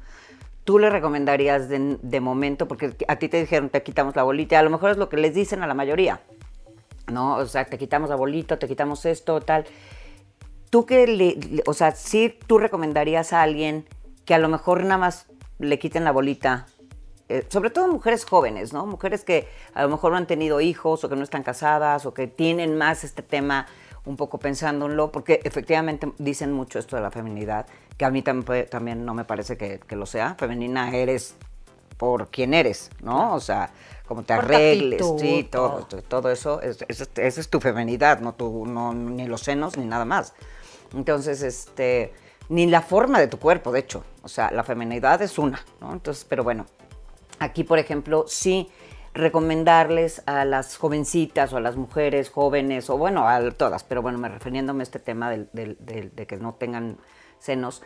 tú 0.64 0.78
le 0.78 0.90
recomendarías 0.90 1.68
de, 1.68 2.20
momento, 2.20 2.68
porque 2.68 2.94
a 3.08 3.16
ti 3.16 3.28
te 3.28 3.40
dijeron 3.40 3.70
te 3.70 3.82
quitamos 3.82 4.16
la 4.16 4.22
bolita, 4.22 4.58
a 4.58 4.62
lo 4.62 4.70
mejor 4.70 4.90
es 4.90 4.96
lo 4.96 5.08
que 5.08 5.16
les 5.16 5.34
dicen 5.34 5.62
a 5.62 5.66
la 5.66 5.74
mayoría, 5.74 6.20
¿no? 7.10 7.36
O 7.36 7.46
sea, 7.46 7.64
te 7.64 7.78
quitamos 7.78 8.10
la 8.10 8.16
bolita, 8.16 8.58
te 8.58 8.68
quitamos 8.68 9.04
esto, 9.06 9.40
tal. 9.40 9.66
Tú 10.70 10.86
que 10.86 11.06
le, 11.06 11.62
o 11.66 11.74
sea, 11.74 11.92
sí 11.92 12.38
tú 12.46 12.58
recomendarías 12.58 13.32
a 13.32 13.42
alguien 13.42 13.86
que 14.24 14.34
a 14.34 14.38
lo 14.38 14.48
mejor 14.48 14.84
nada 14.84 14.98
más 14.98 15.26
le 15.58 15.78
quiten 15.78 16.04
la 16.04 16.12
bolita, 16.12 16.66
eh, 17.28 17.44
sobre 17.48 17.70
todo 17.70 17.88
mujeres 17.88 18.24
jóvenes, 18.24 18.72
¿no? 18.72 18.86
Mujeres 18.86 19.24
que 19.24 19.48
a 19.74 19.82
lo 19.82 19.88
mejor 19.88 20.12
no 20.12 20.18
han 20.18 20.26
tenido 20.26 20.60
hijos 20.60 21.02
o 21.02 21.08
que 21.08 21.16
no 21.16 21.22
están 21.22 21.42
casadas 21.42 22.06
o 22.06 22.14
que 22.14 22.26
tienen 22.26 22.78
más 22.78 23.04
este 23.04 23.22
tema 23.22 23.66
un 24.04 24.16
poco 24.16 24.38
pensándolo, 24.38 25.12
porque 25.12 25.40
efectivamente 25.44 26.12
dicen 26.18 26.52
mucho 26.52 26.78
esto 26.78 26.96
de 26.96 27.02
la 27.02 27.10
feminidad, 27.10 27.66
que 27.96 28.04
a 28.04 28.10
mí 28.10 28.22
también, 28.22 28.66
también 28.68 29.04
no 29.04 29.14
me 29.14 29.24
parece 29.24 29.56
que, 29.56 29.80
lo 29.96 30.06
sea. 30.06 30.34
Femenina 30.38 30.94
eres 30.96 31.34
por 31.96 32.28
quien 32.28 32.54
eres, 32.54 32.90
¿no? 33.02 33.34
O 33.34 33.40
sea, 33.40 33.70
como 34.06 34.22
te 34.22 34.32
arregles, 34.32 35.02
sí, 35.18 35.46
todo, 35.50 35.86
todo, 36.08 36.30
eso, 36.30 36.62
es, 36.62 36.84
esa 36.88 37.40
es 37.40 37.48
tu 37.48 37.60
feminidad, 37.60 38.20
no, 38.20 38.34
tu, 38.34 38.66
no 38.66 38.94
ni 38.94 39.26
los 39.26 39.42
senos 39.42 39.76
ni 39.76 39.84
nada 39.84 40.04
más. 40.04 40.32
Entonces, 40.94 41.42
este, 41.42 42.12
ni 42.48 42.66
la 42.66 42.80
forma 42.80 43.20
de 43.20 43.28
tu 43.28 43.38
cuerpo, 43.38 43.70
de 43.70 43.80
hecho, 43.80 44.02
o 44.22 44.28
sea, 44.28 44.50
la 44.50 44.64
feminidad 44.64 45.20
es 45.22 45.38
una, 45.38 45.64
¿no? 45.80 45.92
Entonces, 45.92 46.24
pero 46.28 46.42
bueno, 46.42 46.66
aquí, 47.38 47.64
por 47.64 47.78
ejemplo, 47.78 48.24
sí 48.26 48.70
recomendarles 49.12 50.22
a 50.26 50.44
las 50.44 50.76
jovencitas 50.76 51.52
o 51.52 51.56
a 51.56 51.60
las 51.60 51.76
mujeres 51.76 52.30
jóvenes, 52.30 52.90
o 52.90 52.96
bueno, 52.96 53.28
a 53.28 53.50
todas, 53.50 53.82
pero 53.84 54.02
bueno, 54.02 54.18
me 54.18 54.28
refiriéndome 54.28 54.82
a 54.82 54.84
este 54.84 54.98
tema 54.98 55.30
de 55.30 56.26
que 56.28 56.36
no 56.36 56.54
tengan 56.54 56.98
senos, 57.38 57.82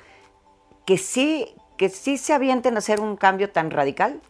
que 0.84 0.98
sí, 0.98 1.54
que 1.78 1.88
sí 1.88 2.18
se 2.18 2.34
avienten 2.34 2.74
a 2.74 2.78
hacer 2.78 3.00
un 3.00 3.16
cambio 3.16 3.50
tan 3.50 3.70
radical. 3.70 4.20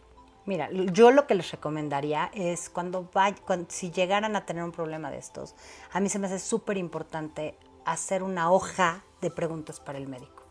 Mira, 0.45 0.69
yo 0.71 1.11
lo 1.11 1.27
que 1.27 1.35
les 1.35 1.51
recomendaría 1.51 2.29
es 2.33 2.69
cuando, 2.69 3.09
cuando 3.45 3.65
si 3.69 3.91
llegaran 3.91 4.35
a 4.35 4.45
tener 4.45 4.63
un 4.63 4.71
problema 4.71 5.09
de 5.11 5.17
estos, 5.17 5.55
a 5.91 5.99
mí 5.99 6.07
se 6.07 6.19
me 6.19 6.27
hace 6.27 6.39
súper 6.39 6.77
importante 6.77 7.57
hacer 7.83 8.23
una 8.23 8.51
hoja 8.51 9.03
de 9.21 9.31
preguntas 9.31 9.79
para 9.79 9.97
el 9.97 10.07
médico. 10.07 10.43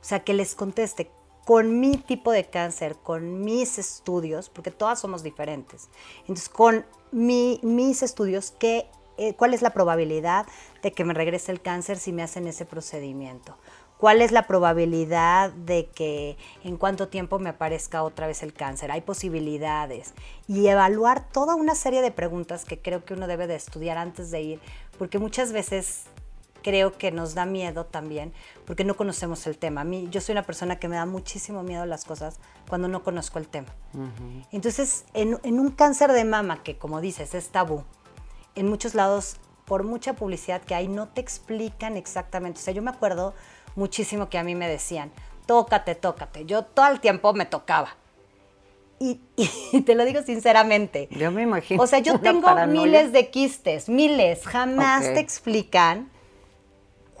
O 0.00 0.04
sea, 0.04 0.20
que 0.20 0.32
les 0.32 0.54
conteste 0.54 1.10
con 1.44 1.80
mi 1.80 1.96
tipo 1.96 2.32
de 2.32 2.44
cáncer, 2.44 2.96
con 2.96 3.40
mis 3.42 3.78
estudios, 3.78 4.48
porque 4.48 4.70
todas 4.70 5.00
somos 5.00 5.22
diferentes. 5.22 5.88
Entonces, 6.20 6.48
con 6.48 6.84
mis 7.12 8.02
estudios, 8.02 8.52
¿qué, 8.52 8.86
eh, 9.18 9.34
¿cuál 9.34 9.54
es 9.54 9.62
la 9.62 9.70
probabilidad 9.70 10.46
de 10.82 10.92
que 10.92 11.04
me 11.04 11.14
regrese 11.14 11.52
el 11.52 11.60
cáncer 11.60 11.98
si 11.98 12.12
me 12.12 12.22
hacen 12.22 12.46
ese 12.46 12.64
procedimiento? 12.66 13.56
¿Cuál 14.00 14.22
es 14.22 14.32
la 14.32 14.46
probabilidad 14.46 15.52
de 15.52 15.90
que 15.90 16.38
en 16.64 16.78
cuánto 16.78 17.08
tiempo 17.08 17.38
me 17.38 17.50
aparezca 17.50 18.02
otra 18.02 18.26
vez 18.26 18.42
el 18.42 18.54
cáncer? 18.54 18.90
Hay 18.90 19.02
posibilidades. 19.02 20.14
Y 20.48 20.68
evaluar 20.68 21.28
toda 21.30 21.54
una 21.54 21.74
serie 21.74 22.00
de 22.00 22.10
preguntas 22.10 22.64
que 22.64 22.80
creo 22.80 23.04
que 23.04 23.12
uno 23.12 23.26
debe 23.26 23.46
de 23.46 23.56
estudiar 23.56 23.98
antes 23.98 24.30
de 24.30 24.40
ir, 24.40 24.60
porque 24.98 25.18
muchas 25.18 25.52
veces 25.52 26.04
creo 26.62 26.96
que 26.96 27.10
nos 27.10 27.34
da 27.34 27.46
miedo 27.46 27.86
también 27.86 28.32
porque 28.64 28.84
no 28.84 28.96
conocemos 28.96 29.46
el 29.46 29.58
tema. 29.58 29.82
A 29.82 29.84
mí, 29.84 30.08
yo 30.10 30.20
soy 30.20 30.32
una 30.32 30.42
persona 30.42 30.76
que 30.76 30.88
me 30.88 30.96
da 30.96 31.06
muchísimo 31.06 31.62
miedo 31.62 31.86
las 31.86 32.04
cosas 32.04 32.38
cuando 32.68 32.88
no 32.88 33.02
conozco 33.02 33.38
el 33.38 33.48
tema. 33.48 33.68
Entonces, 34.52 35.04
en, 35.14 35.38
un 35.42 35.70
cáncer 35.70 36.12
de 36.12 36.24
mama, 36.24 36.62
que 36.62 36.76
como 36.76 37.00
dices, 37.00 37.34
es 37.34 37.48
tabú, 37.48 37.84
en 38.54 38.68
muchos 38.68 38.94
lados, 38.94 39.36
por 39.64 39.84
mucha 39.84 40.14
publicidad 40.14 40.62
que 40.62 40.74
hay, 40.74 40.88
no 40.88 41.08
te 41.08 41.20
explican 41.20 41.96
exactamente. 41.96 42.60
O 42.60 42.62
sea, 42.62 42.74
yo 42.74 42.82
me 42.82 42.90
acuerdo 42.90 43.34
muchísimo 43.76 44.28
que 44.28 44.38
a 44.38 44.44
mí 44.44 44.54
me 44.54 44.68
decían, 44.68 45.12
tócate, 45.46 45.94
tócate. 45.94 46.44
Yo 46.44 46.64
todo 46.64 46.88
el 46.88 47.00
tiempo 47.00 47.32
me 47.32 47.46
tocaba. 47.46 47.96
Y, 49.00 49.20
te 49.86 49.94
lo 49.94 50.04
digo 50.04 50.22
sinceramente. 50.22 51.08
Yo 51.10 51.30
me 51.30 51.42
imagino. 51.42 51.82
O 51.82 51.86
sea, 51.86 52.00
yo 52.00 52.20
tengo 52.20 52.54
miles 52.66 53.12
de 53.12 53.30
quistes, 53.30 53.88
miles. 53.88 54.46
Jamás 54.46 55.02
te 55.02 55.18
explican 55.20 56.10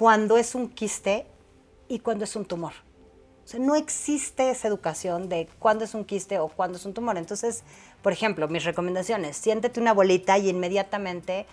cuando 0.00 0.38
es 0.38 0.54
un 0.54 0.70
quiste 0.70 1.26
y 1.86 1.98
cuando 1.98 2.24
es 2.24 2.34
un 2.34 2.46
tumor. 2.46 2.72
O 3.44 3.46
sea, 3.46 3.60
no 3.60 3.74
existe 3.74 4.48
esa 4.48 4.66
educación 4.66 5.28
de 5.28 5.46
cuándo 5.58 5.84
es 5.84 5.92
un 5.92 6.06
quiste 6.06 6.38
o 6.38 6.48
cuándo 6.48 6.78
es 6.78 6.86
un 6.86 6.94
tumor. 6.94 7.18
Entonces, 7.18 7.64
por 8.00 8.10
ejemplo, 8.10 8.48
mis 8.48 8.64
recomendaciones, 8.64 9.36
siéntete 9.36 9.78
una 9.78 9.92
bolita 9.92 10.38
y 10.38 10.48
inmediatamente 10.48 11.44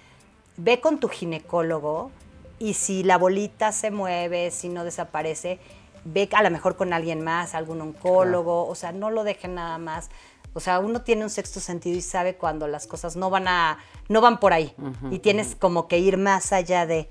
ve 0.56 0.80
con 0.80 1.02
tu 1.02 1.10
ginecólogo 1.10 2.10
y 2.58 2.76
si 2.76 3.04
la 3.04 3.18
bolita 3.18 3.74
se 3.74 3.92
mueve, 3.92 4.50
si 4.52 4.70
no 4.70 4.86
desaparece, 4.86 5.60
ve 6.06 6.30
a 6.32 6.42
lo 6.42 6.50
mejor 6.50 6.78
con 6.78 6.94
alguien 6.94 7.26
más, 7.26 7.54
algún 7.54 7.82
oncólogo, 7.82 8.66
o 8.66 8.76
sea, 8.76 8.94
no 8.94 9.12
lo 9.12 9.26
dejen 9.26 9.56
nada 9.56 9.78
más. 9.78 10.10
O 10.54 10.62
sea, 10.62 10.80
uno 10.80 11.02
tiene 11.02 11.24
un 11.24 11.30
sexto 11.30 11.60
sentido 11.60 11.98
y 11.98 12.02
sabe 12.02 12.38
cuando 12.38 12.66
las 12.70 12.88
cosas 12.88 13.18
no 13.18 13.30
van 13.30 13.50
a 13.50 13.80
no 14.08 14.22
van 14.22 14.40
por 14.40 14.54
ahí 14.54 14.74
y 15.12 15.20
tienes 15.20 15.54
como 15.54 15.90
que 15.90 16.00
ir 16.00 16.16
más 16.16 16.54
allá 16.54 16.86
de 16.86 17.10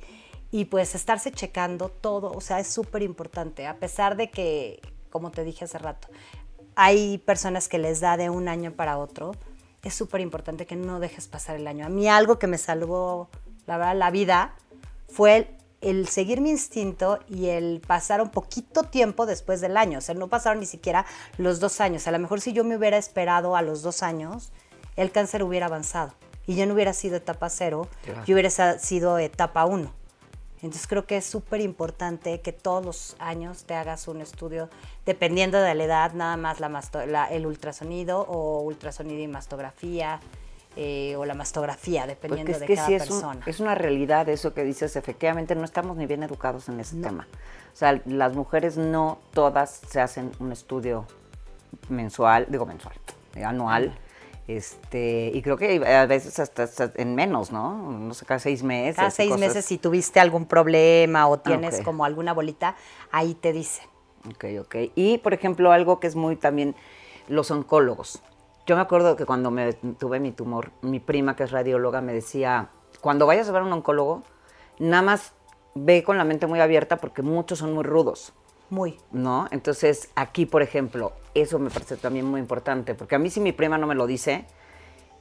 y 0.51 0.67
pues 0.67 0.95
estarse 0.95 1.33
checando 1.33 1.89
todo, 1.89 2.33
o 2.33 2.41
sea, 2.41 2.61
es 2.61 2.69
súper 2.69 3.03
importante, 3.03 3.67
a 3.67 3.77
pesar 3.77 4.17
de 4.17 4.31
que, 4.31 4.81
como 5.11 5.31
te 5.31 5.45
dije 5.45 5.65
hace 5.65 5.79
rato, 5.79 6.09
hay 6.75 7.19
personas 7.19 7.69
que 7.69 7.79
les 7.79 8.01
da 8.01 8.17
de 8.17 8.31
un 8.31 8.49
año 8.49 8.73
para 8.73 8.99
otro, 8.99 9.33
es 9.83 9.95
súper 9.95 10.21
importante 10.21 10.67
que 10.67 10.77
no 10.77 11.01
dejes 11.01 11.29
pasar 11.29 11.57
el 11.57 11.67
año. 11.67 11.87
A 11.87 11.89
mí 11.89 12.09
algo 12.09 12.39
que 12.39 12.47
me 12.47 12.59
salvó, 12.59 13.29
la 13.67 13.79
verdad, 13.79 13.97
la 13.97 14.11
vida 14.11 14.55
fue 15.09 15.57
el, 15.81 16.09
seguir 16.09 16.41
mi 16.41 16.51
instinto 16.51 17.21
y 17.29 17.47
el 17.47 17.81
pasar 17.87 18.21
un 18.21 18.31
poquito 18.31 18.83
tiempo 18.85 19.27
después 19.27 19.61
del 19.61 19.77
año. 19.77 19.99
O 19.99 20.01
sea, 20.01 20.15
no 20.15 20.29
pasaron 20.29 20.61
ni 20.61 20.67
siquiera 20.67 21.07
los 21.39 21.61
dos 21.61 21.81
años. 21.81 22.07
A 22.07 22.11
lo 22.11 22.19
mejor 22.19 22.41
si 22.41 22.53
yo 22.53 22.65
me 22.65 22.77
hubiera 22.77 22.99
esperado 22.99 23.57
a 23.57 23.63
los 23.63 23.83
dos 23.83 24.03
años, 24.03 24.53
el 24.97 25.13
cáncer 25.13 25.43
hubiera 25.43 25.67
avanzado 25.67 26.15
y 26.47 26.55
ya 26.55 26.67
no 26.67 26.75
hubiera 26.75 26.93
sido 26.93 27.17
etapa 27.17 27.49
cero, 27.49 27.89
yo 28.27 28.35
hubiera 28.35 28.51
sido 28.79 29.19
etapa 29.19 29.65
uno. 29.67 29.93
Entonces 30.67 30.87
creo 30.87 31.07
que 31.07 31.17
es 31.17 31.25
súper 31.25 31.61
importante 31.61 32.41
que 32.41 32.53
todos 32.53 32.85
los 32.85 33.17
años 33.19 33.65
te 33.65 33.75
hagas 33.75 34.07
un 34.09 34.21
estudio, 34.21 34.69
dependiendo 35.07 35.59
de 35.61 35.75
la 35.75 35.85
edad, 35.85 36.13
nada 36.13 36.37
más 36.37 36.61
la, 36.61 37.27
el 37.27 37.47
ultrasonido 37.47 38.21
o 38.23 38.61
ultrasonido 38.61 39.21
y 39.23 39.29
mastografía. 39.29 40.21
eh, 40.79 41.17
o 41.17 41.25
la 41.25 41.33
mastografía, 41.33 42.07
dependiendo 42.07 42.53
es 42.53 42.61
de 42.61 42.67
que 42.67 42.75
cada 42.75 42.87
sí 42.89 42.93
es, 42.95 43.03
un- 43.05 43.09
persona. 43.21 43.43
es 43.47 43.61
una 43.61 43.75
realidad 43.75 44.29
eso 44.29 44.53
que 44.53 44.63
dices, 44.63 44.95
efectivamente 44.97 45.55
no 45.55 45.65
estamos 45.65 45.97
ni 45.97 46.05
bien 46.05 46.23
educados 46.23 46.69
en 46.69 46.79
ese 46.81 46.97
tema. 47.01 47.27
O 47.73 47.77
sea, 47.77 47.99
las 48.05 48.35
mujeres 48.35 48.77
no 48.77 49.19
todas 49.33 49.81
se 49.89 50.03
hacen 50.03 50.33
un 50.39 50.53
estudio 50.53 51.07
mensual, 51.89 52.45
digo 52.51 52.67
mensual, 52.67 52.95
eh, 53.37 53.45
anual. 53.45 53.97
Este, 54.49 55.33
y 55.35 55.43
creo 55.43 55.57
que 55.57 55.85
a 55.87 56.07
veces 56.07 56.39
hasta, 56.39 56.63
hasta 56.65 56.93
en 56.95 57.15
menos, 57.17 57.51
¿no? 57.51 57.75
No 57.93 58.15
sé, 58.15 58.25
cada 58.27 58.39
seis 58.39 58.63
meses. 58.63 58.97
Cada 58.97 59.11
seis 59.11 59.31
cosas- 59.31 59.41
meses, 59.41 59.65
si 59.65 59.79
tuviste 59.79 60.21
algún 60.21 60.47
problema 60.47 61.27
o 61.29 61.39
tienes 61.39 61.81
ok. 61.81 61.85
como 61.85 62.05
alguna 62.05 62.33
bolita, 62.33 62.77
ahí 63.11 63.35
te 63.35 63.53
dicen. 63.53 63.87
Ok, 64.29 64.45
ok. 64.61 64.77
Y, 64.95 65.19
por 65.19 65.35
ejemplo, 65.35 65.73
algo 65.73 65.99
que 65.99 66.07
es 66.07 66.15
muy 66.15 66.37
también 66.37 66.75
los 67.29 67.51
oncólogos. 67.51 68.23
Yo 68.67 68.77
me 68.77 68.83
acuerdo 68.83 69.17
que 69.17 69.27
cuando 69.27 69.51
me 69.51 69.73
tuve 69.73 70.21
mi 70.21 70.33
tumor, 70.33 70.71
mi 70.81 71.01
prima, 71.01 71.35
que 71.37 71.45
es 71.45 71.51
radióloga, 71.51 72.01
me 72.01 72.13
decía, 72.13 72.71
cuando 73.01 73.27
vayas 73.27 73.49
a 73.49 73.53
ver 73.53 73.63
a 73.63 73.65
un 73.65 73.73
oncólogo, 73.73 74.23
nada 74.79 75.03
más 75.03 75.33
ve 75.75 76.03
con 76.03 76.19
la 76.19 76.25
mente 76.25 76.47
muy 76.47 76.61
abierta 76.61 76.97
porque 76.97 77.23
muchos 77.23 77.59
son 77.61 77.75
muy 77.75 77.85
rudos, 77.85 78.33
Muy. 78.71 78.99
¿no? 79.13 79.49
Entonces, 79.51 80.11
aquí, 80.15 80.47
por 80.47 80.63
ejemplo, 80.63 81.13
eso 81.35 81.59
me 81.59 81.71
parece 81.71 81.97
también 81.97 82.27
muy 82.27 82.41
importante, 82.41 82.95
porque 82.95 83.15
a 83.15 83.19
mí 83.19 83.31
si 83.31 83.41
mi 83.41 83.53
prima 83.53 83.79
no 83.79 83.87
me 83.87 83.95
lo 83.95 84.07
dice, 84.07 84.47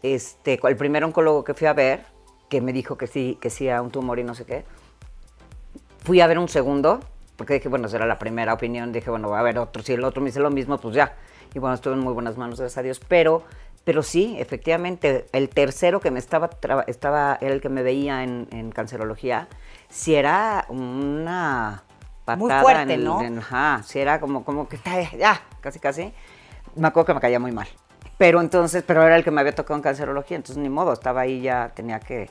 este, 0.02 0.60
el 0.64 0.78
primer 0.78 1.04
oncólogo 1.04 1.44
que 1.44 1.54
fui 1.54 1.68
a 1.68 1.74
ver, 1.74 2.06
que 2.50 2.62
me 2.62 2.74
dijo 2.74 2.98
que 2.98 3.08
sí, 3.08 3.38
que 3.42 3.50
sí 3.50 3.70
a 3.70 3.82
un 3.82 3.92
tumor 3.92 4.20
y 4.20 4.24
no 4.24 4.34
sé 4.34 4.46
qué, 4.46 4.66
fui 6.04 6.22
a 6.22 6.28
ver 6.28 6.40
un 6.40 6.50
segundo, 6.50 7.00
porque 7.36 7.56
dije, 7.56 7.70
bueno, 7.70 7.88
será 7.88 8.06
la 8.06 8.18
primera 8.18 8.54
opinión, 8.54 8.92
dije, 8.92 9.10
bueno, 9.10 9.30
va 9.30 9.38
a 9.38 9.40
haber 9.42 9.60
otro, 9.60 9.84
si 9.84 9.94
el 9.94 10.04
otro 10.04 10.22
me 10.22 10.28
dice 10.28 10.40
lo 10.40 10.52
mismo, 10.52 10.78
pues 10.78 10.96
ya. 10.96 11.16
Y 11.54 11.60
bueno, 11.60 11.76
estuve 11.76 11.94
en 11.94 12.00
muy 12.00 12.14
buenas 12.14 12.38
manos, 12.38 12.60
gracias 12.60 12.78
a 12.78 12.84
Dios, 12.84 13.00
pero, 13.08 13.44
pero 13.84 14.04
sí, 14.04 14.36
efectivamente, 14.40 15.28
el 15.32 15.50
tercero 15.50 16.00
que 16.00 16.12
me 16.12 16.20
estaba, 16.20 16.50
estaba 16.88 17.38
era 17.40 17.54
el 17.54 17.62
que 17.62 17.70
me 17.70 17.82
veía 17.82 18.24
en, 18.24 18.48
en 18.52 18.72
cancerología, 18.72 19.48
si 19.90 20.16
era 20.16 20.66
una 20.70 21.85
patada 22.26 22.38
Muy 22.38 22.64
fuerte, 22.74 22.94
en 22.96 23.04
¿no? 23.04 23.22
en- 23.22 23.40
ajá, 23.40 23.82
si 23.86 24.00
era 24.00 24.20
como, 24.20 24.44
como 24.44 24.68
que, 24.68 24.80
"Ay, 24.86 25.08
ya, 25.18 25.42
casi, 25.62 25.80
casi. 25.80 26.12
Me 26.76 26.88
acuerdo 26.88 27.06
que 27.08 27.14
me 27.14 27.20
caía 27.22 27.40
muy 27.40 27.52
mal. 27.52 27.68
Pero 28.18 28.42
entonces, 28.42 28.84
pero 28.86 29.04
era 29.04 29.16
el 29.16 29.24
que 29.24 29.32
me 29.32 29.42
había 29.42 29.54
tocado 29.54 29.76
en 29.76 29.82
cancerología, 29.84 30.38
entonces 30.38 30.62
ni 30.62 30.70
modo, 30.70 30.94
estaba 30.94 31.22
ahí 31.22 31.42
ya, 31.42 31.72
tenía 31.76 32.00
que... 32.00 32.30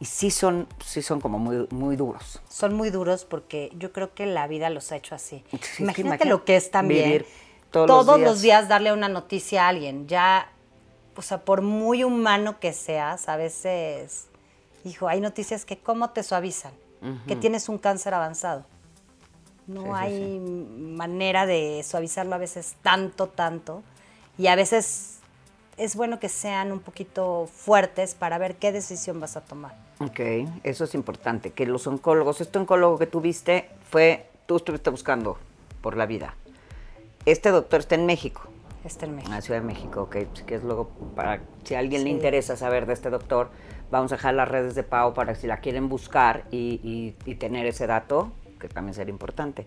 Y 0.00 0.06
sí 0.06 0.30
son, 0.30 0.66
sí 0.84 1.02
son 1.02 1.20
como 1.20 1.38
muy, 1.38 1.66
muy 1.70 1.96
duros. 1.96 2.40
Son 2.48 2.74
muy 2.74 2.90
duros 2.90 3.24
porque 3.24 3.70
yo 3.76 3.92
creo 3.92 4.12
que 4.14 4.26
la 4.26 4.46
vida 4.48 4.68
los 4.70 4.90
ha 4.92 4.96
hecho 4.96 5.14
así. 5.14 5.44
Sí, 5.60 5.82
Imagínate 5.82 6.24
lo 6.24 6.44
que 6.44 6.56
es 6.56 6.70
también 6.70 7.04
vivir 7.04 7.26
todos 7.70 8.06
los 8.06 8.16
días. 8.16 8.42
días 8.42 8.68
darle 8.68 8.92
una 8.92 9.08
noticia 9.08 9.64
a 9.66 9.68
alguien. 9.68 10.06
Ya, 10.08 10.48
o 11.16 11.22
sea, 11.22 11.44
por 11.44 11.62
muy 11.62 12.02
humano 12.04 12.58
que 12.60 12.72
seas, 12.72 13.28
a 13.28 13.36
veces, 13.36 14.26
hijo, 14.84 15.08
hay 15.08 15.20
noticias 15.20 15.64
que 15.64 15.78
cómo 15.78 16.10
te 16.10 16.22
suavizan, 16.22 16.72
que 17.28 17.36
tienes 17.36 17.68
un 17.68 17.78
cáncer 17.78 18.14
avanzado. 18.14 18.66
No 19.66 19.80
Sí, 19.80 19.86
sí, 19.88 19.94
hay 19.94 20.38
manera 20.40 21.46
de 21.46 21.82
suavizarlo 21.84 22.34
a 22.34 22.38
veces 22.38 22.76
tanto, 22.82 23.28
tanto. 23.28 23.82
Y 24.36 24.48
a 24.48 24.56
veces 24.56 25.20
es 25.76 25.96
bueno 25.96 26.20
que 26.20 26.28
sean 26.28 26.70
un 26.72 26.80
poquito 26.80 27.48
fuertes 27.52 28.14
para 28.14 28.38
ver 28.38 28.56
qué 28.56 28.72
decisión 28.72 29.20
vas 29.20 29.36
a 29.36 29.40
tomar. 29.42 29.74
Ok, 30.00 30.20
eso 30.64 30.84
es 30.84 30.94
importante, 30.94 31.52
que 31.52 31.66
los 31.66 31.86
oncólogos, 31.86 32.40
este 32.40 32.58
oncólogo 32.58 32.98
que 32.98 33.06
tuviste 33.06 33.68
fue, 33.90 34.26
tú 34.46 34.56
estuviste 34.56 34.90
buscando 34.90 35.38
por 35.80 35.96
la 35.96 36.06
vida. 36.06 36.34
Este 37.26 37.50
doctor 37.50 37.80
está 37.80 37.94
en 37.94 38.04
México, 38.06 38.42
Este 38.84 39.06
en 39.06 39.12
en 39.12 39.16
México. 39.16 39.32
la 39.34 39.40
Ciudad 39.40 39.60
de 39.60 39.66
México, 39.66 40.02
ok, 40.02 40.16
pues, 40.32 40.42
que 40.42 40.56
es 40.56 40.62
luego 40.64 40.88
para, 41.14 41.40
si 41.64 41.74
a 41.74 41.78
alguien 41.78 42.04
le 42.04 42.10
interesa 42.10 42.56
saber 42.56 42.86
de 42.86 42.92
este 42.92 43.08
doctor, 43.08 43.50
vamos 43.90 44.12
a 44.12 44.16
dejar 44.16 44.34
las 44.34 44.48
redes 44.48 44.74
de 44.74 44.82
Pau 44.82 45.14
para 45.14 45.34
si 45.36 45.46
la 45.46 45.58
quieren 45.60 45.88
buscar 45.88 46.44
y, 46.50 46.80
y- 46.82 47.16
y 47.30 47.36
tener 47.36 47.64
ese 47.66 47.86
dato, 47.86 48.32
que 48.68 48.74
también 48.74 48.94
sería 48.94 49.12
importante. 49.12 49.66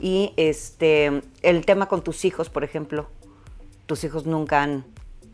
Y 0.00 0.32
este, 0.36 1.22
el 1.42 1.66
tema 1.66 1.86
con 1.86 2.02
tus 2.02 2.24
hijos, 2.24 2.48
por 2.50 2.64
ejemplo, 2.64 3.08
tus 3.86 4.04
hijos 4.04 4.26
nunca 4.26 4.62
han 4.62 4.84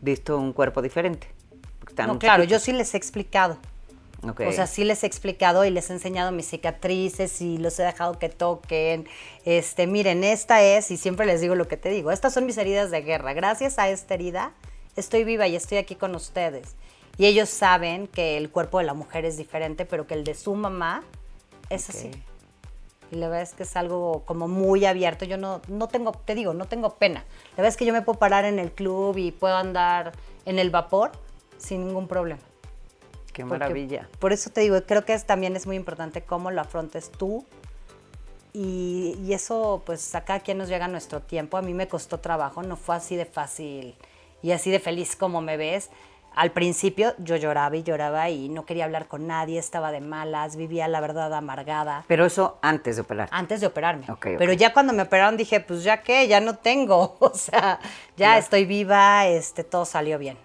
visto 0.01 0.37
un 0.37 0.53
cuerpo 0.53 0.81
diferente. 0.81 1.27
No, 2.05 2.19
claro, 2.19 2.43
yo 2.43 2.57
chiquitos. 2.57 2.63
sí 2.63 2.73
les 2.73 2.93
he 2.93 2.97
explicado. 2.97 3.57
Ok. 4.23 4.41
O 4.47 4.51
sea, 4.51 4.67
sí 4.67 4.83
les 4.83 5.03
he 5.03 5.07
explicado 5.07 5.63
y 5.65 5.69
les 5.69 5.89
he 5.89 5.93
enseñado 5.93 6.31
mis 6.31 6.47
cicatrices 6.47 7.41
y 7.41 7.57
los 7.57 7.79
he 7.79 7.83
dejado 7.83 8.19
que 8.19 8.29
toquen. 8.29 9.07
Este, 9.45 9.87
miren, 9.87 10.23
esta 10.23 10.61
es, 10.61 10.91
y 10.91 10.97
siempre 10.97 11.25
les 11.25 11.41
digo 11.41 11.55
lo 11.55 11.67
que 11.67 11.77
te 11.77 11.89
digo, 11.89 12.11
estas 12.11 12.33
son 12.33 12.45
mis 12.45 12.57
heridas 12.57 12.91
de 12.91 13.01
guerra. 13.01 13.33
Gracias 13.33 13.79
a 13.79 13.89
esta 13.89 14.13
herida 14.13 14.53
estoy 14.95 15.23
viva 15.23 15.47
y 15.47 15.55
estoy 15.55 15.77
aquí 15.77 15.95
con 15.95 16.15
ustedes. 16.15 16.75
Y 17.17 17.25
ellos 17.25 17.49
saben 17.49 18.07
que 18.07 18.37
el 18.37 18.49
cuerpo 18.49 18.79
de 18.79 18.85
la 18.85 18.93
mujer 18.93 19.25
es 19.25 19.37
diferente, 19.37 19.85
pero 19.85 20.05
que 20.05 20.13
el 20.13 20.23
de 20.23 20.35
su 20.35 20.55
mamá 20.55 21.03
es 21.69 21.89
así. 21.89 22.11
Y 23.11 23.15
la 23.15 23.27
verdad 23.27 23.43
es 23.43 23.53
que 23.53 23.63
es 23.63 23.75
algo 23.75 24.23
como 24.25 24.47
muy 24.47 24.85
abierto. 24.85 25.25
Yo 25.25 25.37
no, 25.37 25.61
no 25.67 25.87
tengo, 25.87 26.11
te 26.11 26.35
digo, 26.35 26.53
no 26.53 26.65
tengo 26.65 26.95
pena. 26.95 27.23
La 27.51 27.57
verdad 27.57 27.69
es 27.69 27.77
que 27.77 27.85
yo 27.85 27.93
me 27.93 28.01
puedo 28.01 28.19
parar 28.19 28.45
en 28.45 28.59
el 28.59 28.71
club 28.71 29.17
y 29.17 29.31
puedo 29.31 29.55
andar 29.55 30.11
en 30.45 30.59
el 30.59 30.69
vapor 30.69 31.11
sin 31.57 31.87
ningún 31.87 32.07
problema. 32.07 32.41
Qué 33.33 33.43
Porque 33.43 33.59
maravilla. 33.59 34.09
Por 34.19 34.33
eso 34.33 34.49
te 34.49 34.61
digo, 34.61 34.81
creo 34.85 35.05
que 35.05 35.13
es, 35.13 35.25
también 35.25 35.55
es 35.55 35.67
muy 35.67 35.75
importante 35.75 36.21
cómo 36.23 36.51
lo 36.51 36.61
afrontes 36.61 37.11
tú. 37.11 37.45
Y, 38.53 39.17
y 39.23 39.33
eso, 39.33 39.83
pues 39.85 40.15
a 40.15 40.25
cada 40.25 40.39
quien 40.39 40.57
nos 40.57 40.67
llega 40.67 40.87
nuestro 40.87 41.21
tiempo. 41.21 41.57
A 41.57 41.61
mí 41.61 41.73
me 41.73 41.87
costó 41.87 42.19
trabajo, 42.19 42.63
no 42.63 42.75
fue 42.75 42.95
así 42.95 43.15
de 43.15 43.25
fácil 43.25 43.95
y 44.41 44.51
así 44.51 44.71
de 44.71 44.79
feliz 44.79 45.15
como 45.15 45.41
me 45.41 45.57
ves. 45.57 45.89
Al 46.37 46.51
principio 46.51 47.13
yo 47.17 47.35
lloraba 47.35 47.75
y 47.75 47.81
lloraba 47.81 48.29
y 48.29 48.47
no 48.47 48.63
quería 48.63 48.85
hablar 48.85 49.07
con 49.07 49.25
nadie, 49.25 49.57
estaba 49.57 49.91
de 49.91 50.01
malas, 50.01 50.55
vivía 50.55 50.87
la 50.87 50.99
verdad 50.99 51.33
amargada. 51.33 52.05
Pero 52.07 52.25
eso 52.27 52.59
antes 52.61 52.95
de 52.95 53.01
operar. 53.01 53.27
Antes 53.31 53.59
de 53.59 53.65
operarme. 53.67 54.03
Ok, 54.03 54.11
ok. 54.11 54.35
Pero 54.37 54.53
ya 54.53 54.71
cuando 54.71 54.93
me 54.93 55.01
operaron 55.01 55.35
dije, 55.35 55.59
pues 55.61 55.83
ya 55.83 56.03
qué, 56.03 56.27
ya 56.27 56.39
no 56.39 56.55
tengo. 56.57 57.17
O 57.19 57.33
sea, 57.33 57.79
ya 58.15 58.27
Claro. 58.27 58.39
estoy 58.39 58.65
viva, 58.65 59.25
este, 59.27 59.63
todo 59.63 59.83
salió 59.85 60.19
bien. 60.19 60.37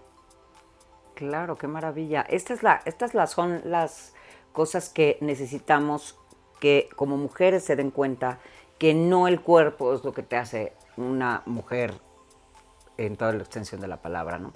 Claro, 1.15 1.57
qué 1.57 1.69
maravilla. 1.69 2.23
Esta 2.23 2.55
es 2.55 2.63
la, 2.63 2.81
estas 2.87 3.13
las, 3.15 3.31
son 3.33 3.61
las 3.65 4.15
cosas 4.53 4.89
que 4.89 5.19
necesitamos 5.21 6.19
que 6.59 6.89
como 6.97 7.17
mujeres 7.19 7.65
se 7.65 7.77
den 7.77 7.91
cuenta 7.91 8.39
que 8.79 8.95
no 8.95 9.29
el 9.29 9.41
cuerpo 9.41 9.93
es 9.95 10.05
lo 10.05 10.13
que 10.13 10.23
te 10.23 10.37
hace 10.37 10.73
una 10.97 11.43
mujer 11.47 11.95
en 12.97 13.17
toda 13.17 13.33
la 13.33 13.41
extensión 13.43 13.81
de 13.81 13.89
la 13.89 13.99
palabra, 13.99 14.39
¿no? 14.39 14.53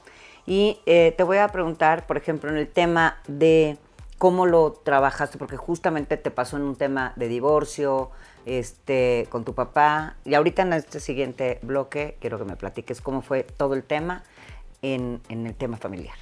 Y 0.47 0.79
eh, 0.87 1.13
te 1.17 1.25
voy 1.25 1.39
a 1.39 1.49
preguntar, 1.49 2.07
por 2.07 2.17
ejemplo, 2.17 2.51
en 2.51 2.57
el 2.57 2.69
tema 2.69 3.19
de 3.27 3.79
cómo 4.19 4.47
lo 4.47 4.73
trabajaste, 4.73 5.39
porque 5.39 5.57
justamente 5.57 6.17
te 6.17 6.31
pasó 6.31 6.57
en 6.57 6.63
un 6.63 6.77
tema 6.77 7.13
de 7.17 7.29
divorcio, 7.29 8.11
este, 8.47 9.27
con 9.29 9.45
tu 9.45 9.55
papá, 9.55 10.15
y 10.25 10.35
ahorita 10.35 10.63
en 10.63 10.73
este 10.73 11.01
siguiente 11.01 11.59
bloque 11.63 12.17
quiero 12.21 12.39
que 12.39 12.45
me 12.45 12.57
platiques 12.57 13.01
cómo 13.01 13.23
fue 13.23 13.43
todo 13.43 13.75
el 13.75 13.83
tema 13.83 14.23
en, 14.83 15.21
en 15.29 15.47
el 15.47 15.55
tema 15.55 15.77
familiar. 15.77 16.17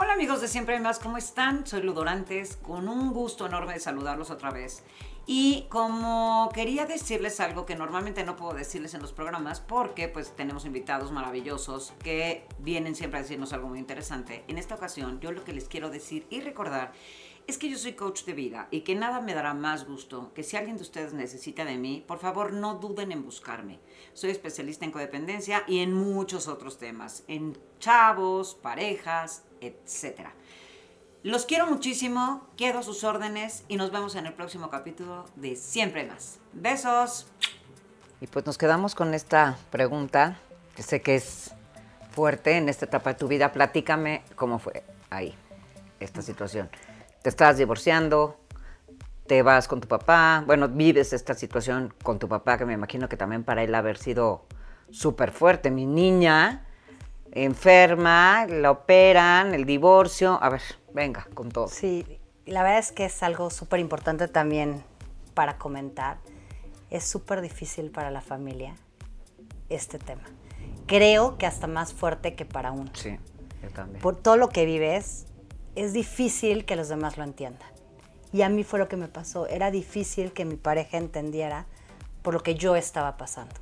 Hola 0.00 0.12
amigos 0.12 0.40
de 0.40 0.46
Siempre 0.46 0.78
Más, 0.78 1.00
¿cómo 1.00 1.16
están? 1.16 1.66
Soy 1.66 1.82
Ludorantes, 1.82 2.56
con 2.56 2.88
un 2.88 3.12
gusto 3.12 3.46
enorme 3.46 3.72
de 3.72 3.80
saludarlos 3.80 4.30
otra 4.30 4.50
vez. 4.50 4.84
Y 5.30 5.66
como 5.68 6.48
quería 6.54 6.86
decirles 6.86 7.38
algo 7.38 7.66
que 7.66 7.76
normalmente 7.76 8.24
no 8.24 8.34
puedo 8.34 8.54
decirles 8.54 8.94
en 8.94 9.02
los 9.02 9.12
programas, 9.12 9.60
porque 9.60 10.08
pues 10.08 10.34
tenemos 10.34 10.64
invitados 10.64 11.12
maravillosos 11.12 11.92
que 12.02 12.46
vienen 12.58 12.94
siempre 12.94 13.18
a 13.18 13.22
decirnos 13.22 13.52
algo 13.52 13.68
muy 13.68 13.78
interesante. 13.78 14.42
En 14.48 14.56
esta 14.56 14.76
ocasión 14.76 15.20
yo 15.20 15.30
lo 15.30 15.44
que 15.44 15.52
les 15.52 15.68
quiero 15.68 15.90
decir 15.90 16.26
y 16.30 16.40
recordar 16.40 16.92
es 17.46 17.58
que 17.58 17.68
yo 17.68 17.76
soy 17.76 17.92
coach 17.92 18.24
de 18.24 18.32
vida 18.32 18.68
y 18.70 18.80
que 18.80 18.94
nada 18.94 19.20
me 19.20 19.34
dará 19.34 19.52
más 19.52 19.86
gusto 19.86 20.32
que 20.32 20.42
si 20.42 20.56
alguien 20.56 20.76
de 20.76 20.82
ustedes 20.82 21.12
necesita 21.12 21.66
de 21.66 21.76
mí, 21.76 22.02
por 22.08 22.20
favor 22.20 22.54
no 22.54 22.76
duden 22.76 23.12
en 23.12 23.22
buscarme. 23.22 23.80
Soy 24.14 24.30
especialista 24.30 24.86
en 24.86 24.92
codependencia 24.92 25.62
y 25.68 25.80
en 25.80 25.92
muchos 25.92 26.48
otros 26.48 26.78
temas, 26.78 27.24
en 27.28 27.54
chavos, 27.80 28.54
parejas, 28.54 29.44
etcétera. 29.60 30.34
Los 31.24 31.46
quiero 31.46 31.66
muchísimo, 31.66 32.46
quedo 32.56 32.78
a 32.78 32.82
sus 32.84 33.02
órdenes 33.02 33.64
y 33.66 33.76
nos 33.76 33.90
vemos 33.90 34.14
en 34.14 34.26
el 34.26 34.34
próximo 34.34 34.70
capítulo 34.70 35.24
de 35.34 35.56
Siempre 35.56 36.06
Más. 36.06 36.38
Besos. 36.52 37.26
Y 38.20 38.28
pues 38.28 38.46
nos 38.46 38.56
quedamos 38.56 38.94
con 38.94 39.12
esta 39.14 39.58
pregunta, 39.70 40.38
que 40.76 40.84
sé 40.84 41.02
que 41.02 41.16
es 41.16 41.50
fuerte 42.12 42.56
en 42.56 42.68
esta 42.68 42.84
etapa 42.84 43.14
de 43.14 43.18
tu 43.18 43.26
vida. 43.26 43.50
Platícame 43.52 44.22
cómo 44.36 44.60
fue 44.60 44.84
ahí, 45.10 45.34
esta 45.98 46.22
situación. 46.22 46.70
Te 47.22 47.30
estás 47.30 47.58
divorciando, 47.58 48.38
te 49.26 49.42
vas 49.42 49.66
con 49.66 49.80
tu 49.80 49.88
papá, 49.88 50.44
bueno, 50.46 50.68
vives 50.68 51.12
esta 51.12 51.34
situación 51.34 51.92
con 52.04 52.20
tu 52.20 52.28
papá, 52.28 52.58
que 52.58 52.64
me 52.64 52.74
imagino 52.74 53.08
que 53.08 53.16
también 53.16 53.42
para 53.42 53.64
él 53.64 53.74
haber 53.74 53.98
sido 53.98 54.46
súper 54.92 55.32
fuerte. 55.32 55.72
Mi 55.72 55.84
niña 55.84 56.64
enferma, 57.32 58.46
la 58.46 58.70
operan, 58.70 59.54
el 59.54 59.64
divorcio. 59.64 60.38
A 60.42 60.48
ver, 60.48 60.62
venga, 60.92 61.26
con 61.34 61.50
todo. 61.50 61.68
Sí, 61.68 62.04
la 62.46 62.62
verdad 62.62 62.78
es 62.78 62.92
que 62.92 63.04
es 63.04 63.22
algo 63.22 63.50
súper 63.50 63.80
importante 63.80 64.28
también 64.28 64.82
para 65.34 65.58
comentar. 65.58 66.18
Es 66.90 67.04
súper 67.04 67.40
difícil 67.40 67.90
para 67.90 68.10
la 68.10 68.20
familia 68.20 68.74
este 69.68 69.98
tema. 69.98 70.24
Creo 70.86 71.36
que 71.36 71.46
hasta 71.46 71.66
más 71.66 71.92
fuerte 71.92 72.34
que 72.34 72.44
para 72.44 72.72
uno. 72.72 72.90
Sí. 72.94 73.18
yo 73.62 73.68
también. 73.70 74.00
por 74.00 74.16
todo 74.16 74.36
lo 74.36 74.48
que 74.48 74.64
vives, 74.64 75.26
es 75.74 75.92
difícil 75.92 76.64
que 76.64 76.76
los 76.76 76.88
demás 76.88 77.18
lo 77.18 77.24
entiendan. 77.24 77.68
Y 78.32 78.42
a 78.42 78.48
mí 78.48 78.64
fue 78.64 78.78
lo 78.78 78.88
que 78.88 78.96
me 78.96 79.08
pasó. 79.08 79.46
Era 79.46 79.70
difícil 79.70 80.32
que 80.32 80.44
mi 80.44 80.56
pareja 80.56 80.98
entendiera 80.98 81.66
por 82.22 82.34
lo 82.34 82.42
que 82.42 82.54
yo 82.54 82.76
estaba 82.76 83.16
pasando. 83.16 83.54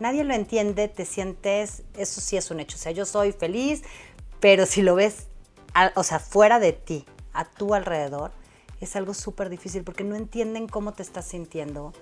Nadie 0.00 0.24
lo 0.24 0.34
entiende, 0.34 0.88
te 0.88 1.04
sientes, 1.04 1.82
eso 1.96 2.20
sí 2.20 2.36
es 2.36 2.50
un 2.50 2.60
hecho. 2.60 2.76
O 2.76 2.80
sea, 2.80 2.92
yo 2.92 3.06
soy 3.06 3.32
feliz, 3.32 3.82
pero 4.40 4.66
si 4.66 4.82
lo 4.82 4.94
ves, 4.94 5.26
a- 5.74 5.92
o 5.96 6.02
sea, 6.02 6.18
fuera 6.18 6.58
de 6.58 6.72
ti, 6.72 7.06
a 7.32 7.44
tu 7.44 7.74
alrededor, 7.74 8.32
es 8.80 8.94
algo 8.96 9.14
súper 9.14 9.48
difícil 9.48 9.84
porque 9.84 10.04
no 10.04 10.16
entienden 10.16 10.68
cómo 10.68 10.92
te 10.92 11.02
estás 11.02 11.26
sintiendo. 11.26 11.92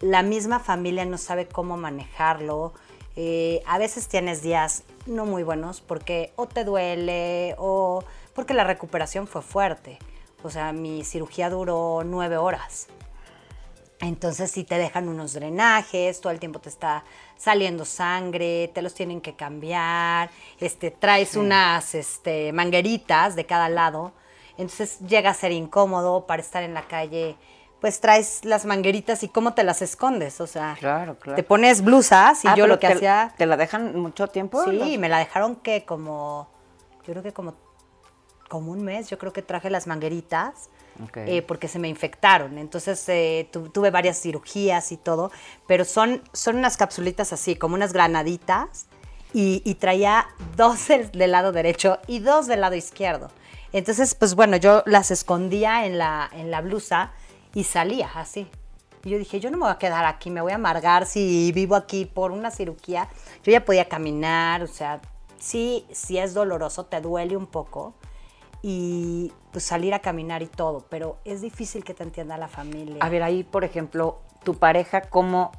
La 0.00 0.22
misma 0.22 0.58
familia 0.60 1.04
no 1.04 1.18
sabe 1.18 1.46
cómo 1.48 1.76
manejarlo. 1.76 2.72
Eh, 3.16 3.62
a 3.66 3.78
veces 3.78 4.08
tienes 4.08 4.42
días 4.42 4.84
no 5.06 5.26
muy 5.26 5.42
buenos 5.42 5.80
porque 5.80 6.32
o 6.36 6.46
te 6.46 6.64
duele 6.64 7.54
o 7.58 8.04
porque 8.32 8.54
la 8.54 8.64
recuperación 8.64 9.26
fue 9.26 9.42
fuerte. 9.42 9.98
O 10.44 10.50
sea, 10.50 10.72
mi 10.72 11.04
cirugía 11.04 11.50
duró 11.50 12.02
nueve 12.04 12.36
horas. 12.36 12.86
Entonces 14.00 14.50
si 14.52 14.62
te 14.64 14.78
dejan 14.78 15.08
unos 15.08 15.32
drenajes, 15.32 16.20
todo 16.20 16.32
el 16.32 16.38
tiempo 16.38 16.60
te 16.60 16.68
está 16.68 17.04
saliendo 17.36 17.84
sangre, 17.84 18.70
te 18.72 18.80
los 18.80 18.94
tienen 18.94 19.20
que 19.20 19.34
cambiar, 19.34 20.30
este, 20.60 20.90
traes 20.92 21.34
unas 21.36 21.94
este, 21.96 22.52
mangueritas 22.52 23.34
de 23.34 23.44
cada 23.46 23.68
lado, 23.68 24.12
entonces 24.56 25.00
llega 25.00 25.30
a 25.30 25.34
ser 25.34 25.50
incómodo 25.52 26.26
para 26.26 26.40
estar 26.42 26.62
en 26.62 26.74
la 26.74 26.82
calle, 26.86 27.36
pues 27.80 28.00
traes 28.00 28.44
las 28.44 28.64
mangueritas 28.66 29.22
y 29.24 29.28
cómo 29.28 29.54
te 29.54 29.64
las 29.64 29.82
escondes, 29.82 30.40
o 30.40 30.46
sea, 30.46 30.76
Claro, 30.78 31.16
claro. 31.18 31.34
te 31.36 31.42
pones 31.42 31.82
blusas 31.82 32.44
y 32.44 32.48
Ah, 32.48 32.54
yo 32.56 32.66
lo 32.68 32.78
que 32.78 32.86
te- 32.88 32.92
hacía... 32.94 33.34
¿Te 33.36 33.46
la 33.46 33.56
dejan 33.56 33.96
mucho 34.00 34.28
tiempo? 34.28 34.62
Sí, 34.64 34.96
me 34.98 35.08
la 35.08 35.18
dejaron 35.18 35.56
que 35.56 35.84
como, 35.84 36.48
yo 37.04 37.12
creo 37.14 37.22
que 37.24 37.32
como, 37.32 37.54
como 38.48 38.70
un 38.72 38.82
mes, 38.84 39.08
yo 39.10 39.18
creo 39.18 39.32
que 39.32 39.42
traje 39.42 39.70
las 39.70 39.86
mangueritas. 39.88 40.70
Ok. 41.04 41.16
eh, 41.18 41.42
porque 41.42 41.68
se 41.68 41.78
me 41.78 41.88
infectaron. 41.88 42.58
Entonces 42.58 43.08
eh, 43.08 43.48
tu- 43.52 43.68
tuve 43.68 43.90
varias 43.90 44.20
cirugías 44.20 44.90
y 44.92 44.96
todo, 44.96 45.30
pero 45.66 45.84
son, 45.84 46.22
son 46.32 46.56
unas 46.56 46.76
capsulitas 46.76 47.32
así, 47.32 47.56
como 47.56 47.74
unas 47.74 47.92
granaditas, 47.92 48.86
y, 49.34 49.60
y 49.64 49.74
traía 49.74 50.26
dos 50.56 50.88
del, 50.88 51.10
del 51.12 51.32
lado 51.32 51.52
derecho 51.52 51.98
y 52.06 52.20
dos 52.20 52.46
del 52.46 52.62
lado 52.62 52.74
izquierdo. 52.74 53.30
Entonces, 53.72 54.14
pues 54.14 54.34
bueno, 54.34 54.56
yo 54.56 54.82
las 54.86 55.10
escondía 55.10 55.84
en 55.84 55.98
la, 55.98 56.30
en 56.32 56.50
la 56.50 56.62
blusa 56.62 57.12
y 57.54 57.64
salía 57.64 58.08
así. 58.14 58.46
Y 59.04 59.10
yo 59.10 59.18
dije, 59.18 59.38
yo 59.38 59.50
no 59.50 59.58
me 59.58 59.64
voy 59.64 59.72
a 59.72 59.78
quedar 59.78 60.06
aquí, 60.06 60.30
me 60.30 60.40
voy 60.40 60.52
a 60.52 60.54
amargar 60.54 61.04
si 61.06 61.52
vivo 61.52 61.76
aquí 61.76 62.06
por 62.06 62.32
una 62.32 62.50
cirugía. 62.50 63.08
Yo 63.44 63.52
ya 63.52 63.64
podía 63.64 63.84
caminar, 63.88 64.62
o 64.62 64.66
sea, 64.66 65.00
sí, 65.38 65.86
sí 65.92 66.18
es 66.18 66.32
doloroso, 66.34 66.86
te 66.86 67.00
duele 67.02 67.36
un 67.36 67.46
poco. 67.46 67.94
Y 68.62 69.32
pues 69.52 69.64
salir 69.64 69.94
a 69.94 70.00
caminar 70.00 70.42
y 70.42 70.46
todo, 70.46 70.84
pero 70.88 71.18
es 71.24 71.40
difícil 71.40 71.84
que 71.84 71.94
te 71.94 72.02
entienda 72.02 72.36
la 72.36 72.48
familia. 72.48 73.04
A 73.04 73.08
ver, 73.08 73.22
ahí, 73.22 73.44
por 73.44 73.64
ejemplo, 73.64 74.18
tu 74.44 74.54
pareja, 74.54 75.02
¿cómo 75.02 75.52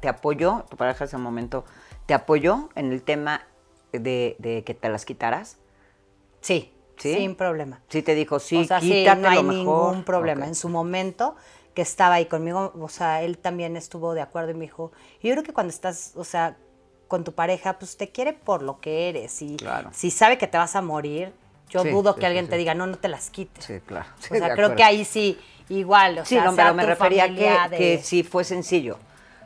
te- 0.00 0.08
apoyó? 0.08 0.64
Tu 0.70 0.76
pareja 0.76 1.04
en 1.04 1.08
ese 1.08 1.18
momento, 1.18 1.64
¿te 2.06 2.14
apoyó 2.14 2.68
en 2.76 2.92
el 2.92 3.02
tema 3.02 3.42
de, 3.92 4.36
de 4.38 4.62
que 4.64 4.74
te 4.74 4.88
las 4.88 5.04
quitaras? 5.04 5.58
sí, 6.40 6.72
¿Sí? 6.98 7.12
sin 7.14 7.34
problema. 7.34 7.82
Sí 7.88 8.02
te 8.02 8.14
dijo, 8.14 8.38
sí, 8.38 8.62
o 8.62 8.64
sea, 8.64 8.80
sí, 8.80 9.04
no 9.18 9.28
hay 9.28 9.36
lo 9.36 9.42
mejor. 9.42 9.92
ningún 9.92 10.04
problema. 10.04 10.46
En 10.46 10.54
su 10.54 10.68
momento 10.70 11.36
que 11.74 11.82
estaba 11.82 12.14
ahí 12.14 12.24
conmigo, 12.26 12.72
o 12.80 12.88
sea, 12.88 13.22
él 13.22 13.36
también 13.36 13.76
estuvo 13.76 14.14
de 14.14 14.22
acuerdo 14.22 14.52
y 14.52 14.54
me 14.54 14.60
dijo, 14.62 14.92
yo 15.22 15.32
creo 15.32 15.42
que 15.42 15.52
cuando 15.52 15.70
estás, 15.72 16.12
o 16.16 16.24
sea, 16.24 16.56
con 17.08 17.22
tu 17.22 17.32
pareja, 17.34 17.78
pues 17.78 17.96
te 17.98 18.10
quiere 18.12 18.32
por 18.32 18.62
lo 18.62 18.80
que 18.80 19.10
eres 19.10 19.42
y 19.42 19.56
Claro. 19.56 19.90
si 19.92 20.10
sabe 20.10 20.38
que 20.38 20.46
te 20.46 20.56
vas 20.56 20.74
a 20.74 20.80
morir, 20.80 21.34
yo 21.68 21.82
Sí, 21.82 21.90
dudo 21.90 22.14
sí, 22.14 22.20
que 22.20 22.26
alguien 22.26 22.46
sí, 22.46 22.50
te 22.50 22.56
diga, 22.56 22.74
no, 22.74 22.86
no 22.86 22.96
te 22.96 23.08
las 23.08 23.30
quites. 23.30 23.64
Sí, 23.64 23.80
claro. 23.84 24.06
o 24.18 24.22
sea, 24.22 24.38
creo 24.38 24.52
acuerdo. 24.52 24.76
que 24.76 24.84
ahí 24.84 25.04
sí, 25.04 25.38
igual, 25.68 26.18
o 26.18 26.24
Sí, 26.24 26.34
sea, 26.36 26.44
no, 26.44 26.54
sea 26.54 26.64
pero 26.64 26.74
me 26.76 26.86
refería 26.86 27.28
que, 27.34 27.50
de- 27.70 27.76
que 27.76 28.00
sí 28.02 28.22
fue 28.22 28.44
sencillo. 28.44 28.98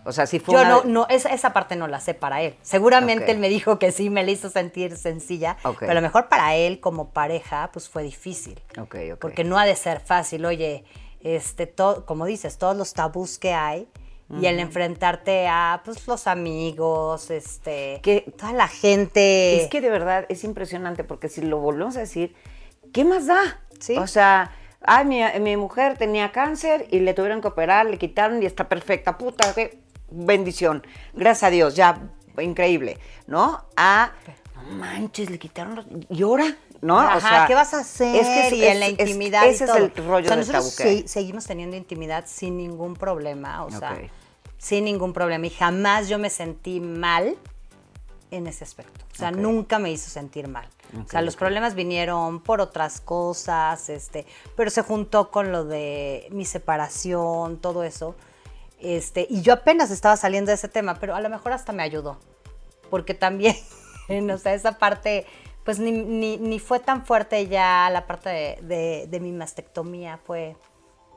O 0.04 0.12
sea, 0.12 0.26
sí 0.26 0.38
fue 0.40 0.54
Yo 0.54 0.60
una- 0.62 0.68
no, 0.70 0.84
no 0.84 1.06
esa, 1.10 1.28
esa 1.28 1.52
parte 1.52 1.76
no 1.76 1.86
la 1.86 2.00
sé 2.00 2.14
para 2.14 2.40
él. 2.40 2.54
Seguramente 2.62 3.30
él 3.30 3.38
me 3.38 3.48
dijo 3.50 3.78
que 3.78 3.92
sí 3.92 4.08
me 4.08 4.22
la 4.24 4.30
hizo 4.30 4.48
sentir 4.48 4.96
sencilla, 4.96 5.58
pero 5.78 5.92
a 5.92 5.94
lo 5.94 6.00
mejor 6.00 6.28
para 6.28 6.54
él 6.56 6.80
como 6.80 7.10
pareja 7.10 7.68
pues 7.72 7.88
fue 7.88 8.02
difícil. 8.02 8.58
Porque 9.20 9.44
no 9.44 9.58
ha 9.58 9.66
de 9.66 9.76
ser 9.76 10.00
fácil, 10.00 10.46
oye, 10.46 10.84
este, 11.22 11.66
todo, 11.66 12.06
como 12.06 12.24
dices, 12.24 12.56
todos 12.56 12.74
los 12.76 12.94
tabús 12.94 13.38
que 13.38 13.52
hay 13.52 13.86
y 14.38 14.46
el 14.46 14.60
enfrentarte 14.60 15.48
a 15.48 15.82
pues 15.84 16.06
los 16.06 16.26
amigos, 16.26 17.30
este, 17.30 18.00
Que- 18.02 18.32
toda 18.38 18.52
la 18.52 18.68
gente. 18.68 19.62
Es 19.62 19.68
que 19.68 19.80
de 19.80 19.90
verdad 19.90 20.26
es 20.28 20.44
impresionante 20.44 21.02
porque 21.04 21.28
si 21.28 21.40
lo 21.42 21.58
volvemos 21.58 21.96
a 21.96 22.00
decir, 22.00 22.34
¿qué 22.92 23.04
más 23.04 23.26
da? 23.26 23.60
Sí. 23.80 23.96
O 23.96 24.06
sea, 24.06 24.52
ay, 24.82 25.04
mi, 25.06 25.20
mi 25.40 25.56
mujer 25.56 25.98
tenía 25.98 26.30
cáncer 26.32 26.86
y 26.90 27.00
le 27.00 27.12
tuvieron 27.14 27.40
que 27.40 27.48
operar, 27.48 27.86
le 27.86 27.98
quitaron 27.98 28.42
y 28.42 28.46
está 28.46 28.68
perfecta. 28.68 29.18
Puta, 29.18 29.52
qué 29.54 29.78
bendición. 30.10 30.86
Gracias 31.14 31.44
a 31.44 31.50
Dios, 31.50 31.74
ya, 31.74 32.00
increíble, 32.40 32.98
¿no? 33.26 33.64
A, 33.76 34.12
no 34.54 34.62
manches, 34.76 35.28
le 35.30 35.38
quitaron 35.38 35.74
los... 35.74 35.86
¿Y 36.08 36.22
ahora? 36.22 36.56
¿No? 36.82 36.98
Ajá, 36.98 37.16
o 37.16 37.20
sea, 37.20 37.44
¿qué 37.46 37.54
vas 37.54 37.74
a 37.74 37.80
hacer? 37.80 38.16
es 38.16 38.26
que 38.26 38.46
es- 38.46 38.52
y 38.54 38.64
en 38.64 38.80
la 38.80 38.86
es- 38.86 38.92
es- 38.98 39.00
intimidad. 39.08 39.44
y 39.44 39.48
ese 39.50 39.66
todo. 39.66 39.76
es 39.76 39.82
el 39.82 39.90
rollo 40.06 40.24
o 40.24 40.28
sea, 40.28 40.36
del 40.36 40.46
nosotros 40.46 40.64
se- 40.72 41.08
seguimos 41.08 41.44
teniendo 41.46 41.76
intimidad 41.76 42.24
sin 42.26 42.56
ningún 42.56 42.94
problema, 42.94 43.64
o 43.64 43.70
sea. 43.70 43.98
Sin 44.60 44.84
ningún 44.84 45.12
problema. 45.14 45.46
Y 45.46 45.50
jamás 45.50 46.08
yo 46.08 46.18
me 46.18 46.28
sentí 46.30 46.80
mal 46.80 47.36
en 48.30 48.46
ese 48.46 48.62
aspecto. 48.64 49.00
O 49.12 49.16
sea, 49.16 49.30
nunca 49.32 49.78
me 49.78 49.90
hizo 49.90 50.08
sentir 50.10 50.48
mal. 50.48 50.68
o 50.94 51.08
sea, 51.08 51.20
los 51.22 51.34
problemas 51.36 51.74
vinieron 51.74 52.40
por 52.40 52.60
otras 52.60 53.00
cosas, 53.00 53.88
este, 53.88 54.26
pero 54.56 54.70
se 54.70 54.82
juntó 54.82 55.30
con 55.30 55.50
lo 55.50 55.64
de 55.64 56.28
mi 56.30 56.44
separación, 56.44 57.58
todo 57.58 57.82
eso. 57.84 58.14
Este, 58.78 59.26
y 59.28 59.42
yo 59.42 59.52
apenas 59.54 59.90
estaba 59.90 60.16
saliendo 60.16 60.50
de 60.50 60.54
ese 60.54 60.68
tema, 60.68 60.94
pero 60.94 61.14
a 61.14 61.20
lo 61.20 61.28
mejor 61.28 61.52
hasta 61.52 61.72
me 61.72 61.82
ayudó. 61.82 62.18
Porque 62.90 63.14
también, 63.14 63.56
o 64.30 64.38
sea, 64.38 64.54
esa 64.54 64.78
parte, 64.78 65.26
pues 65.64 65.78
ni, 65.78 65.92
ni- 65.92 66.38
ni 66.38 66.58
fue 66.58 66.80
tan 66.80 67.04
fuerte 67.04 67.46
ya 67.48 67.88
la 67.92 68.06
parte 68.06 68.28
de, 68.30 68.58
de- 68.62 69.06
de 69.08 69.20
mi 69.20 69.32
mastectomía, 69.32 70.18
fue 70.24 70.56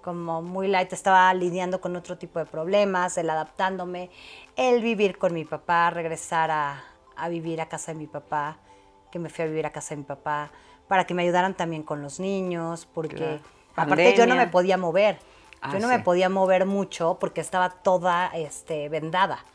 como 0.03 0.43
muy 0.43 0.67
light, 0.67 0.93
estaba 0.93 1.33
lidiando 1.33 1.81
con 1.81 1.95
otro 1.95 2.17
tipo 2.19 2.37
de 2.37 2.45
problemas, 2.45 3.17
el 3.17 3.29
adaptándome, 3.29 4.11
el 4.55 4.81
vivir 4.83 5.17
con 5.17 5.33
mi 5.33 5.45
papá, 5.45 5.89
regresar 5.89 6.51
a, 6.51 6.83
a 7.15 7.29
vivir 7.29 7.59
a 7.61 7.69
casa 7.69 7.93
de 7.93 7.97
mi 7.97 8.05
papá, 8.07 8.57
que 9.11 9.17
me 9.17 9.29
fui 9.29 9.45
a 9.45 9.47
vivir 9.47 9.65
a 9.65 9.71
casa 9.71 9.95
de 9.95 9.97
mi 9.97 10.03
papá, 10.03 10.51
para 10.87 11.05
que 11.05 11.13
me 11.15 11.23
ayudaran 11.23 11.55
también 11.55 11.81
con 11.81 12.01
los 12.03 12.19
niños, 12.19 12.85
porque 12.93 13.15
Claro. 13.15 13.39
aparte 13.75 14.15
yo 14.15 14.27
no 14.27 14.35
me 14.35 14.47
podía 14.47 14.77
mover, 14.77 15.17
Ah, 15.61 15.71
yo 15.73 15.79
no 15.79 15.87
sí. 15.87 15.93
me 15.95 15.99
podía 16.03 16.27
mover 16.29 16.65
mucho 16.65 17.17
porque 17.19 17.39
estaba 17.41 17.69
toda 17.69 18.27
este, 18.35 18.89
vendada. 18.89 19.45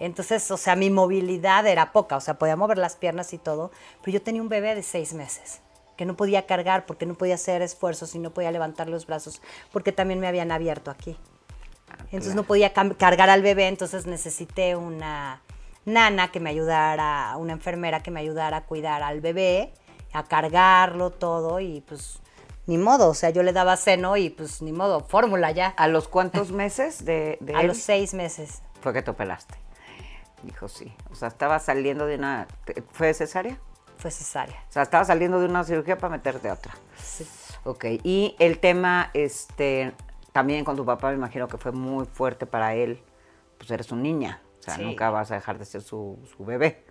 Entonces, 0.00 0.50
o 0.50 0.56
sea, 0.56 0.76
mi 0.76 0.88
movilidad 0.90 1.66
era 1.66 1.92
poca, 1.92 2.16
o 2.16 2.20
sea, 2.20 2.38
podía 2.38 2.56
mover 2.56 2.78
las 2.78 2.96
piernas 2.96 3.32
y 3.34 3.38
todo, 3.38 3.70
pero 4.00 4.12
yo 4.14 4.22
tenía 4.22 4.40
un 4.40 4.48
bebé 4.48 4.74
de 4.74 4.82
seis 4.82 5.12
meses 5.12 5.60
que 5.98 6.06
no 6.06 6.16
podía 6.16 6.46
cargar 6.46 6.86
porque 6.86 7.06
no 7.06 7.14
podía 7.14 7.34
hacer 7.34 7.60
esfuerzos 7.60 8.14
y 8.14 8.20
no 8.20 8.30
podía 8.30 8.52
levantar 8.52 8.88
los 8.88 9.04
brazos 9.04 9.42
porque 9.72 9.90
también 9.90 10.20
me 10.20 10.28
habían 10.28 10.52
abierto 10.52 10.92
aquí. 10.92 11.18
Entonces 12.04 12.36
no 12.36 12.44
podía 12.44 12.72
cargar 12.72 13.28
al 13.28 13.42
bebé, 13.42 13.66
entonces 13.66 14.06
necesité 14.06 14.76
una 14.76 15.42
nana 15.84 16.30
que 16.30 16.38
me 16.38 16.50
ayudara, 16.50 17.34
una 17.36 17.52
enfermera 17.52 18.00
que 18.00 18.12
me 18.12 18.20
ayudara 18.20 18.58
a 18.58 18.64
cuidar 18.64 19.02
al 19.02 19.20
bebé, 19.20 19.72
a 20.12 20.22
cargarlo 20.22 21.10
todo 21.10 21.58
y 21.58 21.80
pues 21.80 22.20
ni 22.66 22.78
modo, 22.78 23.08
o 23.08 23.14
sea, 23.14 23.30
yo 23.30 23.42
le 23.42 23.52
daba 23.52 23.76
seno 23.76 24.16
y 24.16 24.30
pues 24.30 24.62
ni 24.62 24.72
modo, 24.72 25.00
fórmula 25.00 25.50
ya. 25.50 25.68
¿A 25.76 25.88
los 25.88 26.06
cuántos 26.06 26.52
meses 26.52 27.04
de, 27.04 27.38
de 27.40 27.56
A 27.56 27.62
él 27.62 27.66
los 27.66 27.78
seis 27.78 28.14
meses. 28.14 28.62
fue 28.80 28.92
que 28.92 29.02
te 29.02 29.10
operaste? 29.10 29.56
Dijo, 30.44 30.68
sí. 30.68 30.94
O 31.10 31.16
sea, 31.16 31.26
estaba 31.26 31.58
saliendo 31.58 32.06
de 32.06 32.14
una... 32.14 32.46
¿Fue 32.92 33.12
cesárea? 33.14 33.58
Fue 33.98 34.10
cesárea. 34.10 34.64
O 34.68 34.72
sea, 34.72 34.82
estaba 34.82 35.04
saliendo 35.04 35.38
de 35.40 35.46
una 35.46 35.64
cirugía 35.64 35.98
para 35.98 36.12
meterte 36.12 36.48
a 36.48 36.54
otra. 36.54 36.72
Sí. 37.02 37.26
Ok, 37.64 37.84
y 38.04 38.36
el 38.38 38.58
tema, 38.60 39.10
este, 39.12 39.92
también 40.32 40.64
con 40.64 40.76
tu 40.76 40.84
papá 40.86 41.08
me 41.10 41.16
imagino 41.16 41.48
que 41.48 41.58
fue 41.58 41.72
muy 41.72 42.06
fuerte 42.06 42.46
para 42.46 42.74
él. 42.74 43.02
Pues 43.58 43.70
eres 43.72 43.90
una 43.90 44.02
niña, 44.02 44.40
o 44.60 44.62
sea, 44.62 44.76
Sí. 44.76 44.82
nunca 44.84 45.10
vas 45.10 45.30
a 45.32 45.34
dejar 45.34 45.58
de 45.58 45.64
ser 45.64 45.82
su, 45.82 46.16
su 46.36 46.44
bebé. 46.44 46.84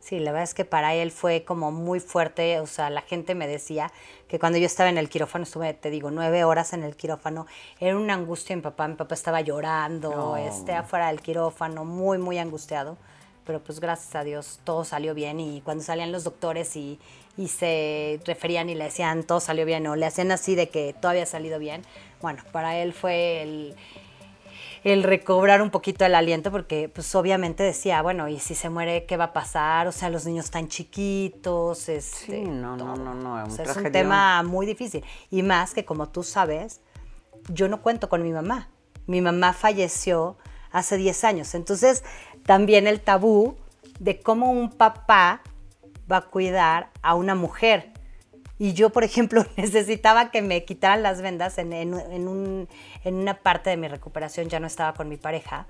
Sí, 0.00 0.18
la 0.18 0.32
verdad 0.32 0.42
es 0.44 0.52
que 0.52 0.66
para 0.66 0.92
él 0.94 1.10
fue 1.12 1.44
como 1.46 1.72
muy 1.72 1.98
fuerte, 1.98 2.60
o 2.60 2.66
sea, 2.66 2.90
la 2.90 3.00
gente 3.00 3.34
me 3.34 3.46
decía 3.46 3.90
que 4.28 4.38
cuando 4.38 4.58
yo 4.58 4.66
estaba 4.66 4.90
en 4.90 4.98
el 4.98 5.08
quirófano, 5.08 5.44
estuve, 5.44 5.72
te 5.72 5.88
digo, 5.88 6.10
nueve 6.10 6.44
horas 6.44 6.74
en 6.74 6.82
el 6.82 6.94
quirófano, 6.94 7.46
era 7.80 7.96
una 7.96 8.12
angustia 8.12 8.54
mi 8.54 8.60
papá, 8.60 8.86
mi 8.86 8.96
papá 8.96 9.14
estaba 9.14 9.40
llorando, 9.40 10.10
No. 10.10 10.36
este, 10.36 10.74
afuera 10.74 11.06
del 11.06 11.22
quirófano, 11.22 11.86
muy, 11.86 12.18
muy 12.18 12.36
angustiado, 12.38 12.98
pero 13.44 13.62
pues 13.62 13.80
gracias 13.80 14.14
a 14.14 14.24
Dios 14.24 14.60
todo 14.64 14.84
salió 14.84 15.14
bien 15.14 15.40
y 15.40 15.60
cuando 15.60 15.84
salían 15.84 16.12
los 16.12 16.24
doctores 16.24 16.76
y, 16.76 16.98
y 17.36 17.48
se 17.48 18.20
referían 18.24 18.70
y 18.70 18.74
le 18.74 18.84
decían 18.84 19.22
todo 19.24 19.40
salió 19.40 19.66
bien 19.66 19.86
o 19.86 19.96
le 19.96 20.06
hacían 20.06 20.30
así 20.32 20.54
de 20.54 20.68
que 20.68 20.94
todo 21.00 21.10
había 21.10 21.26
salido 21.26 21.58
bien, 21.58 21.82
bueno, 22.20 22.42
para 22.52 22.78
él 22.78 22.92
fue 22.92 23.42
el, 23.42 23.76
el 24.84 25.02
recobrar 25.02 25.62
un 25.62 25.70
poquito 25.70 26.04
el 26.04 26.14
aliento, 26.14 26.50
porque 26.52 26.90
pues 26.90 27.14
obviamente 27.14 27.62
decía, 27.62 28.02
bueno, 28.02 28.28
¿y 28.28 28.38
si 28.38 28.54
se 28.54 28.68
muere 28.68 29.06
qué 29.06 29.16
va 29.16 29.24
a 29.24 29.32
pasar? 29.32 29.86
O 29.86 29.92
sea, 29.92 30.10
los 30.10 30.26
niños 30.26 30.44
están 30.44 30.68
chiquitos, 30.68 31.88
este, 31.88 32.26
Sí, 32.26 32.40
no, 32.42 32.76
no, 32.76 32.94
no, 32.94 33.14
no, 33.14 33.34
un 33.34 33.40
o 33.40 33.50
sea, 33.50 33.64
es 33.64 33.76
un 33.76 33.90
tema 33.90 34.42
muy 34.42 34.66
difícil. 34.66 35.02
Y 35.30 35.42
más 35.42 35.72
que 35.72 35.86
como 35.86 36.10
tú 36.10 36.22
sabes, 36.22 36.82
yo 37.48 37.68
no 37.68 37.80
cuento 37.80 38.10
con 38.10 38.22
mi 38.22 38.32
mamá. 38.32 38.68
Mi 39.06 39.22
mamá 39.22 39.54
falleció 39.54 40.36
hace 40.70 40.98
10 40.98 41.24
años. 41.24 41.54
Entonces, 41.54 42.04
también 42.46 42.86
el 42.86 43.00
tabú 43.00 43.56
de 43.98 44.20
cómo 44.20 44.50
un 44.50 44.70
papá 44.70 45.42
va 46.10 46.18
a 46.18 46.22
cuidar 46.22 46.90
a 47.02 47.14
una 47.14 47.34
mujer. 47.34 47.92
Y 48.58 48.72
yo, 48.74 48.90
por 48.90 49.04
ejemplo, 49.04 49.44
necesitaba 49.56 50.30
que 50.30 50.42
me 50.42 50.64
quitaran 50.64 51.02
las 51.02 51.22
vendas 51.22 51.58
en, 51.58 51.72
en- 51.72 51.94
en 51.98 52.28
un- 52.28 52.68
en 53.04 53.14
una 53.16 53.34
parte 53.34 53.70
de 53.70 53.76
mi 53.76 53.88
recuperación, 53.88 54.48
ya 54.48 54.60
no 54.60 54.66
estaba 54.66 54.94
con 54.94 55.08
mi 55.08 55.16
pareja. 55.16 55.66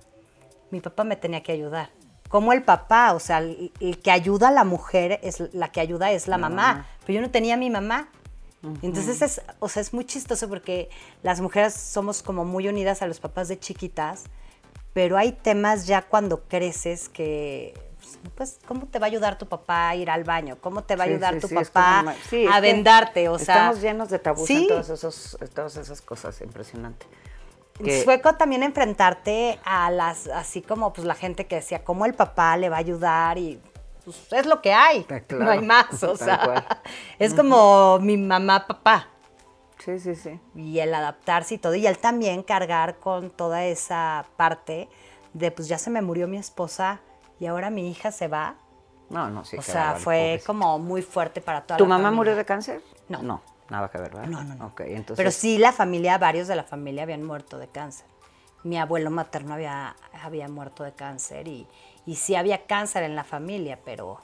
Mi 0.70 0.80
papá 0.80 1.04
me 1.04 1.16
tenía 1.16 1.42
que 1.42 1.52
ayudar. 1.52 1.90
Como 2.28 2.52
el 2.52 2.62
papá, 2.64 3.12
o 3.14 3.20
sea, 3.20 3.38
el, 3.38 3.70
el 3.80 4.00
que 4.00 4.10
ayuda 4.10 4.48
a 4.48 4.50
la 4.50 4.64
mujer, 4.64 5.20
es 5.22 5.42
la 5.54 5.70
que 5.70 5.80
ayuda 5.80 6.10
es 6.10 6.26
la, 6.26 6.36
mamá. 6.38 6.86
Pero 7.06 7.14
yo 7.16 7.20
no 7.20 7.30
tenía 7.30 7.54
a 7.54 7.58
mi 7.58 7.70
mamá. 7.70 8.08
Entonces, 8.82 9.20
es, 9.22 9.42
o 9.60 9.68
sea, 9.68 9.82
es 9.82 9.92
muy 9.92 10.04
chistoso 10.06 10.48
porque 10.48 10.88
las 11.22 11.40
mujeres 11.40 11.74
somos 11.74 12.22
como 12.22 12.44
muy 12.46 12.66
unidas 12.66 13.02
a 13.02 13.06
los 13.06 13.20
papás 13.20 13.48
de 13.48 13.58
chiquitas, 13.60 14.24
pero 14.94 15.18
hay 15.18 15.32
temas 15.32 15.86
ya 15.86 16.00
cuando 16.02 16.44
creces 16.48 17.08
que, 17.10 17.74
pues, 18.36 18.58
¿cómo 18.66 18.86
te 18.86 18.98
va 18.98 19.06
a 19.06 19.08
ayudar 19.08 19.36
tu 19.36 19.46
papá 19.46 19.90
a 19.90 19.96
ir 19.96 20.08
al 20.08 20.24
baño? 20.24 20.56
¿Cómo 20.60 20.84
te 20.84 20.96
va 20.96 21.04
a 21.04 21.06
ayudar 21.08 21.34
sí, 21.34 21.40
tu 21.40 21.48
sí, 21.48 21.54
papá 21.54 22.04
como 22.30 22.50
a 22.52 22.60
vendarte? 22.60 23.28
O 23.28 23.38
sea, 23.38 23.54
Estamos 23.56 23.82
llenos 23.82 24.08
de 24.08 24.18
tabús 24.20 24.48
en 24.50 24.66
todos 24.68 24.88
esos, 24.88 25.36
todas 25.54 25.76
esas 25.76 26.00
cosas, 26.00 26.40
impresionante. 26.40 27.06
Que- 27.82 28.02
Fue 28.04 28.20
co- 28.20 28.34
también 28.36 28.62
enfrentarte 28.62 29.58
a 29.64 29.90
las, 29.90 30.28
así 30.28 30.62
como 30.62 30.92
pues 30.92 31.04
la 31.06 31.16
gente 31.16 31.46
que 31.48 31.56
decía, 31.56 31.82
¿cómo 31.82 32.06
el 32.06 32.14
papá 32.14 32.56
le 32.56 32.68
va 32.68 32.76
a 32.76 32.78
ayudar? 32.78 33.36
Y 33.36 33.60
pues 34.04 34.16
es 34.32 34.46
lo 34.46 34.62
que 34.62 34.72
hay, 34.72 35.04
Ah, 35.10 35.18
claro, 35.20 35.44
no 35.44 35.50
hay 35.50 35.60
más, 35.60 36.00
o 36.04 36.16
sea, 36.16 36.38
cual. 36.44 36.64
es 37.18 37.34
como 37.34 37.98
mi 37.98 38.16
mamá, 38.16 38.64
papá, 38.66 39.08
Sí, 39.84 39.98
sí, 39.98 40.14
sí. 40.14 40.40
y 40.54 40.78
el 40.78 40.94
adaptarse 40.94 41.54
y 41.54 41.58
todo, 41.58 41.74
y 41.74 41.86
él 41.86 41.98
también 41.98 42.42
cargar 42.42 42.96
con 42.98 43.30
toda 43.30 43.64
esa 43.64 44.24
parte 44.36 44.88
de 45.34 45.50
pues 45.50 45.68
ya 45.68 45.76
se 45.78 45.90
me 45.90 46.00
murió 46.00 46.26
mi 46.26 46.38
esposa 46.38 47.00
y 47.38 47.46
ahora 47.46 47.68
mi 47.70 47.90
hija 47.90 48.10
se 48.12 48.28
va. 48.28 48.54
No, 49.10 49.28
no, 49.28 49.44
sí. 49.44 49.56
o 49.58 49.62
sea, 49.62 49.96
fue 49.96 50.16
pobrecito. 50.38 50.46
como 50.46 50.78
muy 50.78 51.02
fuerte 51.02 51.40
para 51.40 51.62
toda 51.62 51.76
¿Tu 51.76 51.84
la 51.84 51.88
mamá 51.88 52.04
familia. 52.04 52.16
murió 52.16 52.36
de 52.36 52.44
cáncer? 52.44 52.80
No. 53.08 53.22
No, 53.22 53.42
nada 53.68 53.90
que 53.90 53.98
ver, 53.98 54.10
¿verdad? 54.14 54.28
No, 54.28 54.42
no, 54.42 54.54
no. 54.54 54.66
Ok, 54.68 54.80
entonces. 54.86 55.16
Pero 55.16 55.30
sí, 55.30 55.58
la 55.58 55.72
familia, 55.72 56.16
varios 56.16 56.48
de 56.48 56.56
la 56.56 56.64
familia 56.64 57.02
habían 57.02 57.22
muerto 57.22 57.58
de 57.58 57.68
cáncer. 57.68 58.06
Mi 58.62 58.78
abuelo 58.78 59.10
materno 59.10 59.52
había, 59.54 59.94
había 60.22 60.48
muerto 60.48 60.84
de 60.84 60.92
cáncer 60.92 61.46
y, 61.48 61.66
y 62.06 62.14
sí 62.16 62.34
había 62.34 62.64
cáncer 62.66 63.02
en 63.02 63.14
la 63.14 63.24
familia, 63.24 63.78
pero, 63.84 64.20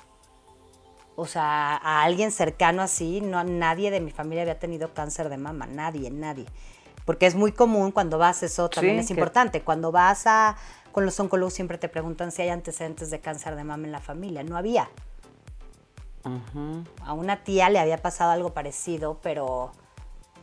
o 1.20 1.26
sea, 1.26 1.76
a 1.76 2.02
alguien 2.02 2.32
cercano 2.32 2.80
así, 2.82 3.20
no, 3.20 3.44
nadie 3.44 3.90
de 3.90 4.00
mi 4.00 4.10
familia 4.10 4.42
había 4.42 4.58
tenido 4.58 4.94
cáncer 4.94 5.28
de 5.28 5.36
mama, 5.36 5.66
nadie, 5.66 6.10
nadie. 6.10 6.46
Porque 7.04 7.26
es 7.26 7.34
muy 7.34 7.52
común 7.52 7.92
cuando 7.92 8.16
vas, 8.18 8.42
eso 8.42 8.70
también 8.70 8.96
Sí, 8.96 9.00
es 9.00 9.06
que- 9.08 9.12
importante, 9.14 9.62
cuando 9.62 9.92
vas 9.92 10.26
a, 10.26 10.56
con 10.92 11.04
los 11.04 11.18
oncólogos 11.20 11.52
siempre 11.52 11.76
te 11.78 11.88
preguntan 11.88 12.32
si 12.32 12.42
hay 12.42 12.48
antecedentes 12.48 13.10
de 13.10 13.20
cáncer 13.20 13.54
de 13.56 13.64
mama 13.64 13.84
en 13.86 13.92
la 13.92 14.00
familia, 14.00 14.42
no 14.42 14.56
había. 14.56 14.88
A 17.06 17.12
una 17.12 17.44
tía 17.44 17.70
le 17.70 17.78
había 17.78 17.98
pasado 17.98 18.30
algo 18.30 18.52
parecido, 18.52 19.18
pero 19.22 19.72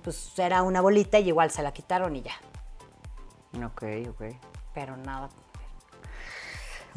pues 0.04 0.38
era 0.38 0.64
una 0.64 0.82
bolita 0.82 1.20
y 1.20 1.28
igual 1.28 1.52
se 1.52 1.62
la 1.62 1.72
quitaron 1.72 2.16
y 2.16 2.22
ya. 2.24 2.34
Ok, 3.66 3.84
ok. 4.10 4.24
Pero 4.74 4.98
nada. 4.98 5.30